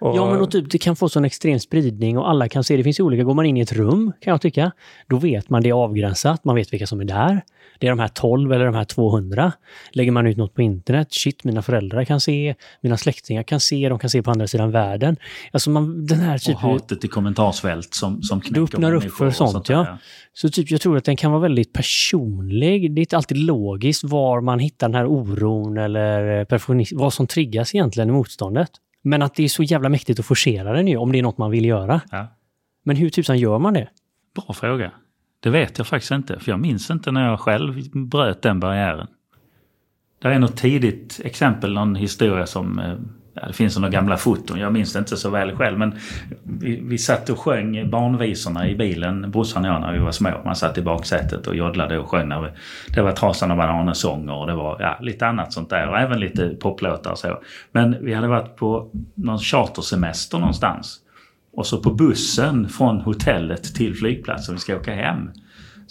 Och- 0.00 0.16
Ja, 0.16 0.30
men 0.30 0.40
och 0.40 0.50
typ, 0.50 0.70
det 0.70 0.78
kan 0.78 0.96
få 0.96 1.08
sån 1.08 1.24
extrem 1.24 1.58
spridning 1.58 2.18
och 2.18 2.30
alla 2.30 2.48
kan 2.48 2.64
se. 2.64 2.76
Det 2.76 2.84
finns 2.84 3.00
ju 3.00 3.04
olika. 3.04 3.22
Går 3.24 3.34
man 3.34 3.46
in 3.46 3.56
i 3.56 3.60
ett 3.60 3.72
rum, 3.72 4.12
kan 4.20 4.30
jag 4.30 4.40
tycka, 4.40 4.72
då 5.08 5.16
vet 5.16 5.50
man 5.50 5.62
det 5.62 5.68
är 5.68 5.72
avgränsat. 5.72 6.44
Man 6.44 6.56
vet 6.56 6.72
vilka 6.72 6.86
som 6.86 7.00
är 7.00 7.04
där. 7.04 7.42
Det 7.78 7.86
är 7.86 7.90
de 7.90 7.98
här 7.98 8.08
12 8.08 8.52
eller 8.52 8.64
de 8.64 8.74
här 8.74 8.84
200. 8.84 9.52
Lägger 9.92 10.12
man 10.12 10.26
ut 10.26 10.36
något 10.36 10.54
på 10.54 10.62
internet, 10.62 11.08
shit, 11.10 11.44
mina 11.44 11.62
föräldrar 11.62 12.04
kan 12.04 12.20
se, 12.20 12.54
mina 12.80 12.96
släktingar 12.96 13.42
kan 13.42 13.60
se, 13.60 13.88
de 13.88 13.98
kan 13.98 14.10
se 14.10 14.22
på 14.22 14.30
andra 14.30 14.46
sidan 14.46 14.70
världen. 14.70 15.16
Alltså 15.52 15.70
man, 15.70 16.06
den 16.06 16.18
här 16.20 16.34
och 16.34 16.40
typen... 16.40 16.60
hatet 16.60 17.04
i 17.04 17.08
kommentarsfält 17.08 17.94
som, 17.94 18.22
som 18.22 18.40
knäcker 18.40 18.62
öppnar 18.62 18.94
upp 18.94 19.12
för 19.12 19.26
och 19.26 19.34
sånt, 19.34 19.66
där, 19.66 19.74
ja. 19.74 19.98
Så 20.32 20.48
typ, 20.48 20.70
jag 20.70 20.80
tror 20.80 20.96
att 20.96 21.04
den 21.04 21.16
kan 21.16 21.30
vara 21.30 21.42
väldigt 21.42 21.72
personlig. 21.72 22.94
Det 22.94 23.00
är 23.00 23.02
inte 23.02 23.16
alltid 23.16 23.38
logiskt 23.38 24.04
var 24.04 24.40
man 24.40 24.58
hittar 24.58 24.88
den 24.88 24.94
här 24.94 25.06
oron 25.06 25.78
eller 25.78 26.44
perfektionism, 26.44 26.98
vad 26.98 27.12
som 27.12 27.26
triggas 27.26 27.74
egentligen 27.74 28.08
i 28.08 28.12
motståndet. 28.12 28.70
Men 29.02 29.22
att 29.22 29.34
det 29.34 29.44
är 29.44 29.48
så 29.48 29.62
jävla 29.62 29.88
mäktigt 29.88 30.20
att 30.20 30.26
forcera 30.26 30.72
den 30.72 30.88
ju, 30.88 30.96
om 30.96 31.12
det 31.12 31.18
är 31.18 31.22
något 31.22 31.38
man 31.38 31.50
vill 31.50 31.64
göra. 31.64 32.00
Ja. 32.10 32.26
Men 32.82 32.96
hur 32.96 33.10
tusan 33.10 33.38
gör 33.38 33.58
man 33.58 33.74
det? 33.74 33.88
Bra 34.34 34.54
fråga. 34.54 34.92
Det 35.40 35.50
vet 35.50 35.78
jag 35.78 35.86
faktiskt 35.86 36.10
inte, 36.12 36.40
för 36.40 36.52
jag 36.52 36.60
minns 36.60 36.90
inte 36.90 37.12
när 37.12 37.28
jag 37.28 37.40
själv 37.40 37.90
bröt 37.92 38.42
den 38.42 38.60
barriären. 38.60 39.06
Det 40.22 40.28
är 40.28 40.38
något 40.38 40.56
tidigt 40.56 41.20
exempel, 41.24 41.72
någon 41.72 41.94
historia 41.94 42.46
som... 42.46 42.80
Ja, 43.34 43.46
det 43.46 43.52
finns 43.52 43.76
några 43.76 43.90
gamla 43.90 44.16
foton, 44.16 44.58
jag 44.58 44.72
minns 44.72 44.92
det 44.92 44.98
inte 44.98 45.16
så 45.16 45.30
väl 45.30 45.56
själv. 45.56 45.78
Men 45.78 45.94
vi, 46.42 46.80
vi 46.84 46.98
satt 46.98 47.30
och 47.30 47.38
sjöng 47.38 47.90
barnvisorna 47.90 48.68
i 48.68 48.74
bilen, 48.74 49.30
brorsan 49.30 49.64
och 49.64 49.70
jag, 49.70 49.80
när 49.80 49.92
vi 49.92 49.98
var 49.98 50.12
små. 50.12 50.30
Man 50.44 50.56
satt 50.56 50.78
i 50.78 50.82
baksätet 50.82 51.46
och 51.46 51.56
joddlade 51.56 51.98
och 51.98 52.10
sjöng. 52.10 52.28
När 52.28 52.40
vi, 52.40 52.48
det 52.94 53.02
var 53.02 53.12
Trasan 53.12 53.50
och 53.50 53.56
bananer-sånger 53.56 54.34
och 54.34 54.46
det 54.46 54.54
var 54.54 54.76
ja, 54.80 54.98
lite 55.00 55.26
annat 55.26 55.52
sånt 55.52 55.70
där. 55.70 55.88
Och 55.88 55.98
även 55.98 56.20
lite 56.20 56.48
poplåtar 56.48 57.10
och 57.10 57.18
så. 57.18 57.38
Men 57.72 58.04
vi 58.04 58.14
hade 58.14 58.28
varit 58.28 58.56
på 58.56 58.90
någon 59.14 59.38
chartersemester 59.38 60.38
någonstans. 60.38 61.00
Och 61.52 61.66
så 61.66 61.82
på 61.82 61.90
bussen 61.90 62.68
från 62.68 63.00
hotellet 63.00 63.74
till 63.74 63.94
flygplatsen, 63.94 64.54
vi 64.54 64.60
ska 64.60 64.76
åka 64.76 64.94
hem. 64.94 65.30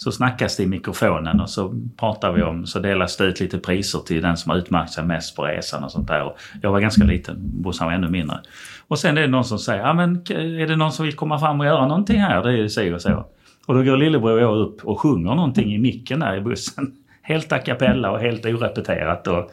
Så 0.00 0.12
snackas 0.12 0.56
det 0.56 0.62
i 0.62 0.66
mikrofonen 0.66 1.40
och 1.40 1.50
så 1.50 1.74
pratar 1.96 2.32
vi 2.32 2.42
om, 2.42 2.66
så 2.66 2.78
delas 2.78 3.16
det 3.16 3.24
ut 3.24 3.40
lite 3.40 3.58
priser 3.58 3.98
till 3.98 4.22
den 4.22 4.36
som 4.36 4.50
har 4.50 4.58
utmärkt 4.58 4.92
sig 4.92 5.04
mest 5.04 5.36
på 5.36 5.42
resan 5.42 5.84
och 5.84 5.92
sånt 5.92 6.08
där. 6.08 6.22
Och 6.22 6.36
jag 6.62 6.72
var 6.72 6.80
ganska 6.80 7.04
liten, 7.04 7.36
brorsan 7.40 7.86
var 7.86 7.94
ännu 7.94 8.08
mindre. 8.08 8.40
Och 8.88 8.98
sen 8.98 9.18
är 9.18 9.22
det 9.22 9.28
någon 9.28 9.44
som 9.44 9.58
säger, 9.58 9.82
ja 9.82 9.92
men 9.92 10.16
är 10.30 10.66
det 10.66 10.76
någon 10.76 10.92
som 10.92 11.04
vill 11.04 11.16
komma 11.16 11.38
fram 11.38 11.60
och 11.60 11.66
göra 11.66 11.86
någonting 11.86 12.20
här? 12.20 12.42
Det 12.42 12.52
är 12.52 12.68
så 12.68 12.94
och 12.94 13.02
så. 13.02 13.26
Och 13.66 13.74
då 13.74 13.82
går 13.82 13.96
lillebror 13.96 14.32
och 14.32 14.40
jag 14.40 14.58
upp 14.58 14.84
och 14.84 15.00
sjunger 15.00 15.34
någonting 15.34 15.74
i 15.74 15.78
micken 15.78 16.20
där 16.20 16.36
i 16.36 16.40
bussen. 16.40 16.92
Helt 17.22 17.52
a 17.52 17.58
cappella 17.58 18.10
och 18.10 18.20
helt 18.20 18.46
orepeterat 18.46 19.26
och 19.26 19.50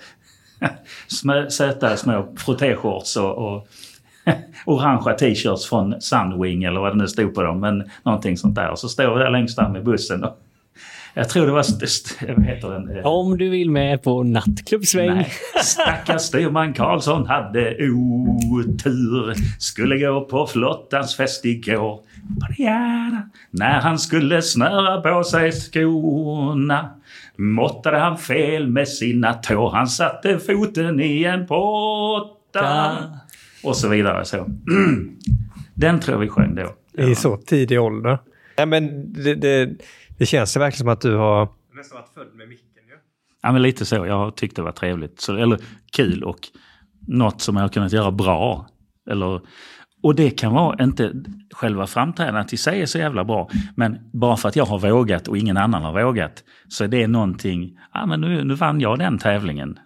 smö, 1.07 1.49
söta 1.49 1.97
små 1.97 2.33
frottéshorts 2.37 3.17
och, 3.17 3.37
och 3.37 3.67
orangea 4.65 5.13
t-shirts 5.13 5.69
från 5.69 6.01
Sunwing 6.01 6.63
eller 6.63 6.79
vad 6.79 6.91
det 6.91 6.97
nu 6.97 7.07
stod 7.07 7.35
på 7.35 7.43
dem. 7.43 7.59
Men 7.59 7.83
någonting 8.03 8.37
sånt 8.37 8.55
där. 8.55 8.69
Och 8.69 8.79
så 8.79 8.89
står 8.89 9.13
vi 9.15 9.23
där 9.23 9.29
längst 9.29 9.55
fram 9.55 9.75
i 9.75 9.81
bussen. 9.81 10.23
Och 10.23 10.39
jag 11.13 11.29
tror 11.29 11.45
det 11.45 11.51
var... 11.51 11.65
Vad 12.35 12.45
heter 12.45 12.69
den? 12.69 13.05
Om 13.05 13.37
du 13.37 13.49
vill 13.49 13.71
med 13.71 14.03
på 14.03 14.23
nattklubbsväng. 14.23 15.15
Nej. 15.15 15.31
Stackars 15.63 16.21
styrman 16.21 16.73
Karlsson 16.73 17.27
hade 17.27 17.75
otur. 17.89 19.33
Skulle 19.59 19.97
gå 19.97 20.21
på 20.21 20.47
flottans 20.47 21.15
fest 21.15 21.45
igår. 21.45 21.99
När 23.51 23.81
han 23.81 23.99
skulle 23.99 24.41
snöra 24.41 25.01
på 25.01 25.23
sig 25.23 25.51
skorna 25.51 26.89
måttade 27.37 27.97
han 27.97 28.17
fel 28.17 28.67
med 28.67 28.87
sina 28.87 29.33
tår. 29.33 29.71
Han 29.71 29.87
satte 29.87 30.39
foten 30.39 30.99
i 30.99 31.23
en 31.23 31.47
potta. 31.47 32.97
Och 33.63 33.77
så 33.77 33.89
vidare. 33.89 34.25
Så. 34.25 34.37
Den 35.73 35.99
tror 35.99 36.15
jag 36.15 36.19
vi 36.19 36.29
sjöng 36.29 36.55
då. 36.55 36.75
I 37.03 37.15
så 37.15 37.37
tidig 37.37 37.81
ålder. 37.81 38.19
Ja, 38.55 38.65
men 38.65 39.13
det, 39.13 39.35
det, 39.35 39.69
det 40.17 40.25
känns 40.25 40.55
ju 40.55 40.59
verkligen 40.59 40.77
som 40.77 40.87
att 40.87 41.01
du 41.01 41.15
har... 41.15 41.49
Nästan 41.75 41.97
varit 41.97 42.13
född 42.13 42.35
med 42.35 42.49
micken 42.49 42.83
ju. 42.87 42.95
Ja, 43.41 43.51
men 43.51 43.61
lite 43.61 43.85
så. 43.85 43.95
Jag 43.95 44.17
har 44.17 44.31
tyckt 44.31 44.55
det 44.55 44.61
var 44.61 44.71
trevligt. 44.71 45.21
Så, 45.21 45.35
eller 45.35 45.59
kul 45.91 46.23
och 46.23 46.39
något 47.07 47.41
som 47.41 47.55
jag 47.55 47.63
har 47.63 47.69
kunnat 47.69 47.91
göra 47.91 48.11
bra. 48.11 48.67
Eller, 49.09 49.41
och 50.03 50.15
det 50.15 50.29
kan 50.29 50.53
vara 50.53 50.83
inte 50.83 51.13
själva 51.53 51.87
framträdandet 51.87 52.53
i 52.53 52.57
sig 52.57 52.81
är 52.81 52.85
så 52.85 52.97
jävla 52.97 53.23
bra. 53.23 53.49
Men 53.75 53.97
bara 54.13 54.37
för 54.37 54.49
att 54.49 54.55
jag 54.55 54.65
har 54.65 54.79
vågat 54.79 55.27
och 55.27 55.37
ingen 55.37 55.57
annan 55.57 55.83
har 55.83 56.03
vågat 56.03 56.43
så 56.69 56.83
är 56.83 56.87
det 56.87 57.07
någonting, 57.07 57.79
ja 57.93 58.05
men 58.05 58.21
nu, 58.21 58.43
nu 58.43 58.53
vann 58.53 58.81
jag 58.81 58.99
den 58.99 59.17
tävlingen. 59.17 59.79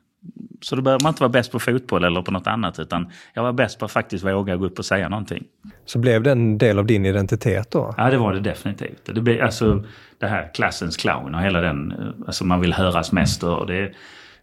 Så 0.62 0.75
då 0.75 0.81
behöver 0.81 1.03
man 1.03 1.10
inte 1.10 1.21
vara 1.23 1.29
bäst 1.29 1.51
på 1.51 1.60
fotboll 1.60 2.03
eller 2.03 2.21
på 2.21 2.31
något 2.31 2.47
annat 2.47 2.79
utan 2.79 3.12
jag 3.34 3.43
var 3.43 3.53
bäst 3.53 3.79
på 3.79 3.86
att 3.86 3.91
faktiskt 3.91 4.25
våga 4.25 4.55
gå 4.55 4.65
upp 4.65 4.79
och 4.79 4.86
säga 4.86 5.10
någonting. 5.10 5.43
Så 5.86 5.99
blev 5.99 6.23
det 6.23 6.31
en 6.31 6.57
del 6.57 6.79
av 6.79 6.86
din 6.86 7.05
identitet 7.05 7.71
då? 7.71 7.95
Ja, 7.97 8.10
det 8.10 8.17
var 8.17 8.34
det 8.34 8.39
definitivt. 8.39 9.10
Det 9.15 9.21
blir 9.21 9.41
alltså 9.41 9.84
det 10.19 10.27
här 10.27 10.51
klassens 10.53 10.97
clown 10.97 11.36
och 11.36 11.41
hela 11.41 11.62
den, 11.62 11.91
eh, 11.91 11.97
alltså 12.27 12.45
man 12.45 12.62
vill 12.62 12.73
höras 12.73 13.12
mest 13.12 13.43
och 13.43 13.67
det, 13.67 13.91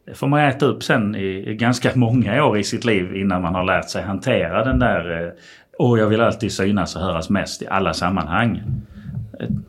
det 0.06 0.14
får 0.14 0.26
man 0.26 0.40
äta 0.40 0.66
upp 0.66 0.82
sen 0.82 1.16
i, 1.16 1.50
i 1.50 1.54
ganska 1.54 1.90
många 1.94 2.44
år 2.44 2.58
i 2.58 2.64
sitt 2.64 2.84
liv 2.84 3.16
innan 3.16 3.42
man 3.42 3.54
har 3.54 3.64
lärt 3.64 3.90
sig 3.90 4.02
hantera 4.02 4.64
den 4.64 4.78
där, 4.78 5.24
eh, 5.26 5.32
åh 5.78 5.98
jag 5.98 6.06
vill 6.06 6.20
alltid 6.20 6.52
synas 6.52 6.96
och 6.96 7.02
höras 7.02 7.30
mest 7.30 7.62
i 7.62 7.66
alla 7.66 7.94
sammanhang. 7.94 8.62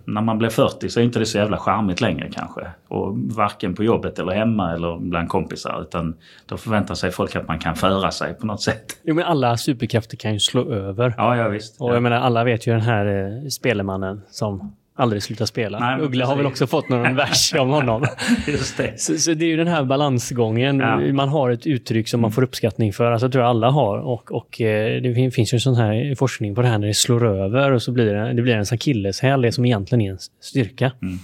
När 0.06 0.22
man 0.22 0.38
blir 0.38 0.50
40 0.50 0.90
så 0.90 1.00
är 1.00 1.04
inte 1.04 1.20
det 1.20 1.26
så 1.26 1.38
jävla 1.38 1.58
charmigt 1.58 2.02
längre 2.02 2.30
kanske. 2.32 2.68
Och 2.88 3.18
varken 3.18 3.76
på 3.76 3.84
jobbet 3.84 4.20
eller 4.20 4.32
hemma 4.32 4.74
eller 4.74 5.00
bland 5.00 5.30
kompisar. 5.30 5.82
Utan 5.82 6.16
då 6.46 6.58
förväntar 6.58 6.96
sig 6.96 7.12
folk 7.12 7.36
att 7.36 7.48
man 7.48 7.60
kan 7.60 7.76
föra 7.76 8.12
sig 8.12 8.34
på 8.34 8.46
något 8.46 8.62
sätt. 8.62 8.86
Jo, 9.04 9.16
men 9.16 9.24
alla 9.24 9.58
superkrafter 9.58 10.18
kan 10.18 10.34
ju 10.34 10.40
slå 10.40 10.72
över. 10.72 11.14
Ja, 11.18 11.38
ja 11.38 11.48
visst. 11.48 11.82
Och 11.82 11.96
jag 11.96 12.04
menar, 12.04 12.18
alla 12.18 12.44
vet 12.44 12.68
ju 12.68 12.72
den 12.72 12.82
här 12.82 13.06
eh, 13.06 13.48
spelemannen 13.48 14.22
som 14.30 14.76
aldrig 15.00 15.24
slutar 15.24 15.46
spela. 15.46 15.80
Nej, 15.80 16.02
Uggla 16.02 16.26
har 16.26 16.36
väl 16.36 16.46
också 16.46 16.68
fått 16.68 16.90
någon 16.90 17.16
vers 17.16 17.54
om 17.54 17.70
honom. 17.70 18.06
Just 18.48 18.78
det. 18.78 19.00
Så, 19.02 19.18
så 19.18 19.34
det 19.34 19.46
är 19.46 19.50
ju 19.50 19.58
den 19.58 19.68
här 19.68 19.84
balansgången. 19.84 20.80
Ja. 20.80 21.14
Man 21.14 21.30
har 21.30 21.50
ett 21.50 21.68
uttryck 21.68 22.08
som 22.08 22.22
man 22.22 22.32
får 22.32 22.44
uppskattning 22.44 22.94
för. 22.94 23.12
Alltså, 23.12 23.26
jag 23.26 23.32
tror 23.32 23.44
alla 23.44 23.70
har. 23.70 23.98
Och, 23.98 24.32
och 24.32 24.62
eh, 24.62 25.02
det 25.02 25.14
fin- 25.16 25.32
finns 25.32 25.54
ju 25.54 25.60
sån 25.60 25.76
här 25.76 26.16
forskning 26.16 26.56
på 26.56 26.62
det 26.62 26.68
här 26.68 26.78
när 26.78 26.88
det 26.88 26.94
slår 26.94 27.26
över 27.26 27.72
och 27.72 27.82
så 27.82 27.92
blir 27.92 28.06
det, 28.14 28.34
det 28.34 28.42
blir 28.42 28.54
en 28.56 28.66
akilleshäl, 28.72 29.42
det 29.42 29.52
som 29.52 29.66
egentligen 29.66 30.02
är 30.02 30.12
en 30.12 30.18
styrka. 30.42 30.92
Mm. 31.02 31.20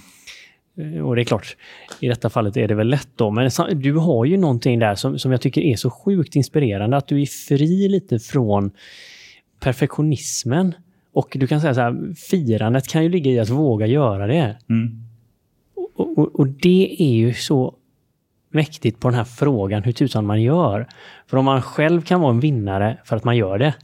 Eh, 0.96 1.02
Och 1.06 1.16
det 1.16 1.22
är 1.22 1.24
klart, 1.24 1.56
i 2.00 2.08
detta 2.08 2.30
fallet 2.30 2.56
är 2.56 2.68
det 2.68 2.74
väl 2.74 2.88
lätt 2.88 3.08
då. 3.16 3.30
Men 3.30 3.50
du 3.74 3.92
har 3.94 4.24
ju 4.24 4.36
någonting 4.36 4.78
där 4.78 4.94
som, 4.94 5.18
som 5.18 5.32
jag 5.32 5.40
tycker 5.40 5.60
är 5.60 5.76
så 5.76 5.90
sjukt 5.90 6.36
inspirerande. 6.36 6.96
Att 6.96 7.08
du 7.08 7.22
är 7.22 7.26
fri 7.26 7.88
lite 7.88 8.18
från 8.18 8.70
perfektionismen. 9.60 10.74
Och 11.16 11.36
du 11.40 11.46
kan 11.46 11.60
säga 11.60 11.74
så 11.74 11.80
här, 11.80 12.14
firandet 12.14 12.88
kan 12.88 13.02
ju 13.02 13.08
ligga 13.08 13.30
i 13.30 13.38
att 13.38 13.48
våga 13.48 13.86
göra 13.86 14.26
det. 14.26 14.56
Mm. 14.68 15.02
Och, 15.74 16.18
och, 16.18 16.40
och 16.40 16.48
det 16.48 16.96
är 16.98 17.14
ju 17.14 17.34
så 17.34 17.74
mäktigt 18.50 19.00
på 19.00 19.08
den 19.08 19.16
här 19.16 19.24
frågan 19.24 19.82
hur 19.82 19.92
tusan 19.92 20.26
man 20.26 20.42
gör. 20.42 20.86
För 21.26 21.36
om 21.36 21.44
man 21.44 21.62
själv 21.62 22.00
kan 22.00 22.20
vara 22.20 22.30
en 22.30 22.40
vinnare 22.40 22.98
för 23.04 23.16
att 23.16 23.24
man 23.24 23.36
gör 23.36 23.58
det, 23.58 23.74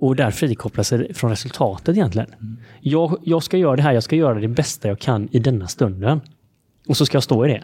och 0.00 0.16
där 0.16 0.30
frikoppla 0.30 0.84
sig 0.84 1.14
från 1.14 1.30
resultatet 1.30 1.96
egentligen. 1.96 2.34
Jag, 2.80 3.18
jag 3.22 3.42
ska 3.42 3.56
göra 3.56 3.76
det 3.76 3.82
här, 3.82 3.92
jag 3.92 4.02
ska 4.02 4.16
göra 4.16 4.40
det 4.40 4.48
bästa 4.48 4.88
jag 4.88 4.98
kan 4.98 5.28
i 5.32 5.38
denna 5.38 5.66
stunden. 5.66 6.20
Och 6.88 6.96
så 6.96 7.06
ska 7.06 7.16
jag 7.16 7.22
stå 7.22 7.46
i 7.46 7.48
det. 7.48 7.62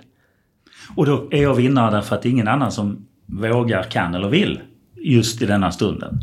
Och 0.97 1.07
då 1.07 1.29
är 1.31 1.43
jag 1.43 1.55
vinnare 1.55 1.91
därför 1.91 2.17
att 2.17 2.23
det 2.23 2.29
är 2.29 2.31
ingen 2.31 2.49
annan 2.49 2.73
som 2.73 3.07
vågar, 3.27 3.83
kan 3.83 4.15
eller 4.15 4.29
vill 4.29 4.61
just 4.97 5.43
i 5.43 5.47
denna 5.47 5.73
stunden. 5.73 6.21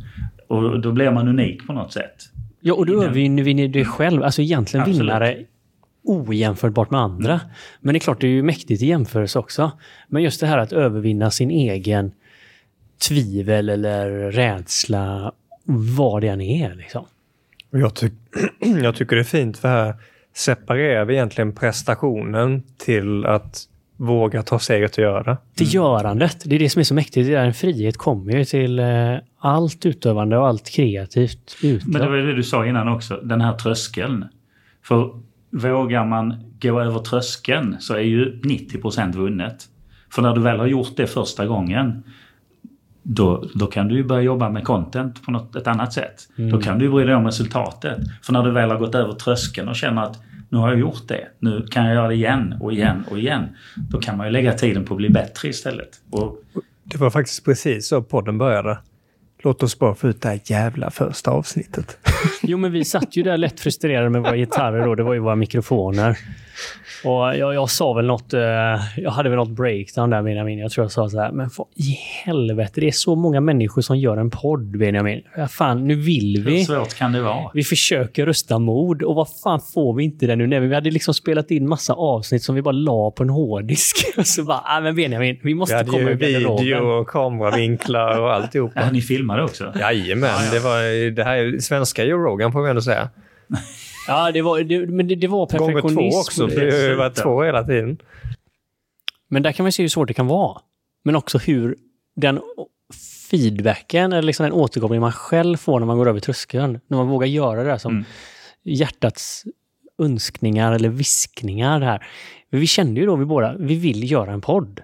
Och 0.47 0.81
då 0.81 0.91
blir 0.91 1.11
man 1.11 1.27
unik 1.27 1.67
på 1.67 1.73
något 1.73 1.93
sätt. 1.93 2.15
Ja, 2.59 2.73
och 2.73 2.85
då 2.85 3.03
övervinner 3.03 3.43
vi 3.43 3.67
det 3.67 3.85
själv. 3.85 4.23
Alltså 4.23 4.41
egentligen 4.41 4.81
Absolut. 4.81 5.01
vinnare 5.01 5.45
ojämförbart 6.03 6.91
med 6.91 6.99
andra. 6.99 7.41
Men 7.79 7.93
det 7.93 7.97
är 7.97 7.99
klart, 7.99 8.21
det 8.21 8.27
är 8.27 8.31
ju 8.31 8.43
mäktigt 8.43 8.81
i 8.81 8.85
jämförelse 8.85 9.39
också. 9.39 9.71
Men 10.07 10.23
just 10.23 10.39
det 10.39 10.47
här 10.47 10.57
att 10.57 10.71
övervinna 10.71 11.31
sin 11.31 11.51
egen 11.51 12.11
tvivel 13.07 13.69
eller 13.69 14.31
rädsla, 14.31 15.31
vad 15.63 16.21
det 16.21 16.27
än 16.27 16.41
är. 16.41 16.75
Liksom. 16.75 17.05
Jag, 17.71 17.95
tyck 17.95 18.13
jag 18.83 18.95
tycker 18.95 19.15
det 19.15 19.21
är 19.21 19.23
fint 19.23 19.57
för 19.57 19.67
här 19.67 19.95
separerar 20.33 21.05
vi 21.05 21.13
egentligen 21.13 21.55
prestationen 21.55 22.63
till 22.77 23.25
att 23.25 23.67
våga 23.97 24.43
ta 24.43 24.59
steget 24.59 24.97
och 24.97 25.03
göra 25.03 25.23
det. 25.23 25.37
Till 25.55 25.73
görandet, 25.73 26.41
det 26.45 26.55
är 26.55 26.59
det 26.59 26.69
som 26.69 26.79
är 26.79 26.83
så 26.83 26.93
mäktigt. 26.93 27.27
Det 27.27 27.35
är 27.35 27.45
en 27.45 27.53
frihet 27.53 27.97
kommer 27.97 28.33
ju 28.33 28.45
till 28.45 28.79
eh, 28.79 29.15
allt 29.39 29.85
utövande 29.85 30.37
och 30.37 30.47
allt 30.47 30.69
kreativt 30.69 31.57
ute. 31.63 31.89
Men 31.89 32.01
det 32.01 32.09
var 32.09 32.17
det 32.17 32.35
du 32.35 32.43
sa 32.43 32.65
innan 32.65 32.87
också, 32.87 33.19
den 33.23 33.41
här 33.41 33.53
tröskeln. 33.53 34.25
För 34.83 35.11
vågar 35.51 36.05
man 36.05 36.35
gå 36.61 36.81
över 36.81 36.99
tröskeln 36.99 37.75
så 37.79 37.93
är 37.93 37.99
ju 37.99 38.41
90% 38.41 39.15
vunnet. 39.15 39.65
För 40.11 40.21
när 40.21 40.35
du 40.35 40.41
väl 40.41 40.59
har 40.59 40.67
gjort 40.67 40.97
det 40.97 41.07
första 41.07 41.45
gången 41.45 42.03
då, 43.03 43.43
då 43.55 43.67
kan 43.67 43.87
du 43.87 43.95
ju 43.95 44.03
börja 44.03 44.21
jobba 44.21 44.49
med 44.49 44.63
content 44.63 45.25
på 45.25 45.31
något, 45.31 45.55
ett 45.55 45.67
annat 45.67 45.93
sätt. 45.93 46.27
Då 46.35 46.61
kan 46.61 46.79
du 46.79 46.89
bry 46.89 47.05
dig 47.05 47.15
om 47.15 47.25
resultatet. 47.25 47.97
För 48.21 48.33
när 48.33 48.43
du 48.43 48.51
väl 48.51 48.69
har 48.69 48.77
gått 48.77 48.95
över 48.95 49.13
tröskeln 49.13 49.69
och 49.69 49.75
känner 49.75 50.03
att 50.03 50.21
nu 50.49 50.57
har 50.57 50.69
jag 50.69 50.79
gjort 50.79 51.07
det, 51.07 51.27
nu 51.39 51.65
kan 51.71 51.85
jag 51.85 51.95
göra 51.95 52.07
det 52.07 52.15
igen 52.15 52.55
och 52.61 52.73
igen 52.73 53.05
och 53.11 53.19
igen. 53.19 53.43
Då 53.75 53.99
kan 53.99 54.17
man 54.17 54.27
ju 54.27 54.31
lägga 54.31 54.53
tiden 54.53 54.85
på 54.85 54.93
att 54.93 54.97
bli 54.97 55.09
bättre 55.09 55.49
istället. 55.49 55.89
Och 56.11 56.43
Det 56.83 56.97
var 56.97 57.09
faktiskt 57.09 57.45
precis 57.45 57.87
så 57.87 58.01
podden 58.01 58.37
började. 58.37 58.77
Låt 59.43 59.63
oss 59.63 59.79
bara 59.79 59.95
få 59.95 60.07
ut 60.07 60.21
det 60.21 60.29
här 60.29 60.39
jävla 60.45 60.91
första 60.91 61.31
avsnittet. 61.31 61.97
Jo, 62.43 62.57
men 62.57 62.71
vi 62.71 62.85
satt 62.85 63.17
ju 63.17 63.23
där 63.23 63.37
lätt 63.37 63.59
frustrerade 63.59 64.09
med 64.09 64.21
våra 64.21 64.35
gitarrer 64.37 64.85
då. 64.85 64.95
Det 64.95 65.03
var 65.03 65.13
ju 65.13 65.19
våra 65.19 65.35
mikrofoner. 65.35 66.17
Och 67.03 67.37
jag, 67.37 67.53
jag 67.55 67.69
sa 67.69 67.93
väl 67.93 68.05
något, 68.05 68.33
eh, 68.33 68.39
jag 68.97 69.11
hade 69.11 69.29
väl 69.29 69.35
något 69.37 69.49
breakdown 69.49 70.09
där 70.09 70.23
Benjamin. 70.23 70.59
Jag 70.59 70.71
tror 70.71 70.83
jag 70.85 70.91
sa 70.91 71.09
så 71.09 71.19
här, 71.19 71.31
men 71.31 71.49
vad 71.57 71.67
i 71.75 71.97
helvete, 72.25 72.81
det 72.81 72.87
är 72.87 72.91
så 72.91 73.15
många 73.15 73.41
människor 73.41 73.81
som 73.81 73.97
gör 73.97 74.17
en 74.17 74.29
podd 74.29 74.77
Benjamin. 74.77 75.21
Ja, 75.37 75.47
fan, 75.47 75.87
nu 75.87 75.95
vill 75.95 76.43
hur 76.45 76.51
vi. 76.51 76.65
svårt 76.65 76.93
kan 76.93 77.11
det 77.11 77.21
vara? 77.21 77.51
Vi 77.53 77.63
försöker 77.63 78.25
rösta 78.25 78.59
mod 78.59 79.01
och 79.01 79.15
vad 79.15 79.27
fan 79.43 79.59
får 79.73 79.93
vi 79.93 80.03
inte 80.03 80.27
det 80.27 80.35
nu? 80.35 80.47
Nej, 80.47 80.59
vi 80.59 80.75
hade 80.75 80.91
liksom 80.91 81.13
spelat 81.13 81.51
in 81.51 81.69
massa 81.69 81.93
avsnitt 81.93 82.43
som 82.43 82.55
vi 82.55 82.61
bara 82.61 82.71
la 82.71 83.11
på 83.11 83.23
en 83.23 83.29
hårddisk. 83.29 83.97
Och 84.17 84.27
så 84.27 84.43
bara, 84.43 84.61
nej 84.67 84.81
men 84.81 84.95
Benjamin, 84.95 85.35
vi 85.43 85.47
Vi 85.49 85.53
måste 85.55 85.83
komma 85.87 85.97
ju 85.99 86.09
ur 86.09 86.15
garderoben. 86.15 86.65
video 86.65 86.87
och 86.87 87.07
kameravinklar 87.07 88.19
och 88.19 88.27
Ja, 88.27 88.33
alltihopa. 88.33 88.91
ni 88.91 89.01
filmade 89.01 89.43
också? 89.43 89.73
Jajamän, 89.79 90.29
det 90.51 90.59
var 90.59 91.11
det 91.11 91.23
här 91.23 91.37
är 91.37 91.59
svenska 91.59 92.03
Joe 92.03 92.17
Rogan 92.19 92.51
får 92.51 92.63
vi 92.63 92.69
ändå 92.69 92.81
säga. 92.81 93.09
Ja, 94.07 94.31
det 94.31 94.41
var, 94.41 94.59
det, 94.63 94.87
men 94.87 95.07
det, 95.07 95.15
det 95.15 95.27
var 95.27 95.37
Gånger 95.57 95.73
perfektionism. 95.73 96.09
två 96.15 96.19
också, 96.19 96.47
för 96.49 96.65
det 96.65 96.71
har 96.71 96.89
ju 96.89 96.95
varit 96.95 97.15
två 97.15 97.43
hela 97.43 97.63
tiden. 97.63 97.97
Men 99.27 99.43
där 99.43 99.51
kan 99.51 99.63
man 99.63 99.71
se 99.71 99.83
hur 99.83 99.89
svårt 99.89 100.07
det 100.07 100.13
kan 100.13 100.27
vara. 100.27 100.61
Men 101.03 101.15
också 101.15 101.37
hur 101.37 101.75
den 102.15 102.39
feedbacken, 103.29 104.13
eller 104.13 104.21
liksom 104.21 104.43
den 104.43 104.53
återkoppling 104.53 105.01
man 105.01 105.11
själv 105.11 105.57
får 105.57 105.79
när 105.79 105.87
man 105.87 105.97
går 105.97 106.09
över 106.09 106.19
tröskeln. 106.19 106.79
När 106.87 106.97
man 106.97 107.07
vågar 107.07 107.27
göra 107.27 107.63
det 107.63 107.69
där 107.69 107.77
som 107.77 107.91
Mm. 107.91 108.05
hjärtats 108.63 109.43
önskningar 110.01 110.71
eller 110.73 110.89
viskningar. 110.89 111.79
Det 111.79 111.85
här. 111.85 112.07
Men 112.49 112.59
vi 112.59 112.67
kände 112.67 112.99
ju 112.99 113.05
då 113.05 113.15
vi 113.15 113.25
båda, 113.25 113.55
vi 113.59 113.75
vill 113.75 114.11
göra 114.11 114.31
en 114.33 114.41
podd. 114.41 114.81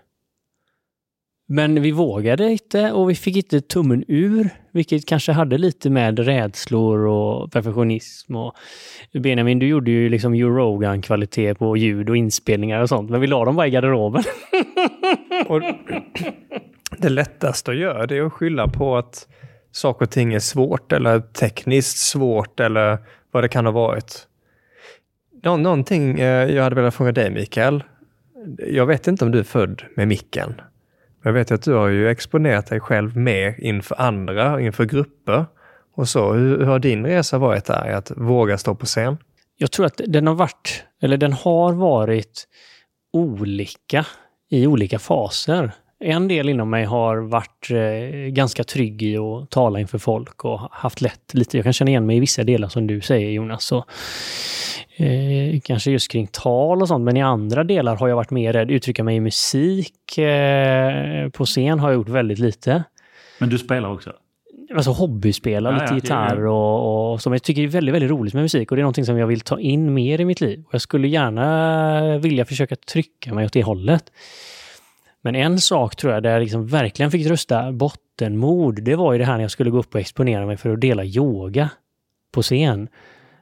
Men 1.47 1.81
vi 1.81 1.91
vågade 1.91 2.51
inte 2.51 2.91
och 2.91 3.09
vi 3.09 3.15
fick 3.15 3.35
inte 3.35 3.61
tummen 3.61 4.03
ur, 4.07 4.49
vilket 4.73 5.05
kanske 5.05 5.31
hade 5.31 5.57
lite 5.57 5.89
med 5.89 6.19
rädslor 6.19 6.99
och 6.99 7.51
perfektionism. 7.51 8.35
Och 8.35 8.55
Benjamin, 9.13 9.59
du 9.59 9.67
gjorde 9.67 9.91
ju 9.91 10.09
liksom 10.09 10.33
Eurogan-kvalitet 10.33 11.55
på 11.55 11.77
ljud 11.77 12.09
och 12.09 12.17
inspelningar 12.17 12.81
och 12.81 12.89
sånt, 12.89 13.09
men 13.09 13.21
vi 13.21 13.27
la 13.27 13.45
dem 13.45 13.55
bara 13.55 13.67
i 13.67 13.69
garderoben. 13.69 14.23
Och 15.47 15.61
det 16.97 17.09
lättaste 17.09 17.71
att 17.71 17.77
göra 17.77 18.07
det 18.07 18.17
är 18.17 18.21
att 18.21 18.33
skylla 18.33 18.67
på 18.67 18.97
att 18.97 19.27
saker 19.71 20.05
och 20.05 20.11
ting 20.11 20.33
är 20.33 20.39
svårt 20.39 20.91
eller 20.91 21.19
tekniskt 21.19 21.97
svårt 21.97 22.59
eller 22.59 22.97
vad 23.31 23.43
det 23.43 23.47
kan 23.47 23.65
ha 23.65 23.71
varit. 23.71 24.27
Nå 25.43 25.57
någonting 25.57 26.19
eh, 26.19 26.51
jag 26.55 26.63
hade 26.63 26.75
velat 26.75 26.95
fråga 26.95 27.11
dig 27.11 27.29
Mikael. 27.29 27.83
Jag 28.67 28.85
vet 28.85 29.07
inte 29.07 29.25
om 29.25 29.31
du 29.31 29.39
är 29.39 29.43
född 29.43 29.83
med 29.95 30.07
micken. 30.07 30.53
Jag 31.23 31.33
vet 31.33 31.51
att 31.51 31.61
du 31.61 31.73
har 31.73 31.87
ju 31.87 32.09
exponerat 32.09 32.67
dig 32.67 32.79
själv 32.79 33.17
mer 33.17 33.55
inför 33.59 34.01
andra, 34.01 34.61
inför 34.61 34.85
grupper 34.85 35.45
och 35.95 36.09
så. 36.09 36.33
Hur, 36.33 36.57
hur 36.57 36.65
har 36.65 36.79
din 36.79 37.05
resa 37.05 37.37
varit 37.37 37.65
där 37.65 37.89
i 37.89 37.93
att 37.93 38.11
våga 38.15 38.57
stå 38.57 38.75
på 38.75 38.85
scen? 38.85 39.17
Jag 39.57 39.71
tror 39.71 39.85
att 39.85 40.01
den 40.07 40.27
har 40.27 40.35
varit, 40.35 40.83
eller 41.01 41.17
den 41.17 41.33
har 41.33 41.73
varit 41.73 42.47
olika 43.13 44.05
i 44.49 44.67
olika 44.67 44.99
faser. 44.99 45.71
En 46.05 46.27
del 46.27 46.49
inom 46.49 46.69
mig 46.69 46.85
har 46.85 47.17
varit 47.17 47.69
eh, 47.71 48.29
ganska 48.29 48.63
trygg 48.63 49.03
i 49.03 49.17
att 49.17 49.49
tala 49.49 49.79
inför 49.79 49.97
folk 49.97 50.45
och 50.45 50.59
haft 50.71 51.01
lätt 51.01 51.33
lite. 51.33 51.57
Jag 51.57 51.63
kan 51.63 51.73
känna 51.73 51.91
igen 51.91 52.05
mig 52.05 52.17
i 52.17 52.19
vissa 52.19 52.43
delar 52.43 52.67
som 52.67 52.87
du 52.87 53.01
säger 53.01 53.29
Jonas. 53.29 53.71
Och, 53.71 53.85
eh, 54.97 55.59
kanske 55.63 55.91
just 55.91 56.11
kring 56.11 56.27
tal 56.27 56.81
och 56.81 56.87
sånt, 56.87 57.03
men 57.03 57.17
i 57.17 57.21
andra 57.21 57.63
delar 57.63 57.95
har 57.95 58.07
jag 58.07 58.15
varit 58.15 58.31
mer 58.31 58.53
rädd. 58.53 58.71
Uttrycka 58.71 59.03
mig 59.03 59.15
i 59.15 59.19
musik. 59.19 60.17
Eh, 60.17 61.29
på 61.29 61.45
scen 61.45 61.79
har 61.79 61.89
jag 61.89 61.95
gjort 61.95 62.09
väldigt 62.09 62.39
lite. 62.39 62.83
Men 63.39 63.49
du 63.49 63.57
spelar 63.57 63.91
också? 63.91 64.13
Alltså 64.75 64.91
hobbyspela, 64.91 65.69
Ja, 65.71 65.73
lite 65.73 65.85
ja, 65.89 65.95
gitarr 65.95 66.41
ja. 66.41 66.49
och, 66.49 67.13
och 67.13 67.21
som 67.21 67.33
jag 67.33 67.43
tycker 67.43 67.61
är 67.61 67.67
väldigt, 67.67 67.95
väldigt 67.95 68.11
roligt 68.11 68.33
med 68.33 68.43
musik 68.43 68.71
och 68.71 68.75
det 68.75 68.79
är 68.79 68.83
någonting 68.83 69.05
som 69.05 69.17
jag 69.17 69.27
vill 69.27 69.41
ta 69.41 69.59
in 69.59 69.93
mer 69.93 70.21
i 70.21 70.25
mitt 70.25 70.41
liv. 70.41 70.63
Och 70.67 70.73
jag 70.73 70.81
skulle 70.81 71.07
gärna 71.07 72.17
vilja 72.17 72.45
försöka 72.45 72.75
trycka 72.75 73.33
mig 73.33 73.45
åt 73.45 73.53
det 73.53 73.63
hållet. 73.63 74.11
Men 75.23 75.35
en 75.35 75.59
sak 75.59 75.95
tror 75.95 76.13
jag 76.13 76.23
där 76.23 76.31
jag 76.31 76.41
liksom 76.41 76.67
verkligen 76.67 77.11
fick 77.11 77.27
rösta 77.27 77.71
bottenmod, 77.71 78.83
det 78.83 78.95
var 78.95 79.13
ju 79.13 79.19
det 79.19 79.25
här 79.25 79.33
när 79.33 79.41
jag 79.41 79.51
skulle 79.51 79.69
gå 79.69 79.79
upp 79.79 79.93
och 79.93 80.01
exponera 80.01 80.45
mig 80.45 80.57
för 80.57 80.69
att 80.69 80.81
dela 80.81 81.03
yoga 81.03 81.69
på 82.31 82.41
scen. 82.41 82.87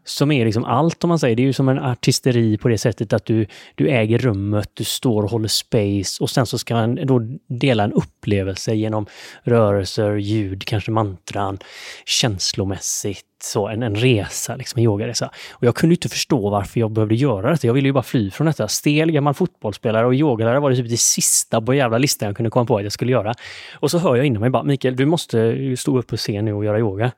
Som 0.03 0.31
är 0.31 0.45
liksom 0.45 0.65
allt 0.65 1.03
om 1.03 1.07
man 1.07 1.19
säger. 1.19 1.35
Det 1.35 1.41
är 1.41 1.45
ju 1.45 1.53
som 1.53 1.69
en 1.69 1.79
artisteri 1.79 2.57
på 2.57 2.67
det 2.67 2.77
sättet 2.77 3.13
att 3.13 3.25
du, 3.25 3.45
du 3.75 3.89
äger 3.89 4.17
rummet, 4.17 4.69
du 4.73 4.83
står 4.83 5.23
och 5.23 5.31
håller 5.31 5.47
space 5.47 6.23
och 6.23 6.29
sen 6.29 6.45
så 6.45 6.57
ska 6.57 6.73
man 6.73 6.95
då 6.95 7.21
dela 7.47 7.83
en 7.83 7.93
upplevelse 7.93 8.73
genom 8.73 9.05
rörelser, 9.43 10.15
ljud, 10.15 10.65
kanske 10.65 10.91
mantran, 10.91 11.57
känslomässigt. 12.05 13.25
Så 13.43 13.67
en, 13.67 13.83
en 13.83 13.95
resa, 13.95 14.55
liksom 14.55 14.79
en 14.79 14.83
yogaresa. 14.83 15.31
Och 15.51 15.63
jag 15.63 15.75
kunde 15.75 15.93
inte 15.93 16.09
förstå 16.09 16.49
varför 16.49 16.79
jag 16.79 16.91
behövde 16.91 17.15
göra 17.15 17.51
detta. 17.51 17.67
Jag 17.67 17.73
ville 17.73 17.87
ju 17.87 17.93
bara 17.93 18.03
fly 18.03 18.31
från 18.31 18.47
detta. 18.47 18.67
Stel 18.67 19.11
gammal 19.11 19.33
fotbollsspelare 19.33 20.05
och 20.05 20.13
yogalärare 20.13 20.59
var 20.59 20.69
det 20.69 20.75
typ 20.75 20.89
det 20.89 20.99
sista 20.99 21.61
på 21.61 21.73
jävla 21.73 21.97
listan 21.97 22.27
jag 22.27 22.35
kunde 22.35 22.49
komma 22.49 22.65
på 22.65 22.77
att 22.77 22.83
jag 22.83 22.91
skulle 22.91 23.11
göra. 23.11 23.33
Och 23.73 23.91
så 23.91 23.97
hör 23.97 24.15
jag 24.15 24.25
inom 24.25 24.41
mig 24.41 24.49
bara, 24.49 24.63
Mikael, 24.63 24.95
du 24.95 25.05
måste 25.05 25.57
stå 25.77 25.97
upp 25.97 26.07
på 26.07 26.17
scen 26.17 26.45
nu 26.45 26.53
och 26.53 26.65
göra 26.65 26.79
yoga. 26.79 27.11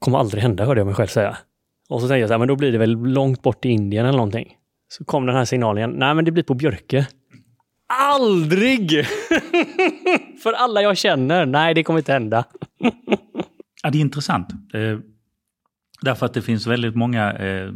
Kommer 0.00 0.18
aldrig 0.18 0.42
hända, 0.42 0.64
hörde 0.64 0.80
jag 0.80 0.86
mig 0.86 0.94
själv 0.94 1.06
säga. 1.06 1.36
Och 1.88 2.00
så 2.00 2.08
tänkte 2.08 2.20
jag 2.20 2.28
så 2.28 2.34
här, 2.34 2.38
men 2.38 2.48
då 2.48 2.56
blir 2.56 2.72
det 2.72 2.78
väl 2.78 2.98
långt 2.98 3.42
bort 3.42 3.64
i 3.64 3.68
Indien 3.68 4.06
eller 4.06 4.16
någonting. 4.16 4.56
Så 4.88 5.04
kom 5.04 5.26
den 5.26 5.36
här 5.36 5.44
signalen 5.44 5.78
igen. 5.78 5.90
Nej, 5.90 6.14
men 6.14 6.24
det 6.24 6.30
blir 6.30 6.42
på 6.42 6.54
Björke. 6.54 7.06
Aldrig! 7.92 8.90
För 10.42 10.52
alla 10.52 10.82
jag 10.82 10.96
känner. 10.96 11.46
Nej, 11.46 11.74
det 11.74 11.82
kommer 11.82 11.98
inte 11.98 12.12
hända. 12.12 12.44
Ja, 13.82 13.90
det 13.90 13.98
är 13.98 14.00
intressant. 14.00 14.48
Eh, 14.74 14.98
därför 16.02 16.26
att 16.26 16.34
det 16.34 16.42
finns 16.42 16.66
väldigt 16.66 16.94
många 16.94 17.32
eh, 17.32 17.72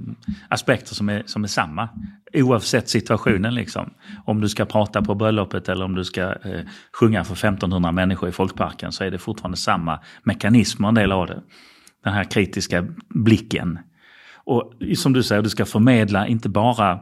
aspekter 0.48 0.94
som 0.94 1.08
är, 1.08 1.22
som 1.26 1.44
är 1.44 1.48
samma. 1.48 1.88
Oavsett 2.34 2.88
situationen 2.88 3.54
liksom. 3.54 3.94
Om 4.24 4.40
du 4.40 4.48
ska 4.48 4.64
prata 4.64 5.02
på 5.02 5.14
bröllopet 5.14 5.68
eller 5.68 5.84
om 5.84 5.94
du 5.94 6.04
ska 6.04 6.22
eh, 6.22 6.60
sjunga 6.92 7.24
för 7.24 7.34
1500 7.34 7.92
människor 7.92 8.28
i 8.28 8.32
folkparken 8.32 8.92
så 8.92 9.04
är 9.04 9.10
det 9.10 9.18
fortfarande 9.18 9.56
samma 9.56 10.00
mekanismer 10.22 10.88
en 10.88 10.94
del 10.94 11.12
av 11.12 11.26
det. 11.26 11.42
Den 12.04 12.12
här 12.12 12.24
kritiska 12.24 12.86
blicken. 13.08 13.78
Och 14.44 14.72
som 14.96 15.12
du 15.12 15.22
säger, 15.22 15.42
du 15.42 15.50
ska 15.50 15.64
förmedla 15.64 16.26
inte 16.26 16.48
bara 16.48 17.00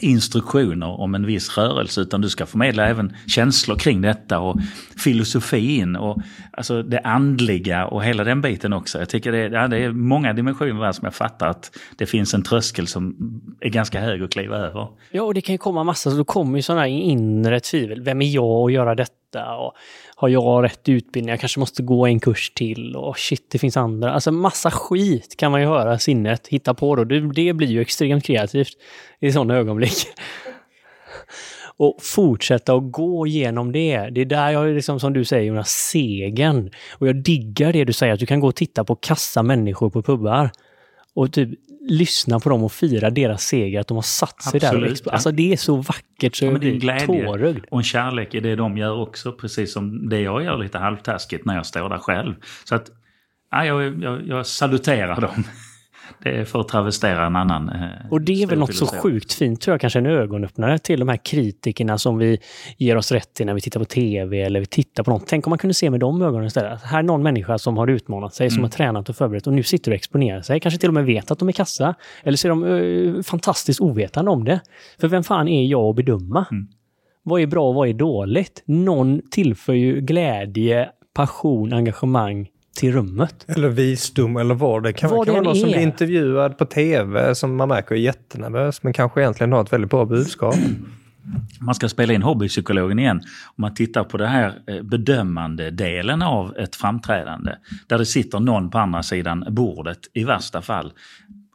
instruktioner 0.00 1.00
om 1.00 1.14
en 1.14 1.26
viss 1.26 1.58
rörelse 1.58 2.00
utan 2.00 2.20
du 2.20 2.28
ska 2.28 2.46
förmedla 2.46 2.88
även 2.88 3.16
känslor 3.26 3.76
kring 3.76 4.00
detta 4.00 4.38
och 4.38 4.56
filosofin 5.04 5.96
och 5.96 6.18
alltså 6.52 6.82
det 6.82 7.00
andliga 7.00 7.86
och 7.86 8.04
hela 8.04 8.24
den 8.24 8.40
biten 8.40 8.72
också. 8.72 8.98
Jag 8.98 9.08
tycker 9.08 9.32
det 9.32 9.38
är, 9.38 9.50
ja, 9.50 9.68
det 9.68 9.78
är 9.78 9.92
många 9.92 10.32
dimensioner 10.32 10.84
där 10.84 10.92
som 10.92 11.04
jag 11.04 11.14
fattar 11.14 11.48
att 11.48 11.78
det 11.96 12.06
finns 12.06 12.34
en 12.34 12.42
tröskel 12.42 12.86
som 12.86 13.16
är 13.60 13.70
ganska 13.70 14.00
hög 14.00 14.22
att 14.22 14.32
kliva 14.32 14.56
över. 14.56 14.88
Ja, 15.10 15.22
och 15.22 15.34
det 15.34 15.40
kan 15.40 15.54
ju 15.54 15.58
komma 15.58 15.84
massa, 15.84 16.10
så 16.10 16.16
då 16.16 16.24
kommer 16.24 16.58
ju 16.58 16.62
sådana 16.62 16.80
här 16.80 16.88
inre 16.88 17.60
tvivel. 17.60 18.02
Vem 18.02 18.22
är 18.22 18.26
jag 18.26 18.66
att 18.66 18.72
göra 18.72 18.94
detta? 18.94 19.14
Detta? 19.32 19.56
Och 19.56 19.72
har 20.16 20.28
jag 20.28 20.64
rätt 20.64 20.88
utbildning? 20.88 21.30
Jag 21.30 21.40
kanske 21.40 21.60
måste 21.60 21.82
gå 21.82 22.06
en 22.06 22.20
kurs 22.20 22.50
till. 22.50 22.96
Och 22.96 23.18
shit, 23.18 23.46
det 23.50 23.58
finns 23.58 23.76
andra. 23.76 24.12
Alltså 24.12 24.32
massa 24.32 24.70
skit 24.70 25.36
kan 25.36 25.52
man 25.52 25.60
ju 25.60 25.66
höra 25.66 25.98
sinnet 25.98 26.48
hitta 26.48 26.74
på 26.74 26.96
då. 26.96 27.04
Det, 27.04 27.20
det 27.20 27.52
blir 27.52 27.68
ju 27.68 27.80
extremt 27.80 28.24
kreativt 28.24 28.76
i 29.20 29.32
sådana 29.32 29.54
ögonblick. 29.54 30.06
och 31.76 31.96
fortsätta 32.02 32.74
att 32.74 32.92
gå 32.92 33.26
igenom 33.26 33.72
det. 33.72 34.10
Det 34.10 34.20
är 34.20 34.24
där 34.24 34.50
jag, 34.50 34.74
liksom, 34.74 35.00
som 35.00 35.12
du 35.12 35.24
säger 35.24 35.44
Jonas, 35.44 35.68
segern. 35.68 36.70
Och 36.92 37.08
jag 37.08 37.16
diggar 37.16 37.72
det 37.72 37.84
du 37.84 37.92
säger, 37.92 38.12
att 38.12 38.20
du 38.20 38.26
kan 38.26 38.40
gå 38.40 38.48
och 38.48 38.56
titta 38.56 38.84
på 38.84 38.94
kassa 38.94 39.42
människor 39.42 39.90
på 39.90 40.02
pubbar. 40.02 40.50
Och 41.14 41.32
typ 41.32 41.50
lyssna 41.88 42.40
på 42.40 42.48
dem 42.48 42.62
och 42.64 42.72
fira 42.72 43.10
deras 43.10 43.42
seger, 43.42 43.80
att 43.80 43.88
de 43.88 43.96
har 43.96 44.02
satt 44.02 44.42
sig 44.42 44.60
Absolut, 44.64 45.04
där. 45.04 45.10
ja. 45.10 45.12
Alltså 45.12 45.30
det 45.30 45.52
är 45.52 45.56
så 45.56 45.76
vackert 45.76 46.36
så 46.36 46.44
Ja, 46.44 46.46
jag 46.46 46.52
men 46.52 46.60
det 46.60 46.66
är 46.66 46.72
en 46.72 46.78
blir 46.78 46.80
glädje 46.80 47.26
tårögd. 47.26 47.64
och 47.70 47.78
en 47.78 47.84
kärlek 47.84 48.34
i 48.34 48.40
det 48.40 48.56
de 48.56 48.76
gör 48.78 49.00
också, 49.00 49.32
precis 49.32 49.72
som 49.72 50.08
det 50.08 50.20
jag 50.20 50.44
gör 50.44 50.58
lite 50.58 50.78
halvtaskigt 50.78 51.44
när 51.44 51.54
jag 51.56 51.66
står 51.66 51.88
där 51.88 51.98
själv. 51.98 52.34
Så 52.64 52.74
att, 52.74 52.90
ja, 53.50 53.64
jag, 53.64 54.02
jag, 54.02 54.26
jag 54.28 54.46
saluterar 54.46 55.20
dem. 55.20 55.44
Det 56.22 56.28
är 56.38 56.44
för 56.44 56.60
att 56.60 56.68
travestera 56.68 57.26
en 57.26 57.36
annan 57.36 57.68
eh, 57.68 57.88
Och 58.10 58.20
det 58.20 58.42
är 58.42 58.46
väl 58.46 58.58
något 58.58 58.74
så 58.74 58.86
sjukt 58.86 59.32
fint, 59.32 59.60
tror 59.60 59.72
jag, 59.72 59.80
kanske 59.80 59.98
en 59.98 60.06
ögonöppnare 60.06 60.78
till 60.78 60.98
de 61.00 61.08
här 61.08 61.16
kritikerna 61.16 61.98
som 61.98 62.18
vi 62.18 62.38
ger 62.76 62.96
oss 62.96 63.12
rätt 63.12 63.40
i 63.40 63.44
när 63.44 63.54
vi 63.54 63.60
tittar 63.60 63.80
på 63.80 63.84
tv 63.86 64.42
eller 64.42 64.60
vi 64.60 64.66
tittar 64.66 65.02
på 65.02 65.10
något. 65.10 65.26
Tänk 65.26 65.46
om 65.46 65.50
man 65.50 65.58
kunde 65.58 65.74
se 65.74 65.90
med 65.90 66.00
de 66.00 66.22
ögonen 66.22 66.46
istället. 66.46 66.82
Här 66.82 66.98
är 66.98 67.02
någon 67.02 67.22
människa 67.22 67.58
som 67.58 67.76
har 67.76 67.86
utmanat 67.88 68.34
sig, 68.34 68.44
Mm. 68.44 68.54
som 68.54 68.62
har 68.64 68.70
tränat 68.70 69.08
och 69.08 69.16
förberett 69.16 69.46
och 69.46 69.52
nu 69.52 69.62
sitter 69.62 69.90
och 69.90 69.94
exponerar 69.94 70.42
sig. 70.42 70.60
Kanske 70.60 70.80
till 70.80 70.88
och 70.90 70.94
med 70.94 71.04
vet 71.04 71.30
att 71.30 71.38
de 71.38 71.48
är 71.48 71.52
kassa. 71.52 71.94
Eller 72.22 72.36
så 72.36 72.48
är 72.48 72.50
de 72.50 72.64
eh, 73.16 73.22
fantastiskt 73.22 73.80
ovetande 73.80 74.30
om 74.30 74.44
det. 74.44 74.60
För 75.00 75.08
vem 75.08 75.24
fan 75.24 75.48
är 75.48 75.64
jag 75.66 75.84
att 75.90 75.96
bedöma? 75.96 76.46
Mm. 76.50 76.68
Vad 77.22 77.40
är 77.40 77.46
bra 77.46 77.68
och 77.68 77.74
vad 77.74 77.88
är 77.88 77.92
dåligt? 77.94 78.62
Någon 78.66 79.20
tillför 79.30 79.72
ju 79.72 80.00
glädje, 80.00 80.88
passion, 81.14 81.72
engagemang 81.72 82.48
till 82.78 82.92
rummet. 82.92 83.44
Eller 83.48 83.68
visdom 83.68 84.36
eller 84.36 84.54
vad 84.54 84.82
det 84.82 84.92
kan, 84.92 85.10
Vad 85.10 85.26
kan 85.26 85.34
vara 85.34 85.44
någon 85.44 85.56
som 85.56 85.68
är. 85.68 85.72
blir 85.72 85.82
intervjuad 85.82 86.58
på 86.58 86.64
tv 86.64 87.34
som 87.34 87.56
man 87.56 87.68
märker 87.68 87.94
är 87.94 87.98
jättenervös 87.98 88.82
men 88.82 88.92
kanske 88.92 89.20
egentligen 89.20 89.52
har 89.52 89.62
ett 89.62 89.72
väldigt 89.72 89.90
bra 89.90 90.04
budskap. 90.04 90.54
man 91.60 91.74
ska 91.74 91.88
spela 91.88 92.12
in 92.12 92.22
hobbypsykologen 92.22 92.98
igen. 92.98 93.16
Om 93.46 93.62
man 93.62 93.74
tittar 93.74 94.04
på 94.04 94.16
det 94.16 94.26
här 94.26 94.54
eh, 94.66 94.82
bedömande 94.82 95.70
delen 95.70 96.22
av 96.22 96.56
ett 96.56 96.76
framträdande. 96.76 97.52
Där 97.86 97.98
det 97.98 98.06
sitter 98.06 98.40
någon 98.40 98.70
på 98.70 98.78
andra 98.78 99.02
sidan 99.02 99.44
bordet 99.50 99.98
i 100.14 100.24
värsta 100.24 100.62
fall. 100.62 100.92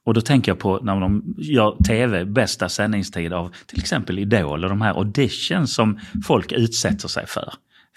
Och 0.06 0.14
då 0.14 0.22
tänker 0.22 0.52
jag 0.52 0.60
på 0.60 0.80
när 0.84 1.00
de 1.00 1.36
gör 1.38 1.76
tv, 1.88 2.26
bästa 2.26 2.70
sändningstid 2.70 3.34
av 3.34 3.52
till 3.66 3.80
exempel 3.80 4.20
Idol 4.20 4.64
och 4.64 4.70
de 4.70 4.82
här 4.82 4.94
auditions 4.98 5.76
som 5.76 6.00
folk 6.26 6.52
utsätter 6.52 7.08
sig 7.08 7.28
för. 7.28 7.54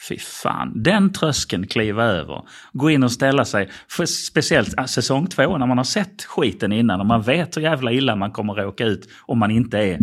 Fy 0.08 0.18
fan, 0.18 0.82
den 0.82 1.12
tröskeln 1.12 1.66
kliva 1.66 2.04
över. 2.04 2.42
Gå 2.72 2.90
in 2.90 3.02
och 3.02 3.12
ställa 3.12 3.44
sig, 3.44 3.70
för 3.88 4.06
speciellt 4.06 4.74
ah, 4.76 4.86
säsong 4.86 5.26
två 5.26 5.58
när 5.58 5.66
man 5.66 5.76
har 5.76 5.84
sett 5.84 6.24
skiten 6.24 6.72
innan 6.72 7.00
och 7.00 7.06
man 7.06 7.22
vet 7.22 7.56
hur 7.56 7.62
jävla 7.62 7.92
illa 7.92 8.16
man 8.16 8.30
kommer 8.30 8.54
råka 8.54 8.84
ut 8.84 9.08
om 9.26 9.38
man 9.38 9.50
inte 9.50 9.78
är 9.78 9.98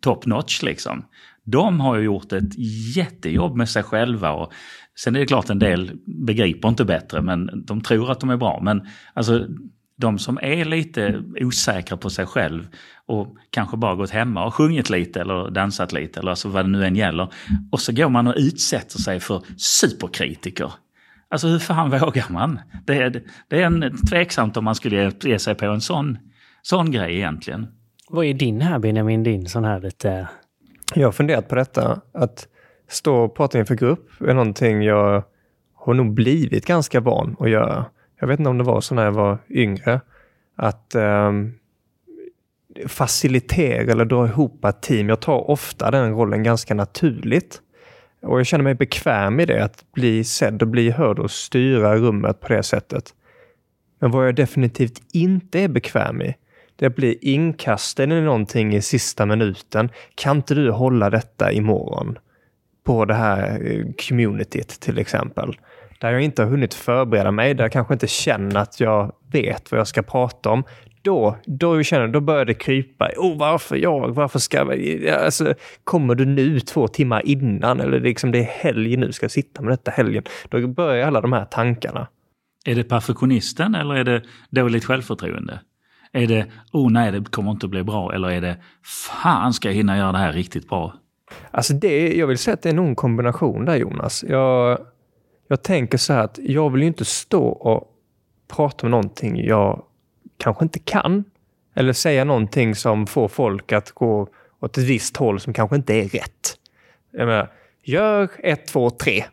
top 0.00 0.26
notch 0.26 0.62
liksom. 0.62 1.04
De 1.44 1.80
har 1.80 1.96
ju 1.96 2.04
gjort 2.04 2.32
ett 2.32 2.58
jättejobb 2.96 3.56
med 3.56 3.68
sig 3.68 3.82
själva 3.82 4.32
och 4.32 4.52
sen 4.98 5.16
är 5.16 5.20
det 5.20 5.26
klart 5.26 5.50
en 5.50 5.58
del 5.58 5.90
begriper 6.06 6.68
inte 6.68 6.84
bättre 6.84 7.22
men 7.22 7.64
de 7.66 7.80
tror 7.80 8.10
att 8.10 8.20
de 8.20 8.30
är 8.30 8.36
bra. 8.36 8.60
Men 8.62 8.86
alltså 9.14 9.46
de 9.96 10.18
som 10.18 10.38
är 10.42 10.64
lite 10.64 11.22
osäkra 11.40 11.96
på 11.96 12.10
sig 12.10 12.26
själv 12.26 12.68
och 13.08 13.36
kanske 13.50 13.76
bara 13.76 13.94
gått 13.94 14.10
hemma 14.10 14.46
och 14.46 14.54
sjungit 14.54 14.90
lite 14.90 15.20
eller 15.20 15.50
dansat 15.50 15.92
lite 15.92 16.20
eller 16.20 16.30
alltså 16.30 16.48
vad 16.48 16.64
det 16.64 16.70
nu 16.70 16.86
än 16.86 16.96
gäller. 16.96 17.32
Och 17.72 17.80
så 17.80 17.92
går 17.92 18.08
man 18.08 18.26
och 18.26 18.34
utsätter 18.36 18.98
sig 18.98 19.20
för 19.20 19.42
superkritiker. 19.56 20.72
Alltså 21.28 21.48
hur 21.48 21.58
fan 21.58 21.90
vågar 21.90 22.32
man? 22.32 22.60
Det 22.86 22.94
är, 22.94 23.22
det 23.48 23.62
är 23.62 23.66
en 23.66 24.06
tveksamt 24.10 24.56
om 24.56 24.64
man 24.64 24.74
skulle 24.74 25.12
ge, 25.20 25.38
sig 25.38 25.54
på 25.54 25.66
en 25.66 25.80
sån, 25.80 26.18
sån 26.62 26.90
grej 26.90 27.16
egentligen. 27.16 27.66
Vad 28.10 28.24
är 28.24 28.34
din 28.34 28.60
här 28.60 28.78
Benjamin, 28.78 29.22
din 29.22 29.46
sån 29.46 29.64
här 29.64 29.80
lite... 29.80 30.28
Jag 30.94 31.06
har 31.06 31.12
funderat 31.12 31.48
på 31.48 31.54
detta. 31.54 32.00
Att 32.14 32.48
stå 32.88 33.16
och 33.16 33.36
prata 33.36 33.58
inför 33.58 33.74
grupp 33.74 34.20
är 34.20 34.34
någonting 34.34 34.82
jag 34.82 35.22
har 35.74 35.94
nog 35.94 36.14
blivit 36.14 36.66
ganska 36.66 37.00
van 37.00 37.36
att 37.40 37.50
göra. 37.50 37.84
Jag 38.20 38.28
vet 38.28 38.38
inte 38.38 38.50
om 38.50 38.58
det 38.58 38.64
var 38.64 38.80
så 38.80 38.94
när 38.94 39.04
jag 39.04 39.12
var 39.12 39.38
yngre. 39.50 40.00
Att 40.56 40.94
ehm, 40.94 41.54
facilitera 42.86 43.92
eller 43.92 44.04
dra 44.04 44.26
ihop 44.26 44.64
ett 44.64 44.82
team. 44.82 45.08
Jag 45.08 45.20
tar 45.20 45.50
ofta 45.50 45.90
den 45.90 46.12
rollen 46.12 46.42
ganska 46.42 46.74
naturligt. 46.74 47.60
Och 48.22 48.38
jag 48.38 48.46
känner 48.46 48.64
mig 48.64 48.74
bekväm 48.74 49.40
i 49.40 49.46
det, 49.46 49.64
att 49.64 49.84
bli 49.92 50.24
sedd 50.24 50.62
och 50.62 50.68
bli 50.68 50.90
hörd 50.90 51.18
och 51.18 51.30
styra 51.30 51.96
rummet 51.96 52.40
på 52.40 52.48
det 52.48 52.62
sättet. 52.62 53.14
Men 54.00 54.10
vad 54.10 54.26
jag 54.26 54.34
definitivt 54.34 55.02
inte 55.12 55.60
är 55.60 55.68
bekväm 55.68 56.22
i, 56.22 56.36
det 56.76 56.84
är 56.84 56.90
att 56.90 56.96
bli 56.96 57.18
inkastad 57.22 58.04
i 58.04 58.06
någonting 58.06 58.76
i 58.76 58.82
sista 58.82 59.26
minuten. 59.26 59.88
Kan 60.14 60.36
inte 60.36 60.54
du 60.54 60.70
hålla 60.70 61.10
detta 61.10 61.52
imorgon? 61.52 62.18
På 62.84 63.04
det 63.04 63.14
här 63.14 63.60
eh, 63.64 63.84
communityt 64.08 64.68
till 64.68 64.98
exempel. 64.98 65.56
Där 66.00 66.12
jag 66.12 66.22
inte 66.22 66.42
har 66.42 66.50
hunnit 66.50 66.74
förbereda 66.74 67.30
mig, 67.30 67.54
där 67.54 67.64
jag 67.64 67.72
kanske 67.72 67.94
inte 67.94 68.06
känner 68.06 68.60
att 68.60 68.80
jag 68.80 69.12
vet 69.32 69.70
vad 69.70 69.80
jag 69.80 69.88
ska 69.88 70.02
prata 70.02 70.50
om. 70.50 70.64
Då, 71.02 71.36
då, 71.46 71.82
känner, 71.82 72.08
då 72.08 72.20
börjar 72.20 72.44
det 72.44 72.54
krypa. 72.54 73.10
Oh, 73.16 73.38
varför 73.38 73.76
jag? 73.76 74.08
Varför 74.08 74.38
ska 74.38 74.56
jag? 74.56 75.08
Alltså, 75.08 75.54
kommer 75.84 76.14
du 76.14 76.24
nu 76.24 76.60
två 76.60 76.88
timmar 76.88 77.26
innan? 77.26 77.80
Eller 77.80 78.00
liksom 78.00 78.32
det 78.32 78.38
är 78.38 78.42
helg 78.44 78.96
nu, 78.96 79.12
ska 79.12 79.24
jag 79.24 79.30
sitta 79.30 79.62
med 79.62 79.72
detta 79.72 79.90
helgen? 79.90 80.24
Då 80.48 80.66
börjar 80.66 81.06
alla 81.06 81.20
de 81.20 81.32
här 81.32 81.44
tankarna. 81.44 82.08
Är 82.64 82.74
det 82.74 82.84
perfektionisten 82.84 83.74
eller 83.74 83.94
är 83.94 84.04
det 84.04 84.22
dåligt 84.50 84.84
självförtroende? 84.84 85.60
Är 86.12 86.26
det, 86.26 86.46
oh 86.72 86.90
nej 86.90 87.12
det 87.12 87.30
kommer 87.30 87.50
inte 87.50 87.66
att 87.66 87.70
bli 87.70 87.82
bra 87.82 88.14
eller 88.14 88.30
är 88.30 88.40
det, 88.40 88.56
fan 89.12 89.52
ska 89.52 89.68
jag 89.68 89.74
hinna 89.74 89.98
göra 89.98 90.12
det 90.12 90.18
här 90.18 90.32
riktigt 90.32 90.68
bra? 90.68 90.94
Alltså 91.50 91.74
det, 91.74 92.16
jag 92.16 92.26
vill 92.26 92.38
säga 92.38 92.54
att 92.54 92.62
det 92.62 92.68
är 92.68 92.74
nog 92.74 92.86
en 92.86 92.96
kombination 92.96 93.64
där 93.64 93.76
Jonas. 93.76 94.24
Jag, 94.28 94.78
jag 95.48 95.62
tänker 95.62 95.98
så 95.98 96.12
här 96.12 96.24
att 96.24 96.38
jag 96.42 96.70
vill 96.70 96.82
ju 96.82 96.88
inte 96.88 97.04
stå 97.04 97.46
och 97.46 97.94
prata 98.48 98.86
om 98.86 98.90
någonting 98.90 99.44
jag 99.44 99.82
kanske 100.36 100.64
inte 100.64 100.78
kan. 100.78 101.24
Eller 101.74 101.92
säga 101.92 102.24
någonting 102.24 102.74
som 102.74 103.06
får 103.06 103.28
folk 103.28 103.72
att 103.72 103.90
gå 103.90 104.28
åt 104.60 104.78
ett 104.78 104.84
visst 104.84 105.16
håll 105.16 105.40
som 105.40 105.52
kanske 105.52 105.76
inte 105.76 105.94
är 105.94 106.08
rätt. 106.08 106.56
Jag 107.10 107.26
menar, 107.26 107.52
gör 107.82 108.28
ett, 108.38 108.66
två, 108.66 108.90
tre. 108.90 109.24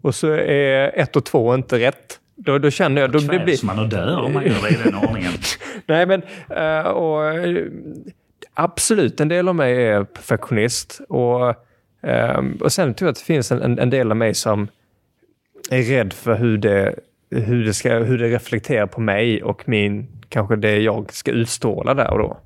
Och 0.00 0.14
så 0.14 0.32
är 0.32 0.98
ett 0.98 1.16
och 1.16 1.24
två 1.24 1.54
inte 1.54 1.78
rätt. 1.78 2.20
Då, 2.36 2.58
då 2.58 2.70
känner 2.70 3.00
jag... 3.00 3.12
Då 3.12 3.18
det 3.18 3.38
Kvävs 3.38 3.62
man 3.62 3.78
och 3.78 3.88
dör 3.88 4.20
om 4.20 4.32
man 4.32 4.44
gör 4.44 4.62
det 4.62 4.70
i 4.70 4.76
den 4.84 4.94
ordningen. 4.94 5.32
Nej, 5.86 6.06
men 6.06 6.22
eh, 6.48 6.86
och, 6.86 7.22
absolut, 8.54 9.20
en 9.20 9.28
del 9.28 9.48
av 9.48 9.54
mig 9.54 9.86
är 9.86 10.04
perfektionist. 10.04 11.00
Och, 11.08 11.48
eh, 12.08 12.42
och 12.60 12.72
sen 12.72 12.94
tror 12.94 13.06
jag 13.06 13.12
att 13.12 13.18
det 13.18 13.24
finns 13.24 13.52
en, 13.52 13.78
en 13.78 13.90
del 13.90 14.10
av 14.10 14.16
mig 14.16 14.34
som 14.34 14.68
är 15.70 15.82
rädd 15.82 16.12
för 16.12 16.36
hur 16.36 16.58
det, 16.58 16.94
hur, 17.30 17.64
det 17.64 17.74
ska, 17.74 17.98
hur 17.98 18.18
det 18.18 18.28
reflekterar 18.28 18.86
på 18.86 19.00
mig 19.00 19.42
och 19.42 19.68
min, 19.68 20.06
kanske 20.28 20.56
det 20.56 20.78
jag 20.78 21.12
ska 21.12 21.30
utstråla 21.30 21.94
där 21.94 22.10
och 22.10 22.18
då. 22.18 22.40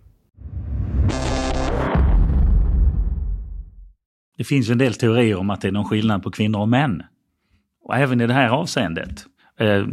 Det 4.38 4.44
finns 4.44 4.68
ju 4.68 4.72
en 4.72 4.78
del 4.78 4.94
teorier 4.94 5.36
om 5.36 5.50
att 5.50 5.60
det 5.60 5.68
är 5.68 5.72
någon 5.72 5.84
skillnad 5.84 6.22
på 6.22 6.30
kvinnor 6.30 6.60
och 6.60 6.68
män. 6.68 7.02
Och 7.84 7.96
även 7.96 8.20
i 8.20 8.26
det 8.26 8.32
här 8.32 8.48
avseendet. 8.48 9.24
Eh, 9.60 9.84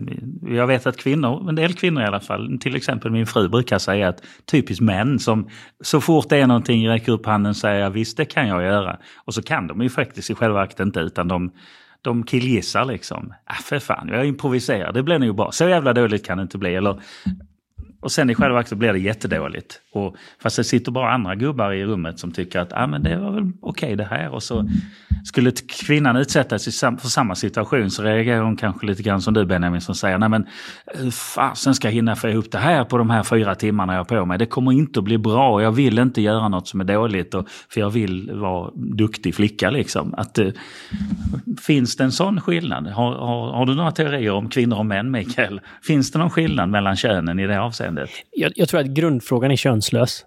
jag 0.55 0.67
vet 0.67 0.87
att 0.87 0.97
kvinnor, 0.97 1.49
en 1.49 1.55
del 1.55 1.73
kvinnor 1.73 2.03
i 2.03 2.05
alla 2.05 2.19
fall, 2.19 2.57
till 2.59 2.75
exempel 2.75 3.11
min 3.11 3.25
fru 3.25 3.49
brukar 3.49 3.79
säga 3.79 4.07
att 4.07 4.23
typiskt 4.45 4.81
män 4.81 5.19
som 5.19 5.49
så 5.81 6.01
fort 6.01 6.29
det 6.29 6.37
är 6.37 6.47
någonting 6.47 6.89
räcker 6.89 7.11
upp 7.11 7.25
handen 7.25 7.49
och 7.49 7.57
säger 7.57 7.89
visst 7.89 8.17
det 8.17 8.25
kan 8.25 8.47
jag 8.47 8.63
göra. 8.63 8.97
Och 9.15 9.33
så 9.33 9.41
kan 9.41 9.67
de 9.67 9.81
ju 9.81 9.89
faktiskt 9.89 10.29
i 10.29 10.35
själva 10.35 10.59
verket 10.59 10.79
inte 10.79 10.99
utan 10.99 11.27
de, 11.27 11.51
de 12.05 12.23
killgissar 12.23 12.85
liksom. 12.85 13.33
Ah, 13.45 13.53
för 13.53 13.79
fan, 13.79 14.07
jag 14.07 14.25
improviserar, 14.25 14.93
det 14.93 15.03
blir 15.03 15.19
nog 15.19 15.35
bra. 15.35 15.51
Så 15.51 15.69
jävla 15.69 15.93
dåligt 15.93 16.25
kan 16.25 16.37
det 16.37 16.41
inte 16.41 16.57
bli. 16.57 16.75
Eller, 16.75 17.01
och 18.01 18.11
sen 18.11 18.29
i 18.29 18.35
själva 18.35 18.55
verket 18.55 18.77
blir 18.77 18.93
det 18.93 18.99
jättedåligt. 18.99 19.81
Och, 19.93 20.15
fast 20.41 20.57
det 20.57 20.63
sitter 20.63 20.91
bara 20.91 21.11
andra 21.11 21.35
gubbar 21.35 21.71
i 21.71 21.85
rummet 21.85 22.19
som 22.19 22.31
tycker 22.31 22.59
att 22.59 22.73
ah, 22.73 22.87
men 22.87 23.03
det 23.03 23.17
var 23.17 23.31
väl 23.31 23.51
okej 23.61 23.95
det 23.95 24.03
här. 24.03 24.29
Och 24.29 24.43
så 24.43 24.69
skulle 25.25 25.51
kvinnan 25.85 26.15
utsättas 26.15 26.79
för 26.79 27.07
samma 27.07 27.35
situation 27.35 27.91
så 27.91 28.03
reagerar 28.03 28.41
hon 28.41 28.55
kanske 28.55 28.85
lite 28.85 29.03
grann 29.03 29.21
som 29.21 29.33
du 29.33 29.45
Benjamin 29.45 29.81
som 29.81 29.95
säger 29.95 30.17
nej 30.17 30.29
men 30.29 30.47
eh, 30.93 31.09
fasen 31.09 31.75
ska 31.75 31.87
jag 31.87 31.93
hinna 31.93 32.15
få 32.15 32.29
ihop 32.29 32.51
det 32.51 32.57
här 32.57 32.83
på 32.83 32.97
de 32.97 33.09
här 33.09 33.23
fyra 33.23 33.55
timmarna 33.55 33.93
jag 33.93 33.99
har 33.99 34.19
på 34.19 34.25
mig. 34.25 34.37
Det 34.37 34.45
kommer 34.45 34.71
inte 34.71 34.99
att 34.99 35.03
bli 35.05 35.17
bra 35.17 35.53
och 35.53 35.61
jag 35.61 35.71
vill 35.71 35.99
inte 35.99 36.21
göra 36.21 36.47
något 36.47 36.67
som 36.67 36.79
är 36.79 36.83
dåligt. 36.83 37.33
Och, 37.33 37.47
för 37.69 37.81
jag 37.81 37.89
vill 37.89 38.31
vara 38.33 38.71
duktig 38.75 39.35
flicka 39.35 39.69
liksom. 39.69 40.13
Att, 40.13 40.37
eh, 40.37 40.47
finns 41.61 41.95
det 41.95 42.03
en 42.03 42.11
sån 42.11 42.41
skillnad? 42.41 42.87
Har, 42.87 43.11
har, 43.11 43.51
har 43.51 43.65
du 43.65 43.75
några 43.75 43.91
teorier 43.91 44.31
om 44.31 44.49
kvinnor 44.49 44.77
och 44.77 44.85
män 44.85 45.11
Mikael? 45.11 45.61
Finns 45.83 46.11
det 46.11 46.19
någon 46.19 46.29
skillnad 46.29 46.69
mellan 46.69 46.95
könen 46.95 47.39
i 47.39 47.47
det 47.47 47.61
avseendet? 47.61 48.09
Jag, 48.31 48.51
jag 48.55 48.69
tror 48.69 48.79
att 48.79 48.87
grundfrågan 48.87 49.51
är 49.51 49.55
könslös. 49.55 50.25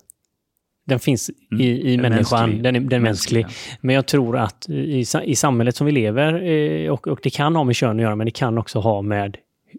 Den 0.89 0.99
finns 0.99 1.31
i, 1.61 1.65
i 1.65 1.97
Den 1.97 2.03
människan, 2.03 2.41
mänsklig. 2.41 2.63
den 2.65 2.77
är, 2.77 2.81
den 2.81 2.93
är 2.93 3.03
mänsklig. 3.03 3.47
Men 3.81 3.95
jag 3.95 4.07
tror 4.07 4.37
att 4.39 4.69
i, 4.69 5.05
i 5.25 5.37
samhället 5.37 5.77
som 5.77 5.87
vi 5.87 5.93
lever, 5.93 6.43
eh, 6.49 6.91
och, 6.93 7.09
och 7.09 7.21
det 7.23 7.31
kan 7.31 7.57
ha 7.57 7.65
med 7.65 7.77
kön 7.77 7.97
att 7.97 8.03
göra, 8.03 8.17
men 8.17 8.25
det 8.25 8.31
kan 8.31 8.59
också 8.59 8.79
ha 8.81 9.03
med 9.03 9.37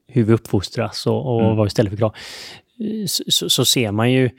hur 0.08 0.24
vi 0.24 0.34
uppfostras 0.34 1.08
och, 1.08 1.36
och 1.36 1.42
Mm. 1.42 1.56
vad 1.58 1.66
vi 1.66 1.70
ställer 1.70 1.90
för 1.90 1.98
krav. 1.98 2.14
Eh, 2.80 3.06
Så, 3.06 3.24
så, 3.28 3.50
så 3.50 3.66
ser 3.66 3.92
man 3.92 4.12
ju 4.12 4.30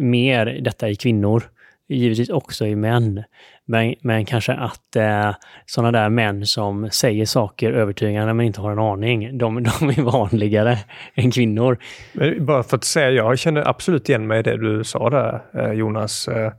mer 0.00 0.46
detta 0.46 0.88
i 0.90 0.96
kvinnor, 0.96 1.42
givetvis 1.88 2.28
också 2.28 2.66
i 2.66 2.76
män. 2.76 3.22
Men, 3.66 3.94
men 4.00 4.24
kanske 4.24 4.52
att 4.52 4.96
eh, 4.96 5.34
sådana 5.66 5.92
där 5.98 6.08
män 6.08 6.46
som 6.46 6.90
säger 6.90 7.26
saker 7.26 7.72
övertygande 7.72 8.34
men 8.34 8.46
inte 8.46 8.60
har 8.60 8.72
en 8.72 8.78
aning, 8.78 9.38
de, 9.38 9.54
de 9.80 9.88
är 9.88 10.02
vanligare 10.02 10.78
än 11.14 11.30
kvinnor. 11.30 11.78
Men 12.12 12.46
bara 12.46 12.62
för 12.62 12.76
att 12.76 12.84
säga, 12.84 13.10
jag 13.10 13.38
känner 13.38 13.68
absolut 13.68 14.08
igen 14.08 14.26
mig 14.26 14.40
i 14.40 14.42
det 14.42 14.56
du 14.56 14.84
sa 14.84 15.10
där, 15.10 15.42
eh, 15.54 15.72
Jonas. 15.72 16.28
Eh, 16.28 16.52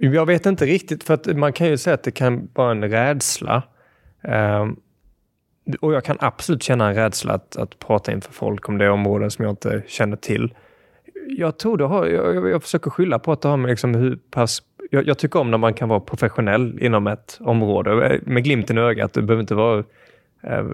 jag 0.00 0.26
vet 0.26 0.46
inte 0.46 0.64
riktigt, 0.66 1.04
för 1.04 1.14
att 1.14 1.26
man 1.36 1.52
kan 1.52 1.66
ju 1.66 1.76
säga 1.76 1.94
att 1.94 2.02
det 2.04 2.10
kan 2.10 2.48
vara 2.54 2.70
en 2.70 2.84
rädsla. 2.90 3.62
Ehm, 4.24 4.76
och 5.80 5.94
jag 5.94 6.04
kan 6.04 6.16
absolut 6.20 6.62
känna 6.62 6.88
en 6.88 6.94
rädsla 6.94 7.32
att, 7.34 7.56
att 7.56 7.78
prata 7.78 8.12
inför 8.12 8.32
folk 8.32 8.68
om 8.68 8.78
det 8.78 8.90
områden 8.90 9.30
som 9.30 9.44
jag 9.44 9.52
inte 9.52 9.82
känner 9.86 10.16
till. 10.16 10.54
Jag 11.28 11.58
tror 11.58 11.76
det 11.76 11.84
har, 11.84 12.06
jag- 12.06 12.50
jag 12.50 12.62
försöker 12.62 12.90
skylla 12.90 13.18
på 13.18 13.32
att 13.32 13.42
det 13.42 13.48
har 13.48 13.56
med 13.56 13.70
liksom 13.70 13.94
hur 13.94 14.16
pass 14.30 14.62
jag, 14.90 15.06
jag 15.06 15.18
tycker 15.18 15.40
om 15.40 15.50
när 15.50 15.58
man 15.58 15.74
kan 15.74 15.88
vara 15.88 16.00
professionell 16.00 16.78
inom 16.80 17.06
ett 17.06 17.38
område 17.40 18.06
eh, 18.06 18.20
med 18.22 18.44
glimten 18.44 18.78
i 18.78 18.80
ögat. 18.80 19.12
Det 19.12 19.22
behöver 19.22 19.40
inte 19.40 19.54
vara 19.54 19.84
eh, 20.42 20.64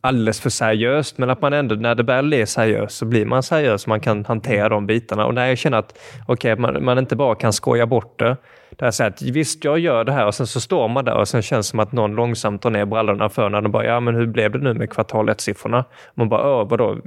alldeles 0.00 0.40
för 0.40 0.50
seriöst, 0.50 1.18
men 1.18 1.30
att 1.30 1.42
man 1.42 1.52
ändå, 1.52 1.74
när 1.74 1.94
det 1.94 2.02
väl 2.02 2.32
är 2.32 2.46
seriöst, 2.46 2.96
så 2.96 3.04
blir 3.04 3.26
man 3.26 3.42
seriös 3.42 3.84
och 3.84 3.88
man 3.88 4.00
kan 4.00 4.24
hantera 4.24 4.68
de 4.68 4.86
bitarna. 4.86 5.26
Och 5.26 5.34
när 5.34 5.46
jag 5.46 5.58
känner 5.58 5.78
att 5.78 5.98
okay, 6.28 6.56
man, 6.56 6.84
man 6.84 6.98
inte 6.98 7.16
bara 7.16 7.34
kan 7.34 7.52
skoja 7.52 7.86
bort 7.86 8.18
det. 8.18 8.36
Där 8.70 8.90
så 8.90 9.04
att 9.04 9.22
visst, 9.22 9.64
jag 9.64 9.78
gör 9.78 10.04
det 10.04 10.12
här 10.12 10.26
och 10.26 10.34
sen 10.34 10.46
så 10.46 10.60
står 10.60 10.88
man 10.88 11.04
där 11.04 11.14
och 11.14 11.28
sen 11.28 11.42
känns 11.42 11.66
det 11.66 11.70
som 11.70 11.80
att 11.80 11.92
någon 11.92 12.14
långsamt 12.14 12.62
tar 12.62 12.70
ner 12.70 12.84
brallorna 12.84 13.28
för 13.28 13.48
när 13.48 13.60
de 13.60 13.72
bara, 13.72 13.84
ja 13.84 14.00
men 14.00 14.14
hur 14.14 14.26
blev 14.26 14.52
det 14.52 14.58
nu 14.58 14.74
med 14.74 14.90
kvartal 14.90 15.30
1-siffrorna? 15.30 15.84
Man 16.14 16.28
bara, 16.28 16.64
vadå, 16.64 16.98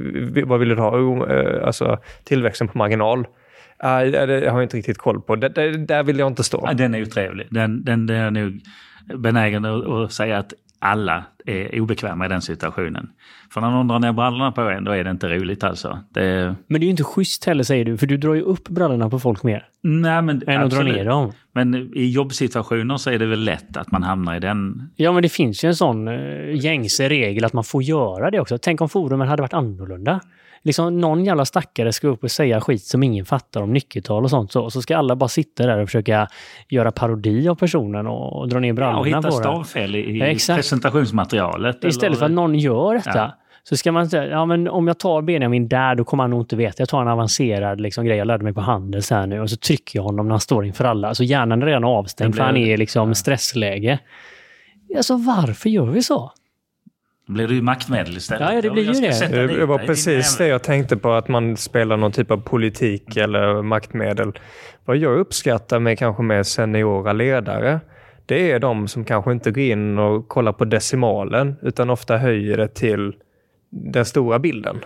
vad 0.45 0.59
vill 0.59 0.69
du 0.69 0.75
ha? 0.75 0.89
Oh, 0.89 1.31
eh, 1.31 1.67
alltså 1.67 1.97
tillväxten 2.23 2.67
på 2.67 2.77
marginal. 2.77 3.25
Nej, 3.83 4.11
det 4.11 4.49
har 4.49 4.57
jag 4.57 4.63
inte 4.63 4.77
riktigt 4.77 4.97
koll 4.97 5.21
på. 5.21 5.35
Det, 5.35 5.49
det, 5.49 5.77
där 5.77 6.03
vill 6.03 6.19
jag 6.19 6.27
inte 6.27 6.43
stå. 6.43 6.63
Ja, 6.67 6.73
den 6.73 6.95
är 6.95 6.99
ju 6.99 7.05
trevlig. 7.05 7.47
Den, 7.49 7.83
den, 7.83 8.05
den 8.05 8.17
är 8.17 8.31
nog 8.31 8.61
benägen 9.15 9.65
att, 9.65 9.87
att 9.87 10.11
säga 10.11 10.37
att 10.37 10.53
alla 10.79 11.23
är 11.45 11.81
obekväma 11.81 12.25
i 12.25 12.29
den 12.29 12.41
situationen. 12.41 13.09
För 13.53 13.61
när 13.61 13.69
någon 13.69 13.87
drar 13.87 13.99
ner 13.99 14.11
brallorna 14.11 14.51
på 14.51 14.61
en, 14.61 14.83
då 14.83 14.91
är 14.91 15.03
det 15.03 15.11
inte 15.11 15.29
roligt 15.29 15.63
alltså. 15.63 15.99
Det, 16.09 16.55
Men 16.67 16.81
det 16.81 16.83
är 16.83 16.87
ju 16.87 16.91
inte 16.91 17.03
schysst 17.03 17.45
heller 17.45 17.63
säger 17.63 17.85
du, 17.85 17.97
för 17.97 18.07
du 18.07 18.17
drar 18.17 18.33
ju 18.33 18.41
upp 18.41 18.69
brallorna 18.69 19.09
på 19.09 19.19
folk 19.19 19.43
mer 19.43 19.67
nej, 19.81 20.21
men, 20.21 20.29
än 20.29 20.39
att 20.39 20.45
dra 20.45 20.77
absolut. 20.77 20.95
ner 20.95 21.05
dem. 21.05 21.31
Men 21.51 21.91
i 21.95 22.09
jobbsituationer 22.09 22.97
så 22.97 23.09
är 23.09 23.19
det 23.19 23.25
väl 23.25 23.43
lätt 23.43 23.77
att 23.77 23.91
man 23.91 24.03
hamnar 24.03 24.35
i 24.35 24.39
den... 24.39 24.89
Ja, 24.95 25.11
men 25.11 25.23
det 25.23 25.29
finns 25.29 25.63
ju 25.63 25.67
en 25.67 25.75
sån 25.75 26.07
uh, 26.07 26.55
gängse 26.55 27.09
regel 27.09 27.45
att 27.45 27.53
man 27.53 27.63
får 27.63 27.83
göra 27.83 28.31
det 28.31 28.39
också. 28.39 28.57
Tänk 28.57 28.81
om 28.81 28.89
forumen 28.89 29.27
hade 29.27 29.41
varit 29.41 29.53
annorlunda. 29.53 30.19
Liksom 30.63 30.99
någon 31.01 31.25
jävla 31.25 31.45
stackare 31.45 31.93
ska 31.93 32.07
upp 32.07 32.23
och 32.23 32.31
säga 32.31 32.61
skit 32.61 32.83
som 32.83 33.03
ingen 33.03 33.25
fattar 33.25 33.61
om 33.61 33.73
nyckeltal 33.73 34.23
och 34.23 34.29
sånt. 34.29 34.51
Så, 34.51 34.69
så 34.69 34.81
ska 34.81 34.97
alla 34.97 35.15
bara 35.15 35.27
sitta 35.29 35.65
där 35.67 35.77
och 35.77 35.87
försöka 35.87 36.27
göra 36.69 36.91
parodi 36.91 37.47
av 37.49 37.55
personen 37.55 38.07
och, 38.07 38.39
och 38.39 38.49
dra 38.49 38.59
ner 38.59 38.67
Ja, 38.67 38.73
brallorna 38.73 38.99
och 38.99 39.07
hitta 39.07 39.31
stavfel 39.31 39.95
i, 39.95 40.17
Ja, 40.19 40.55
presentationsmaterialet. 40.55 41.75
Istället 41.83 42.03
eller- 42.03 42.15
för 42.15 42.25
att 42.25 42.31
någon 42.31 42.55
gör 42.55 42.93
detta. 42.93 43.11
Ja. 43.15 43.37
Så 43.63 43.77
ska 43.77 43.91
man 43.91 44.09
säga, 44.09 44.27
ja 44.27 44.45
men 44.45 44.67
om 44.67 44.87
jag 44.87 44.99
tar 44.99 45.21
Benjamin 45.21 45.67
där, 45.67 45.95
då 45.95 46.03
kommer 46.03 46.23
han 46.23 46.31
nog 46.31 46.41
inte 46.41 46.55
veta. 46.55 46.75
Jag 46.81 46.89
tar 46.89 47.01
en 47.01 47.07
avancerad 47.07 47.81
liksom, 47.81 48.05
grej 48.05 48.17
jag 48.17 48.27
lärde 48.27 48.43
mig 48.43 48.53
på 48.53 48.61
Handels 48.61 49.09
här 49.11 49.27
nu 49.27 49.39
och 49.41 49.49
så 49.49 49.57
trycker 49.57 49.99
jag 49.99 50.03
honom 50.03 50.25
när 50.27 50.33
han 50.33 50.39
står 50.39 50.65
inför 50.65 50.85
alla. 50.85 51.15
Så 51.15 51.23
hjärnan 51.23 51.61
är 51.61 51.65
redan 51.65 51.83
avstängd 51.83 52.31
Det 52.33 52.37
för 52.37 52.43
han 52.43 52.53
blir- 52.53 52.67
är 52.69 52.77
liksom 52.77 53.15
stressläge. 53.15 53.99
Alltså 54.97 55.15
varför 55.17 55.69
gör 55.69 55.85
vi 55.85 56.01
så? 56.03 56.31
Blir 57.33 57.47
det 57.47 57.53
ju 57.53 57.61
maktmedel 57.61 58.17
istället. 58.17 58.49
Ja, 58.49 58.53
ja, 58.53 58.61
det 58.61 58.69
blir 58.69 58.83
ju 58.83 59.01
det. 59.01 59.13
sätta 59.13 59.35
Det 59.35 59.65
var 59.65 59.77
precis 59.77 60.37
det 60.37 60.47
jag 60.47 60.63
tänkte 60.63 60.97
på, 60.97 61.11
att 61.11 61.27
man 61.27 61.57
spelar 61.57 61.97
någon 61.97 62.11
typ 62.11 62.31
av 62.31 62.37
politik 62.37 63.17
eller 63.17 63.61
maktmedel. 63.61 64.39
Vad 64.85 64.97
jag 64.97 65.19
uppskattar 65.19 65.79
med 65.79 65.99
kanske 65.99 66.23
med 66.23 66.47
seniora 66.47 67.13
ledare, 67.13 67.79
det 68.25 68.51
är 68.51 68.59
de 68.59 68.87
som 68.87 69.05
kanske 69.05 69.31
inte 69.31 69.51
går 69.51 69.63
in 69.63 69.99
och 69.99 70.27
kollar 70.27 70.53
på 70.53 70.65
decimalen, 70.65 71.55
utan 71.61 71.89
ofta 71.89 72.17
höjer 72.17 72.57
det 72.57 72.67
till 72.67 73.13
den 73.69 74.05
stora 74.05 74.39
bilden. 74.39 74.77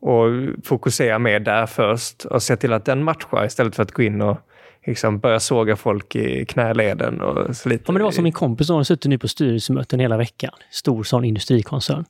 Och 0.00 0.26
fokuserar 0.64 1.18
mer 1.18 1.40
där 1.40 1.66
först 1.66 2.24
och 2.24 2.42
ser 2.42 2.56
till 2.56 2.72
att 2.72 2.84
den 2.84 3.04
matchar 3.04 3.44
istället 3.44 3.76
för 3.76 3.82
att 3.82 3.92
gå 3.92 4.02
in 4.02 4.22
och 4.22 4.38
liksom 4.86 5.18
börja 5.18 5.40
såga 5.40 5.76
folk 5.76 6.16
i 6.16 6.44
knäleden. 6.46 7.20
Och 7.20 7.56
så 7.56 7.68
lite 7.68 7.84
Ja, 7.86 7.92
men 7.92 7.98
det 7.98 8.04
var 8.04 8.10
som 8.10 8.24
min 8.24 8.32
kompis 8.32 8.66
som 8.66 8.76
har 8.76 8.84
suttit 8.84 9.08
nu 9.08 9.18
på 9.18 9.28
styrelsemöten 9.28 10.00
hela 10.00 10.16
veckan. 10.16 10.50
Stor 10.70 11.04
sån 11.04 11.24
industrikoncern. 11.24 12.04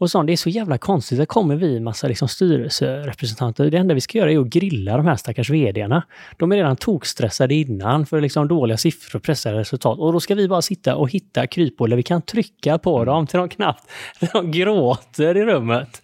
Och 0.00 0.10
sa 0.10 0.22
det 0.22 0.32
är 0.32 0.36
så 0.36 0.48
jävla 0.48 0.78
konstigt. 0.78 1.18
Där 1.18 1.26
kommer 1.26 1.56
vi 1.56 1.80
massa 1.80 2.08
liksom 2.08 2.28
styrelserepresentanter. 2.28 3.70
Det 3.70 3.76
enda 3.76 3.94
vi 3.94 4.00
ska 4.00 4.18
göra 4.18 4.32
är 4.32 4.38
att 4.38 4.46
grilla 4.46 4.96
de 4.96 5.06
här 5.06 5.16
stackars 5.16 5.50
vdarna. 5.50 6.02
De 6.36 6.52
är 6.52 6.56
redan 6.56 6.76
tokstressade 6.76 7.54
innan 7.54 8.06
för 8.06 8.20
liksom 8.20 8.48
dåliga 8.48 8.76
siffror 8.76 9.18
och 9.18 9.22
pressade 9.22 9.58
resultat. 9.58 9.98
Och 9.98 10.12
då 10.12 10.20
ska 10.20 10.34
vi 10.34 10.48
bara 10.48 10.62
sitta 10.62 10.96
och 10.96 11.10
hitta 11.10 11.46
kryphål 11.46 11.90
där 11.90 11.96
vi 11.96 12.02
kan 12.02 12.22
trycka 12.22 12.78
på 12.78 13.04
dem 13.04 13.26
till 13.26 13.38
de 13.38 13.48
knappt 13.48 13.90
de 14.32 14.50
gråter 14.50 15.36
i 15.36 15.44
rummet. 15.44 16.02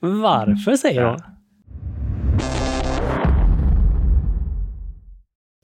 Varför, 0.00 0.76
säger 0.76 1.04
hon. 1.04 1.35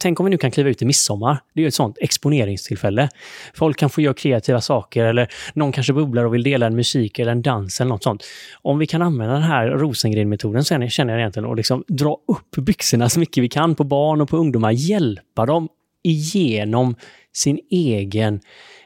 Tänk 0.02 0.20
om 0.20 0.24
vi 0.24 0.30
nu 0.30 0.38
kan 0.38 0.50
kliva 0.50 0.70
ut 0.70 0.82
i 0.82 0.84
midsommar. 0.84 1.38
Det 1.54 1.60
är 1.60 1.62
ju 1.62 1.68
ett 1.68 1.74
sånt 1.74 1.98
exponeringstillfälle. 2.00 3.08
Folk 3.54 3.76
kan 3.76 3.90
få 3.90 4.00
göra 4.00 4.14
kreativa 4.14 4.60
saker 4.60 5.04
eller 5.04 5.28
någon 5.54 5.72
kanske 5.72 5.92
bubblar 5.92 6.24
och 6.24 6.34
vill 6.34 6.42
dela 6.42 6.66
en 6.66 6.76
musik 6.76 7.18
eller 7.18 7.32
en 7.32 7.42
dans 7.42 7.80
eller 7.80 7.88
något 7.88 8.02
sånt. 8.02 8.24
Om 8.62 8.78
vi 8.78 8.86
kan 8.86 9.02
använda 9.02 9.34
den 9.34 9.42
här 9.42 9.66
Rosengren-metoden 9.66 10.64
sen 10.64 10.90
känner 10.90 11.12
jag 11.12 11.20
egentligen 11.20 11.48
och 11.48 11.56
liksom 11.56 11.84
dra 11.88 12.16
upp 12.28 12.64
byxorna 12.64 13.08
så 13.08 13.20
mycket 13.20 13.44
vi 13.44 13.48
kan 13.48 13.74
på 13.74 13.84
barn 13.84 14.20
och 14.20 14.28
på 14.28 14.36
ungdomar. 14.36 14.70
Hjälpa 14.70 15.46
dem 15.46 15.68
igenom 16.04 16.94
sin 17.32 17.58
egen, 17.70 18.40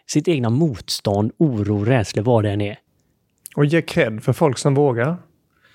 sitt 0.06 0.28
egna 0.28 0.50
motstånd, 0.50 1.32
oro, 1.38 1.84
rädsla, 1.84 2.22
vad 2.22 2.44
det 2.44 2.50
än 2.50 2.60
är. 2.60 2.78
Och 3.56 3.64
ge 3.64 3.82
cred 3.82 4.22
för 4.22 4.32
folk 4.32 4.58
som 4.58 4.74
vågar. 4.74 5.16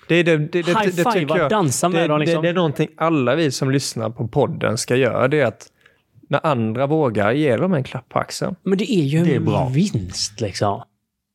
Det 0.08 0.14
är 0.14 0.24
det, 0.24 0.36
det, 0.36 0.46
det, 0.46 0.58
High 0.58 0.96
det, 0.96 1.04
det 1.04 1.12
five, 1.12 1.38
jag. 1.38 1.50
dansa 1.50 1.88
med 1.88 2.02
det, 2.02 2.08
dem, 2.08 2.20
liksom. 2.20 2.42
det, 2.42 2.48
det 2.48 2.50
är 2.50 2.54
någonting 2.54 2.88
alla 2.96 3.34
vi 3.34 3.50
som 3.50 3.70
lyssnar 3.70 4.10
på 4.10 4.28
podden 4.28 4.78
ska 4.78 4.96
göra. 4.96 5.28
Det 5.28 5.40
är 5.40 5.46
att 5.46 5.68
när 6.28 6.46
andra 6.46 6.86
vågar, 6.86 7.32
ge 7.32 7.56
dem 7.56 7.74
en 7.74 7.84
klapp 7.84 8.08
på 8.08 8.18
axeln. 8.18 8.56
Men 8.62 8.78
det 8.78 8.92
är 8.92 9.04
ju 9.04 9.18
en 9.18 9.24
Det 9.24 9.34
är 9.34 9.40
bra. 9.40 9.68
vinst 9.68 10.40
liksom. 10.40 10.82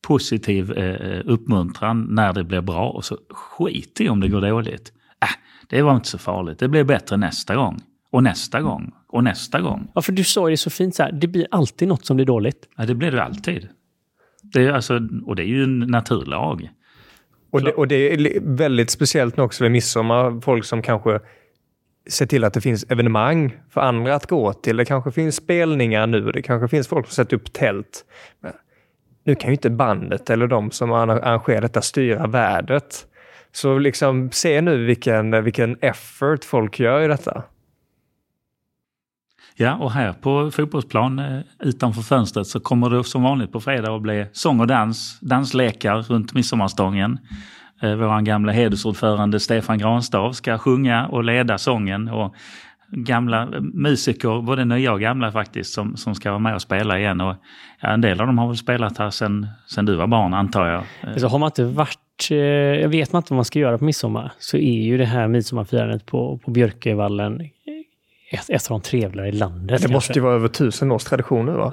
positiv 0.06 0.72
eh, 0.72 1.20
uppmuntran 1.24 2.06
när 2.10 2.32
det 2.32 2.44
blir 2.44 2.60
bra 2.60 2.88
och 2.90 3.04
så 3.04 3.16
skit 3.30 4.00
i 4.00 4.08
om 4.08 4.20
det 4.20 4.28
går 4.28 4.40
dåligt. 4.40 4.92
Äh, 5.22 5.28
det 5.68 5.82
var 5.82 5.96
inte 5.96 6.08
så 6.08 6.18
farligt. 6.18 6.58
Det 6.58 6.68
blir 6.68 6.84
bättre 6.84 7.16
nästa 7.16 7.54
gång. 7.56 7.80
Och 8.10 8.22
nästa 8.22 8.60
gång. 8.60 8.92
Och 9.08 9.24
nästa 9.24 9.60
gång. 9.60 9.88
Ja, 9.94 10.02
för 10.02 10.12
du 10.12 10.24
sa 10.24 10.48
ju 10.48 10.52
det 10.52 10.56
så 10.56 10.70
fint 10.70 10.94
så 10.94 11.02
här, 11.02 11.12
det 11.12 11.26
blir 11.26 11.46
alltid 11.50 11.88
något 11.88 12.06
som 12.06 12.16
blir 12.16 12.26
dåligt. 12.26 12.68
Ja, 12.76 12.86
det 12.86 12.94
blir 12.94 13.10
det 13.10 13.24
alltid. 13.24 13.68
Det 14.42 14.64
är 14.66 14.72
alltså, 14.72 15.00
och 15.26 15.36
det 15.36 15.42
är 15.42 15.46
ju 15.46 15.64
en 15.64 15.78
naturlag. 15.78 16.70
Och 17.50 17.62
det, 17.62 17.72
och 17.72 17.88
det 17.88 18.12
är 18.12 18.40
väldigt 18.40 18.90
speciellt 18.90 19.36
nu 19.36 19.42
också 19.42 19.64
vid 19.64 19.70
midsommar. 19.72 20.40
Folk 20.40 20.64
som 20.64 20.82
kanske 20.82 21.20
ser 22.08 22.26
till 22.26 22.44
att 22.44 22.54
det 22.54 22.60
finns 22.60 22.86
evenemang 22.88 23.56
för 23.70 23.80
andra 23.80 24.14
att 24.14 24.26
gå 24.26 24.52
till. 24.52 24.76
Det 24.76 24.84
kanske 24.84 25.10
finns 25.10 25.36
spelningar 25.36 26.06
nu. 26.06 26.20
Det 26.32 26.42
kanske 26.42 26.68
finns 26.68 26.88
folk 26.88 27.06
som 27.06 27.14
sätter 27.14 27.36
upp 27.36 27.52
tält. 27.52 28.04
Men 28.40 28.52
nu 29.24 29.34
kan 29.34 29.50
ju 29.50 29.52
inte 29.54 29.70
bandet 29.70 30.30
eller 30.30 30.46
de 30.46 30.70
som 30.70 30.92
arra- 30.92 31.22
arrangerar 31.22 31.60
detta 31.60 31.82
styra 31.82 32.26
vädret. 32.26 33.06
Så 33.52 33.78
liksom 33.78 34.30
se 34.30 34.60
nu 34.60 34.84
vilken, 34.84 35.44
vilken 35.44 35.76
effort 35.80 36.44
folk 36.44 36.80
gör 36.80 37.00
i 37.00 37.08
detta. 37.08 37.42
Ja, 39.60 39.74
och 39.76 39.92
här 39.92 40.12
på 40.12 40.50
fotbollsplan 40.50 41.18
eh, 41.18 41.40
utanför 41.60 42.02
fönstret 42.02 42.46
så 42.46 42.60
kommer 42.60 42.90
det 42.90 43.04
som 43.04 43.22
vanligt 43.22 43.52
på 43.52 43.60
fredag 43.60 43.96
att 43.96 44.02
bli 44.02 44.26
sång 44.32 44.60
och 44.60 44.66
dans, 44.66 45.20
danslekar 45.20 46.02
runt 46.02 46.34
midsommarstången. 46.34 47.18
Eh, 47.82 47.94
Vår 47.94 48.20
gamla 48.20 48.52
hedersordförande 48.52 49.40
Stefan 49.40 49.78
Granstav 49.78 50.32
ska 50.32 50.58
sjunga 50.58 51.06
och 51.06 51.24
leda 51.24 51.58
sången 51.58 52.08
och 52.08 52.34
gamla 52.90 53.48
musiker, 53.60 54.42
både 54.42 54.64
nya 54.64 54.92
och 54.92 55.00
gamla 55.00 55.32
faktiskt, 55.32 55.72
som, 55.72 55.96
som 55.96 56.14
ska 56.14 56.30
vara 56.30 56.38
med 56.38 56.54
och 56.54 56.62
spela 56.62 56.98
igen. 56.98 57.20
Och, 57.20 57.34
ja, 57.80 57.88
en 57.88 58.00
del 58.00 58.20
av 58.20 58.26
dem 58.26 58.38
har 58.38 58.48
väl 58.48 58.56
spelat 58.56 58.98
här 58.98 59.10
sen, 59.10 59.46
sen 59.66 59.86
du 59.86 59.96
var 59.96 60.06
barn 60.06 60.34
antar 60.34 60.66
jag. 60.66 60.84
Alltså 61.02 61.26
har 61.26 61.38
man 61.38 61.46
inte 61.46 61.64
varit, 61.64 62.30
vet 62.90 63.12
man 63.12 63.20
inte 63.20 63.32
vad 63.32 63.36
man 63.36 63.44
ska 63.44 63.58
göra 63.58 63.78
på 63.78 63.84
midsommar 63.84 64.32
så 64.38 64.56
är 64.56 64.82
ju 64.82 64.98
det 64.98 65.04
här 65.04 65.28
midsommarfirandet 65.28 66.06
på, 66.06 66.38
på 66.44 66.50
Björkövallen 66.50 67.40
ett, 68.30 68.50
ett 68.50 68.70
av 68.70 68.80
de 68.80 68.80
trevligare 68.80 69.28
i 69.28 69.32
landet. 69.32 69.82
Det 69.82 69.88
måste 69.88 70.12
ju 70.12 70.20
vara 70.20 70.34
över 70.34 70.48
tusen 70.48 70.92
års 70.92 71.04
tradition 71.04 71.46
nu 71.46 71.52
va? 71.52 71.72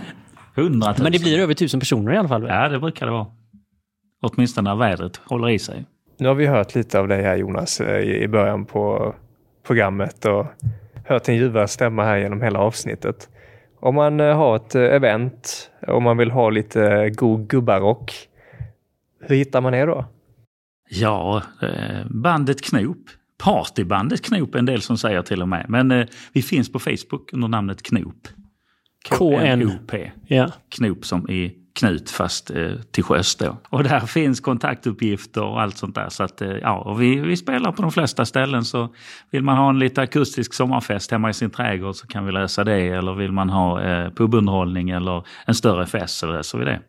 Hundratusen. 0.54 1.02
Men 1.02 1.12
det 1.12 1.18
blir 1.18 1.38
över 1.38 1.54
tusen 1.54 1.80
personer 1.80 2.12
i 2.12 2.16
alla 2.16 2.28
fall. 2.28 2.46
Ja, 2.48 2.68
det 2.68 2.78
brukar 2.78 3.06
det 3.06 3.12
vara. 3.12 3.26
Åtminstone 4.22 4.70
när 4.70 4.76
vädret 4.76 5.16
håller 5.16 5.48
i 5.48 5.58
sig. 5.58 5.84
Nu 6.18 6.28
har 6.28 6.34
vi 6.34 6.46
hört 6.46 6.74
lite 6.74 6.98
av 6.98 7.08
dig 7.08 7.22
här 7.22 7.36
Jonas 7.36 7.80
eh, 7.80 8.00
i 8.00 8.28
början 8.28 8.64
på 8.64 9.14
programmet 9.66 10.24
och 10.24 10.46
hört 11.04 11.28
en 11.28 11.36
ljuva 11.36 11.68
stämma 11.68 12.04
här 12.04 12.16
genom 12.16 12.42
hela 12.42 12.58
avsnittet. 12.58 13.28
Om 13.80 13.94
man 13.94 14.20
eh, 14.20 14.36
har 14.36 14.56
ett 14.56 14.74
eh, 14.74 14.82
event, 14.82 15.70
om 15.88 16.02
man 16.02 16.16
vill 16.16 16.30
ha 16.30 16.50
lite 16.50 17.10
god 17.10 17.48
gubbarock, 17.48 18.28
hur 19.20 19.36
hittar 19.36 19.60
man 19.60 19.74
er 19.74 19.86
då? 19.86 20.04
Ja, 20.90 21.42
bandet 22.10 22.62
Knop. 22.62 22.98
Partybandet 23.42 24.22
Knop 24.22 24.54
en 24.54 24.64
del 24.64 24.82
som 24.82 24.98
säger 24.98 25.22
till 25.22 25.42
och 25.42 25.48
med. 25.48 25.66
Men 25.68 25.90
eh, 25.90 26.06
vi 26.32 26.42
finns 26.42 26.72
på 26.72 26.78
Facebook 26.78 27.32
under 27.32 27.48
namnet 27.48 27.82
Knop. 27.82 28.28
K-N-O-P. 29.10 30.10
Ja. 30.26 30.50
Knop 30.68 31.04
som 31.04 31.30
i 31.30 31.52
Knut 31.74 32.10
fast 32.10 32.50
eh, 32.50 32.72
till 32.90 33.04
sjöss 33.04 33.36
då. 33.36 33.56
Och 33.68 33.84
där 33.84 34.00
finns 34.00 34.40
kontaktuppgifter 34.40 35.42
och 35.42 35.60
allt 35.60 35.76
sånt 35.76 35.94
där. 35.94 36.08
Så 36.08 36.22
att, 36.22 36.42
eh, 36.42 36.50
ja, 36.50 36.78
och 36.78 37.02
vi, 37.02 37.20
vi 37.20 37.36
spelar 37.36 37.72
på 37.72 37.82
de 37.82 37.92
flesta 37.92 38.24
ställen 38.24 38.64
så 38.64 38.94
vill 39.30 39.42
man 39.42 39.56
ha 39.56 39.70
en 39.70 39.78
lite 39.78 40.02
akustisk 40.02 40.54
sommarfest 40.54 41.10
hemma 41.10 41.30
i 41.30 41.34
sin 41.34 41.50
trädgård 41.50 41.94
så 41.94 42.06
kan 42.06 42.26
vi 42.26 42.32
lösa 42.32 42.64
det. 42.64 42.88
Eller 42.88 43.14
vill 43.14 43.32
man 43.32 43.50
ha 43.50 43.82
eh, 43.82 44.10
pubunderhållning 44.10 44.90
eller 44.90 45.26
en 45.46 45.54
större 45.54 45.86
fest 45.86 46.18
så 46.18 46.26
löser 46.26 46.58
vi 46.58 46.64
det. 46.64 46.80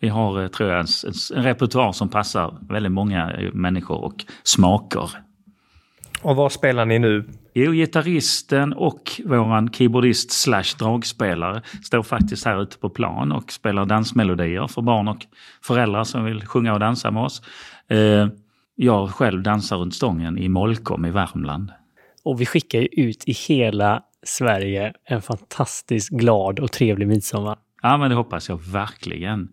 Vi 0.00 0.08
har, 0.08 0.42
eh, 0.42 0.48
tror 0.48 0.70
jag, 0.70 0.80
en, 0.80 0.86
en, 1.36 1.42
repertoar 1.42 1.92
som 1.92 2.08
passar 2.08 2.58
väldigt 2.68 2.92
många 2.92 3.32
eh, 3.32 3.52
människor 3.52 4.04
och 4.04 4.24
smaker. 4.42 5.10
Och 6.24 6.36
vad 6.36 6.52
spelar 6.52 6.86
ni 6.86 6.98
nu? 6.98 7.24
Jo, 7.54 7.72
gitarristen 7.72 8.72
och 8.72 9.20
våran 9.24 9.72
keyboardist 9.72 10.30
slash 10.30 10.78
dragspelare 10.78 11.62
står 11.82 12.02
faktiskt 12.02 12.44
här 12.44 12.62
ute 12.62 12.78
på 12.78 12.90
plan 12.90 13.32
och 13.32 13.52
spelar 13.52 13.86
dansmelodier 13.86 14.66
för 14.66 14.82
barn 14.82 15.08
och 15.08 15.26
föräldrar 15.62 16.04
som 16.04 16.24
vill 16.24 16.46
sjunga 16.46 16.72
och 16.72 16.80
dansa 16.80 17.10
med 17.10 17.22
oss. 17.22 17.42
Eh, 17.88 18.28
jag 18.74 19.10
själv 19.10 19.42
dansar 19.42 19.76
runt 19.76 19.94
stången 19.94 20.38
i 20.38 20.48
Molkom 20.48 21.04
i 21.04 21.10
Värmland. 21.10 21.72
Och 22.24 22.40
vi 22.40 22.46
skickar 22.46 22.78
ju 22.78 22.86
ut 22.86 23.28
i 23.28 23.32
hela 23.32 24.02
Sverige 24.22 24.92
en 25.04 25.22
fantastiskt 25.22 26.10
glad 26.10 26.60
och 26.60 26.72
trevlig 26.72 27.08
midsommar. 27.08 27.58
Ja, 27.82 27.96
men 27.96 28.10
det 28.10 28.16
hoppas 28.16 28.48
jag 28.48 28.62
verkligen. 28.62 29.48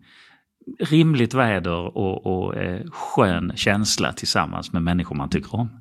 Rimligt 0.79 1.33
väder 1.33 1.97
och, 1.97 2.25
och 2.25 2.55
eh, 2.55 2.81
skön 2.91 3.53
känsla 3.55 4.13
tillsammans 4.13 4.73
med 4.73 4.83
människor 4.83 5.15
man 5.15 5.29
tycker 5.29 5.55
om. 5.55 5.80